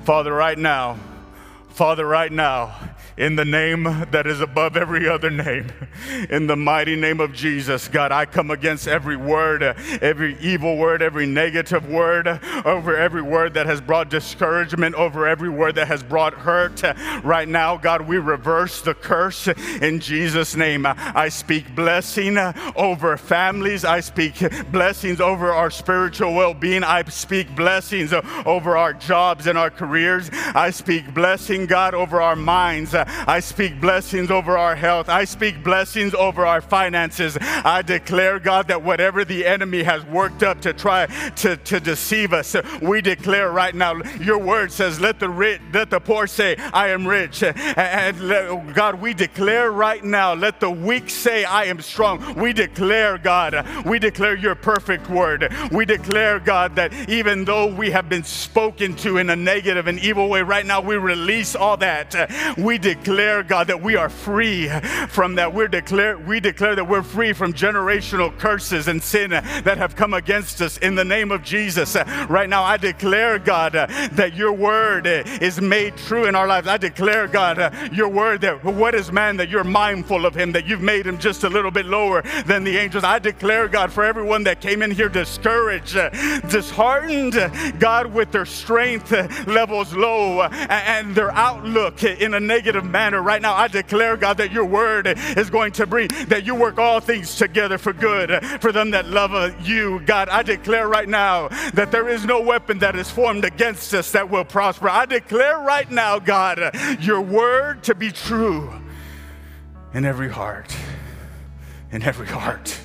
Father, 0.05 0.33
right 0.33 0.59
now. 0.59 0.99
Father, 1.69 2.05
right 2.05 2.33
now 2.33 2.75
in 3.21 3.37
the 3.37 3.45
name 3.45 3.85
that 4.11 4.27
is 4.27 4.41
above 4.41 4.79
every 4.79 5.07
other 5.07 5.29
name. 5.29 5.71
In 6.31 6.47
the 6.47 6.57
mighty 6.57 6.97
name 6.97 7.21
of 7.21 7.35
Jesus, 7.35 7.87
God, 7.87 8.13
I 8.13 8.25
come 8.25 8.51
against 8.51 8.89
every 8.89 9.17
word, 9.17 9.63
every 9.63 10.39
evil 10.41 10.79
word, 10.79 11.03
every 11.03 11.27
negative 11.27 11.87
word, 11.87 12.27
over 12.65 12.97
every 12.97 13.21
word 13.21 13.53
that 13.55 13.67
has 13.67 13.83
brought 13.83 14.09
discouragement, 14.09 14.95
over 14.95 15.27
every 15.27 15.51
word 15.51 15.75
that 15.75 15.89
has 15.89 16.03
brought 16.03 16.33
hurt. 16.33 16.83
Right 17.23 17.47
now, 17.47 17.77
God, 17.77 18.09
we 18.09 18.17
reverse 18.17 18.81
the 18.81 18.95
curse 18.95 19.49
in 19.49 20.01
Jesus' 20.01 20.57
name. 20.57 20.87
I 20.87 21.29
speak 21.29 21.75
blessing 21.75 22.39
over 22.75 23.19
families. 23.19 23.85
I 23.85 24.01
speak 24.01 24.43
blessings 24.73 25.21
over 25.21 25.53
our 25.53 25.71
spiritual 25.71 26.33
well 26.33 26.55
being. 26.55 26.83
I 26.83 27.03
speak 27.05 27.55
blessings 27.55 28.15
over 28.15 28.79
our 28.79 28.95
jobs 28.95 29.47
and 29.47 29.59
our 29.59 29.71
careers. 29.71 30.31
I 30.33 30.71
speak 30.71 31.13
blessing, 31.13 31.67
God, 31.67 31.93
over 31.93 32.23
our 32.23 32.37
minds. 32.37 32.95
I 33.27 33.41
speak 33.41 33.81
blessings 33.81 34.31
over 34.31 34.57
our 34.57 34.77
health. 34.77 35.09
I 35.09 35.25
speak 35.25 35.63
blessings 35.63 36.15
over 36.15 36.47
our 36.47 36.61
finances. 36.61 37.37
I 37.41 37.83
declare, 37.83 38.39
God, 38.39 38.69
that 38.69 38.83
whatever 38.83 39.25
the 39.25 39.47
enemy 39.47 39.83
has 39.83 40.05
worked 40.07 40.43
up 40.43 40.61
to 40.63 40.73
try 40.73 41.07
to, 41.37 41.57
to 41.57 41.81
deceive 41.81 42.33
us, 42.33 42.57
we 42.81 43.01
declare 43.01 43.51
right 43.51 43.75
now, 43.75 43.95
your 44.21 44.39
word 44.39 44.73
says, 44.73 45.01
let 45.01 45.19
the 45.21 45.29
rich, 45.29 45.61
let 45.73 45.91
the 45.91 46.01
poor 46.01 46.27
say, 46.27 46.57
I 46.73 46.89
am 46.89 47.07
rich. 47.07 47.43
And 47.43 48.21
let, 48.21 48.75
God, 48.75 49.01
we 49.01 49.15
declare 49.15 49.71
right 49.71 50.03
now, 50.03 50.35
let 50.35 50.61
the 50.61 50.71
weak 50.71 51.11
say, 51.11 51.45
I 51.45 51.65
am 51.65 51.81
strong. 51.81 52.35
We 52.35 52.53
declare, 52.53 53.19
God, 53.19 53.67
we 53.85 53.99
declare 53.99 54.37
your 54.37 54.55
perfect 54.55 55.09
word. 55.09 55.53
We 55.73 55.85
declare, 55.85 56.39
God, 56.41 56.77
that 56.77 56.93
even 57.09 57.45
though 57.45 57.67
we 57.67 57.91
have 57.91 58.09
been 58.09 58.25
spoken 58.25 58.95
to 58.97 59.19
in 59.19 59.31
a 59.31 59.37
negative 59.37 59.87
and 59.87 59.99
evil 59.99 60.29
way, 60.29 60.43
right 60.43 60.67
now 60.67 60.81
we 60.81 60.97
release 60.97 61.55
all 61.55 61.77
that. 61.79 62.57
We 62.57 62.79
declare, 62.95 63.43
God, 63.43 63.69
that 63.69 63.81
we 63.81 63.97
are 63.97 64.09
free 64.09 64.69
from 65.09 65.37
that. 65.37 65.55
We're 65.55 65.69
declare, 65.69 66.19
we 66.19 66.41
declare 66.41 66.75
that 66.75 66.89
we're 66.89 67.03
free 67.03 67.33
from 67.33 67.53
generational 67.53 68.37
curses 68.39 68.89
and 68.89 69.03
sin 69.03 69.31
that 69.31 69.79
have 69.79 69.95
come 69.95 70.15
against 70.15 70.61
us 70.61 70.79
in 70.79 70.95
the 70.95 71.05
name 71.05 71.31
of 71.31 71.43
Jesus. 71.43 71.97
Right 72.29 72.49
now, 72.49 72.65
I 72.65 72.77
declare, 72.77 73.39
God, 73.39 73.73
that 73.73 74.35
your 74.35 74.53
word 74.53 75.07
is 75.07 75.61
made 75.61 75.97
true 75.97 76.27
in 76.27 76.35
our 76.35 76.47
lives. 76.47 76.67
I 76.67 76.77
declare, 76.79 77.29
God, 77.29 77.93
your 77.93 78.09
word 78.09 78.41
that 78.41 78.65
what 78.65 78.95
is 78.95 79.13
man 79.13 79.37
that 79.37 79.49
you're 79.49 79.65
mindful 79.65 80.27
of 80.27 80.35
him, 80.35 80.53
that 80.53 80.67
you've 80.67 80.81
made 80.81 81.07
him 81.07 81.19
just 81.19 81.45
a 81.45 81.49
little 81.49 81.71
bit 81.71 81.87
lower 81.87 82.23
than 82.47 82.65
the 82.65 82.77
angels. 82.77 83.05
I 83.05 83.19
declare, 83.19 83.69
God, 83.69 83.93
for 83.93 84.05
everyone 84.05 84.45
that 84.45 84.61
came 84.61 84.83
in 84.83 84.91
here 84.91 85.09
discouraged, 85.09 85.95
disheartened, 86.49 87.35
God, 87.79 88.07
with 88.13 88.33
their 88.33 88.47
strength 88.47 89.13
levels 89.47 89.93
low 89.95 90.43
and 90.43 91.15
their 91.15 91.31
outlook 91.33 92.03
in 92.03 92.35
a 92.35 92.41
negative 92.41 92.80
manner 92.85 93.23
right 93.23 93.41
now. 93.41 93.55
I 93.55 93.69
declare, 93.69 94.17
God, 94.17 94.37
that 94.39 94.53
your 94.53 94.65
word 94.65 95.07
is 95.07 95.51
going 95.51 95.73
to 95.73 95.87
bring, 95.87 96.09
that 96.29 96.45
you 96.45 96.55
work 96.55 96.79
all 96.79 97.01
things 97.01 97.37
together 97.37 97.79
for 97.79 97.93
good 97.93 98.45
for 98.61 98.73
them 98.73 98.91
that 98.93 99.07
love 99.07 99.31
you. 99.67 100.01
God, 100.01 100.29
I 100.29 100.43
declare 100.43 100.89
right 100.89 101.09
now 101.09 101.49
that 101.75 101.91
there 101.91 102.09
is 102.09 102.25
no 102.25 102.41
weapon 102.41 102.79
that 102.81 102.97
is 102.97 103.11
formed 103.11 103.45
against 103.45 103.95
us 103.95 104.13
that 104.13 104.29
will 104.29 104.45
prosper. 104.45 104.89
I 104.89 105.07
declare 105.07 105.59
right 105.59 105.91
now, 105.91 106.19
God, 106.19 106.75
your 107.01 107.21
word 107.21 107.83
to 107.85 107.95
be 107.95 108.11
true 108.11 108.73
in 109.93 110.05
every 110.05 110.29
heart. 110.29 110.75
In 111.93 112.03
every 112.03 112.27
heart. 112.27 112.79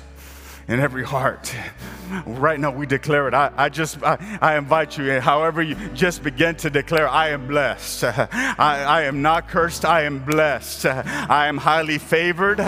In 0.68 0.80
every 0.80 1.04
heart. 1.04 1.54
Right 2.26 2.58
now, 2.58 2.70
we 2.70 2.86
declare 2.86 3.28
it. 3.28 3.34
I, 3.34 3.50
I 3.56 3.68
just, 3.68 4.02
I, 4.02 4.38
I, 4.40 4.56
invite 4.56 4.96
you, 4.96 5.10
eh, 5.10 5.20
however, 5.20 5.62
you 5.62 5.74
just 5.94 6.22
begin 6.22 6.54
to 6.56 6.70
declare, 6.70 7.08
I 7.08 7.30
am 7.30 7.46
blessed. 7.48 8.04
I, 8.04 8.26
I 8.58 9.02
am 9.02 9.22
not 9.22 9.48
cursed. 9.48 9.84
I 9.84 10.02
am 10.02 10.24
blessed. 10.24 10.86
I 10.86 11.46
am 11.46 11.56
highly 11.56 11.98
favored. 11.98 12.60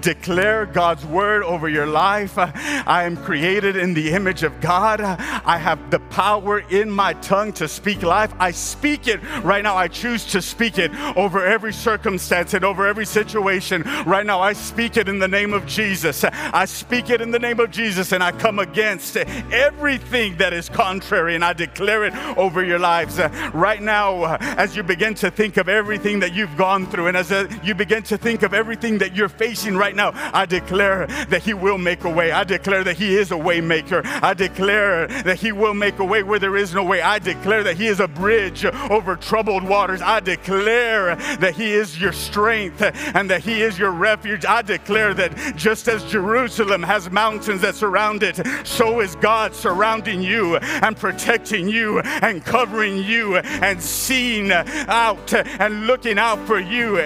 Declare 0.00 0.66
God's 0.66 1.04
word 1.04 1.42
over 1.42 1.68
your 1.68 1.86
life. 1.86 2.34
I 2.36 3.04
am 3.04 3.16
created 3.16 3.76
in 3.76 3.94
the 3.94 4.12
image 4.12 4.42
of 4.42 4.60
God. 4.60 5.00
I 5.00 5.58
have 5.58 5.90
the 5.90 6.00
power 6.00 6.60
in 6.60 6.90
my 6.90 7.14
tongue 7.14 7.52
to 7.54 7.68
speak 7.68 8.02
life. 8.02 8.32
I 8.38 8.50
speak 8.50 9.08
it 9.08 9.20
right 9.42 9.62
now. 9.62 9.76
I 9.76 9.88
choose 9.88 10.24
to 10.26 10.42
speak 10.42 10.78
it 10.78 10.92
over 11.16 11.44
every 11.44 11.72
circumstance 11.72 12.54
and 12.54 12.64
over 12.64 12.86
every 12.86 13.06
situation. 13.06 13.82
Right 14.06 14.26
now, 14.26 14.40
I 14.40 14.52
speak 14.52 14.96
it 14.96 15.08
in 15.08 15.18
the 15.18 15.28
name 15.28 15.52
of 15.52 15.66
Jesus. 15.66 16.24
I 16.24 16.64
speak 16.64 17.10
it 17.10 17.20
in 17.20 17.30
the 17.30 17.38
name 17.38 17.60
of 17.60 17.70
Jesus, 17.70 18.12
and 18.12 18.22
I 18.22 18.32
come 18.32 18.58
again 18.58 18.83
against 18.84 19.16
everything 19.16 20.36
that 20.36 20.52
is 20.52 20.68
contrary, 20.68 21.34
and 21.34 21.42
I 21.42 21.54
declare 21.54 22.04
it 22.04 22.14
over 22.36 22.62
your 22.62 22.78
lives. 22.78 23.18
Uh, 23.18 23.30
right 23.54 23.80
now, 23.80 24.24
uh, 24.24 24.38
as 24.58 24.76
you 24.76 24.82
begin 24.82 25.14
to 25.14 25.30
think 25.30 25.56
of 25.56 25.70
everything 25.70 26.20
that 26.20 26.34
you've 26.34 26.54
gone 26.58 26.86
through, 26.86 27.06
and 27.06 27.16
as 27.16 27.32
uh, 27.32 27.48
you 27.62 27.74
begin 27.74 28.02
to 28.02 28.18
think 28.18 28.42
of 28.42 28.52
everything 28.52 28.98
that 28.98 29.16
you're 29.16 29.30
facing 29.30 29.74
right 29.74 29.96
now, 29.96 30.10
I 30.34 30.44
declare 30.44 31.06
that 31.30 31.42
He 31.42 31.54
will 31.54 31.78
make 31.78 32.04
a 32.04 32.10
way. 32.10 32.30
I 32.30 32.44
declare 32.44 32.84
that 32.84 32.98
He 32.98 33.16
is 33.16 33.30
a 33.30 33.38
way 33.38 33.62
maker. 33.62 34.02
I 34.04 34.34
declare 34.34 35.06
that 35.06 35.38
He 35.38 35.50
will 35.50 35.74
make 35.74 35.98
a 35.98 36.04
way 36.04 36.22
where 36.22 36.38
there 36.38 36.56
is 36.56 36.74
no 36.74 36.84
way. 36.84 37.00
I 37.00 37.18
declare 37.18 37.62
that 37.62 37.78
He 37.78 37.86
is 37.86 38.00
a 38.00 38.08
bridge 38.08 38.66
over 38.66 39.16
troubled 39.16 39.64
waters. 39.64 40.02
I 40.02 40.20
declare 40.20 41.16
that 41.16 41.54
He 41.54 41.72
is 41.72 41.98
your 41.98 42.12
strength 42.12 42.82
and 42.82 43.30
that 43.30 43.42
He 43.42 43.62
is 43.62 43.78
your 43.78 43.92
refuge. 43.92 44.44
I 44.44 44.60
declare 44.60 45.14
that 45.14 45.56
just 45.56 45.88
as 45.88 46.04
Jerusalem 46.04 46.82
has 46.82 47.10
mountains 47.10 47.62
that 47.62 47.74
surround 47.74 48.22
it, 48.22 48.36
so 48.74 48.98
is 48.98 49.14
God 49.16 49.54
surrounding 49.54 50.20
you 50.20 50.56
and 50.56 50.96
protecting 50.96 51.68
you 51.68 52.00
and 52.00 52.44
covering 52.44 52.96
you 52.96 53.36
and 53.36 53.80
seeing 53.80 54.50
out 54.50 55.32
and 55.32 55.86
looking 55.86 56.18
out 56.18 56.44
for 56.44 56.58
you. 56.58 56.98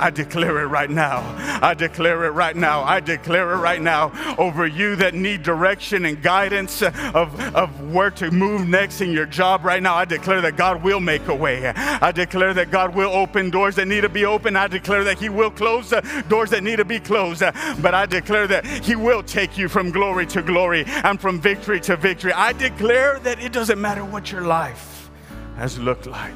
I 0.00 0.10
declare 0.10 0.60
it 0.60 0.66
right 0.66 0.90
now. 0.90 1.20
I 1.62 1.74
declare 1.74 2.24
it 2.24 2.30
right 2.30 2.56
now. 2.56 2.82
I 2.82 3.00
declare 3.00 3.52
it 3.52 3.56
right 3.56 3.80
now 3.80 4.12
over 4.38 4.66
you 4.66 4.96
that 4.96 5.14
need 5.14 5.42
direction 5.42 6.04
and 6.04 6.22
guidance 6.22 6.82
of, 6.82 7.54
of 7.54 7.92
where 7.92 8.10
to 8.12 8.30
move 8.30 8.68
next 8.68 9.00
in 9.00 9.12
your 9.12 9.26
job 9.26 9.64
right 9.64 9.82
now. 9.82 9.94
I 9.94 10.04
declare 10.04 10.40
that 10.42 10.56
God 10.56 10.82
will 10.82 11.00
make 11.00 11.26
a 11.28 11.34
way. 11.34 11.68
I 11.68 12.12
declare 12.12 12.54
that 12.54 12.70
God 12.70 12.94
will 12.94 13.10
open 13.10 13.50
doors 13.50 13.76
that 13.76 13.86
need 13.86 14.02
to 14.02 14.08
be 14.08 14.24
open. 14.24 14.56
I 14.56 14.68
declare 14.68 15.04
that 15.04 15.18
He 15.18 15.28
will 15.28 15.50
close 15.50 15.92
doors 16.28 16.50
that 16.50 16.62
need 16.62 16.76
to 16.76 16.84
be 16.84 17.00
closed. 17.00 17.40
But 17.40 17.94
I 17.94 18.06
declare 18.06 18.46
that 18.46 18.66
He 18.66 18.96
will 18.96 19.22
take 19.22 19.58
you 19.58 19.68
from 19.68 19.90
glory 19.90 20.26
to 20.26 20.42
glory 20.42 20.84
and 20.86 21.20
from 21.20 21.40
victory 21.40 21.80
to 21.80 21.96
victory. 21.96 22.32
I 22.32 22.52
declare 22.52 23.18
that 23.20 23.42
it 23.42 23.52
doesn't 23.52 23.80
matter 23.80 24.04
what 24.04 24.30
your 24.30 24.42
life 24.42 25.10
has 25.56 25.78
looked 25.78 26.06
like. 26.06 26.32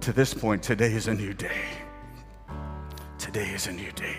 To 0.00 0.12
this 0.12 0.32
point, 0.32 0.62
today 0.62 0.92
is 0.92 1.08
a 1.08 1.14
new 1.14 1.34
day. 1.34 1.77
Today 3.18 3.48
is 3.50 3.66
a 3.66 3.72
new 3.72 3.90
day. 3.90 4.16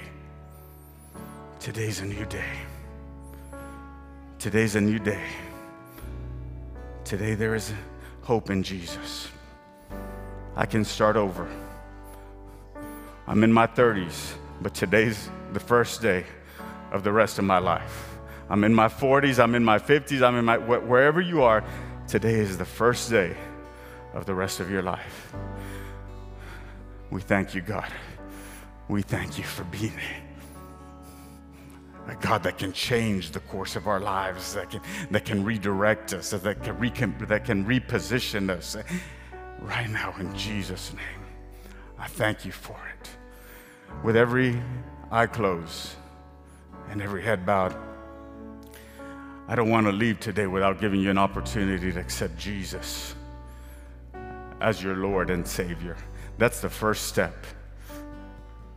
Today's 1.62 2.02
a 2.02 2.06
new 2.06 2.26
day. 2.26 2.52
Today's 4.40 4.76
a 4.76 4.82
new 4.82 5.00
day. 5.00 5.24
Today 7.06 7.34
there 7.34 7.56
is 7.56 7.72
hope 8.24 8.50
in 8.50 8.62
Jesus. 8.62 9.30
I 10.58 10.66
can 10.66 10.84
start 10.84 11.16
over. 11.16 11.48
I'm 13.26 13.42
in 13.46 13.54
my 13.54 13.68
30s, 13.68 14.34
but 14.62 14.74
today's 14.74 15.30
the 15.54 15.62
first 15.62 16.02
day 16.02 16.26
of 16.92 17.06
the 17.06 17.14
rest 17.14 17.40
of 17.40 17.46
my 17.46 17.60
life. 17.60 18.18
I'm 18.50 18.66
in 18.66 18.74
my 18.74 18.90
40s, 18.90 19.42
I'm 19.42 19.56
in 19.56 19.64
my 19.64 19.80
50s, 19.80 20.22
I'm 20.22 20.36
in 20.36 20.44
my 20.44 20.58
wherever 20.58 21.22
you 21.22 21.42
are, 21.44 21.64
today 22.10 22.34
is 22.34 22.58
the 22.58 22.66
first 22.66 23.10
day 23.10 23.38
of 24.14 24.26
the 24.26 24.36
rest 24.36 24.60
of 24.60 24.70
your 24.70 24.82
life. 24.82 25.34
We 27.10 27.22
thank 27.22 27.56
you, 27.56 27.62
God. 27.62 27.90
We 28.90 29.04
thank 29.04 29.38
you 29.38 29.44
for 29.44 29.64
being 29.66 29.94
a 32.08 32.16
God 32.16 32.42
that 32.42 32.58
can 32.58 32.74
change 32.74 33.30
the 33.30 33.40
course 33.40 33.76
of 33.76 33.88
our 33.88 34.00
lives, 34.00 34.56
that 34.56 34.72
can, 34.72 34.82
that 35.12 35.26
can 35.26 35.44
redirect 35.44 36.12
us, 36.14 36.32
that 36.32 36.64
can, 36.64 37.16
that 37.28 37.46
can 37.46 37.66
reposition 37.66 38.50
us. 38.50 38.76
Right 39.60 39.90
now, 39.92 40.16
in 40.20 40.36
Jesus' 40.36 40.92
name, 40.94 41.24
I 42.00 42.08
thank 42.08 42.46
you 42.46 42.52
for 42.52 42.80
it. 43.00 43.10
With 44.04 44.16
every 44.16 44.60
eye 45.12 45.28
closed 45.28 45.92
and 46.90 47.00
every 47.00 47.22
head 47.22 47.46
bowed, 47.46 47.76
I 49.48 49.54
don't 49.54 49.70
want 49.70 49.86
to 49.86 49.92
leave 49.92 50.20
today 50.20 50.48
without 50.48 50.82
giving 50.82 51.00
you 51.00 51.12
an 51.12 51.20
opportunity 51.20 51.92
to 51.92 52.00
accept 52.00 52.40
Jesus 52.40 53.14
as 54.62 54.82
your 54.82 54.96
Lord 54.96 55.30
and 55.30 55.48
Savior. 55.48 55.96
That's 56.40 56.60
the 56.60 56.70
first 56.70 57.06
step 57.06 57.36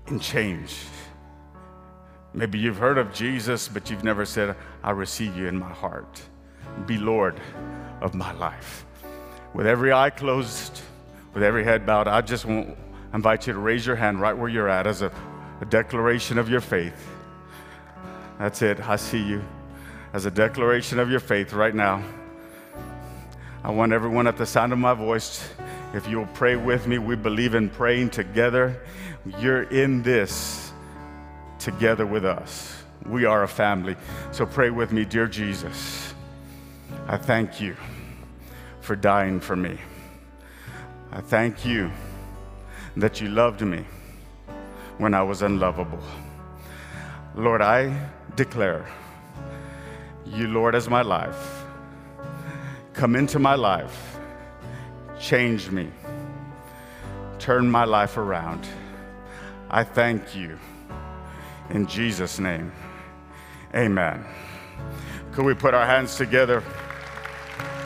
in 0.09 0.21
change. 0.21 0.77
Maybe 2.35 2.59
you've 2.59 2.79
heard 2.79 2.99
of 2.99 3.13
Jesus, 3.13 3.69
but 3.69 3.91
you've 3.91 4.05
never 4.05 4.25
said, 4.25 4.57
I 4.83 4.91
receive 4.93 5.37
you 5.37 5.49
in 5.49 5.59
my 5.59 5.73
heart. 5.73 6.23
Be 6.87 6.97
Lord 6.97 7.39
of 8.01 8.15
my 8.15 8.33
life. 8.33 8.87
With 9.53 9.67
every 9.67 9.93
eye 9.93 10.11
closed, 10.11 10.81
with 11.35 11.43
every 11.43 11.65
head 11.65 11.85
bowed, 11.85 12.09
I 12.09 12.23
just 12.23 12.45
want 12.47 12.77
invite 13.15 13.47
you 13.47 13.53
to 13.53 13.59
raise 13.59 13.87
your 13.87 13.97
hand 13.97 14.21
right 14.21 14.37
where 14.37 14.49
you're 14.49 14.69
at 14.69 14.87
as 14.87 15.03
a, 15.03 15.13
a 15.61 15.67
declaration 15.67 16.39
of 16.39 16.49
your 16.49 16.61
faith. 16.61 17.11
That's 18.39 18.63
it. 18.63 18.81
I 18.89 18.97
see 18.97 19.23
you 19.23 19.43
as 20.13 20.27
a 20.27 20.31
declaration 20.31 20.99
of 20.99 21.11
your 21.11 21.21
faith 21.21 21.53
right 21.53 21.75
now. 21.75 22.03
I 23.63 23.71
want 23.71 23.93
everyone 23.93 24.27
at 24.27 24.37
the 24.37 24.47
sound 24.47 24.73
of 24.73 24.79
my 24.79 24.95
voice, 24.95 25.49
if 25.95 26.09
you'll 26.09 26.27
pray 26.27 26.57
with 26.57 26.87
me, 26.87 26.99
we 26.99 27.17
believe 27.17 27.55
in 27.55 27.69
praying 27.69 28.11
together. 28.11 28.83
You're 29.25 29.63
in 29.65 30.03
this 30.03 30.73
together 31.59 32.07
with 32.07 32.25
us. 32.25 32.83
We 33.07 33.25
are 33.25 33.45
a 33.45 33.49
family. 33.49 33.97
So 34.33 34.47
pray 34.47 34.71
with 34.71 34.93
me, 34.93 35.05
dear 35.05 35.29
Jesus. 35.29 36.15
I 37.07 37.17
thank 37.17 37.61
you 37.61 37.77
for 38.81 38.97
dying 38.97 39.39
for 39.39 39.55
me. 39.55 39.79
I 41.13 41.21
thank 41.21 41.65
you 41.65 41.91
that 42.97 43.21
you 43.21 43.29
loved 43.29 43.61
me 43.61 43.85
when 44.99 45.15
I 45.15 45.23
was 45.23 45.43
unlovable. 45.43 46.03
Lord, 47.37 47.63
I 47.63 47.97
declare 48.35 48.87
you, 50.27 50.49
Lord, 50.49 50.75
as 50.75 50.89
my 50.89 51.03
life. 51.03 51.65
Come 52.93 53.17
into 53.17 53.39
my 53.39 53.55
life, 53.55 54.19
change 55.19 55.71
me, 55.71 55.91
turn 57.39 57.71
my 57.71 57.85
life 57.85 58.17
around. 58.17 58.67
I 59.73 59.85
thank 59.85 60.37
you. 60.37 60.59
In 61.71 61.87
Jesus' 61.87 62.39
name, 62.39 62.71
amen. 63.75 64.25
Could 65.33 65.47
we 65.47 65.55
put 65.55 65.73
our 65.73 65.87
hands 65.87 66.17
together 66.17 66.63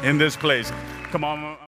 in 0.02 0.18
this 0.18 0.34
place? 0.34 0.72
Come 1.12 1.22
on. 1.22 1.56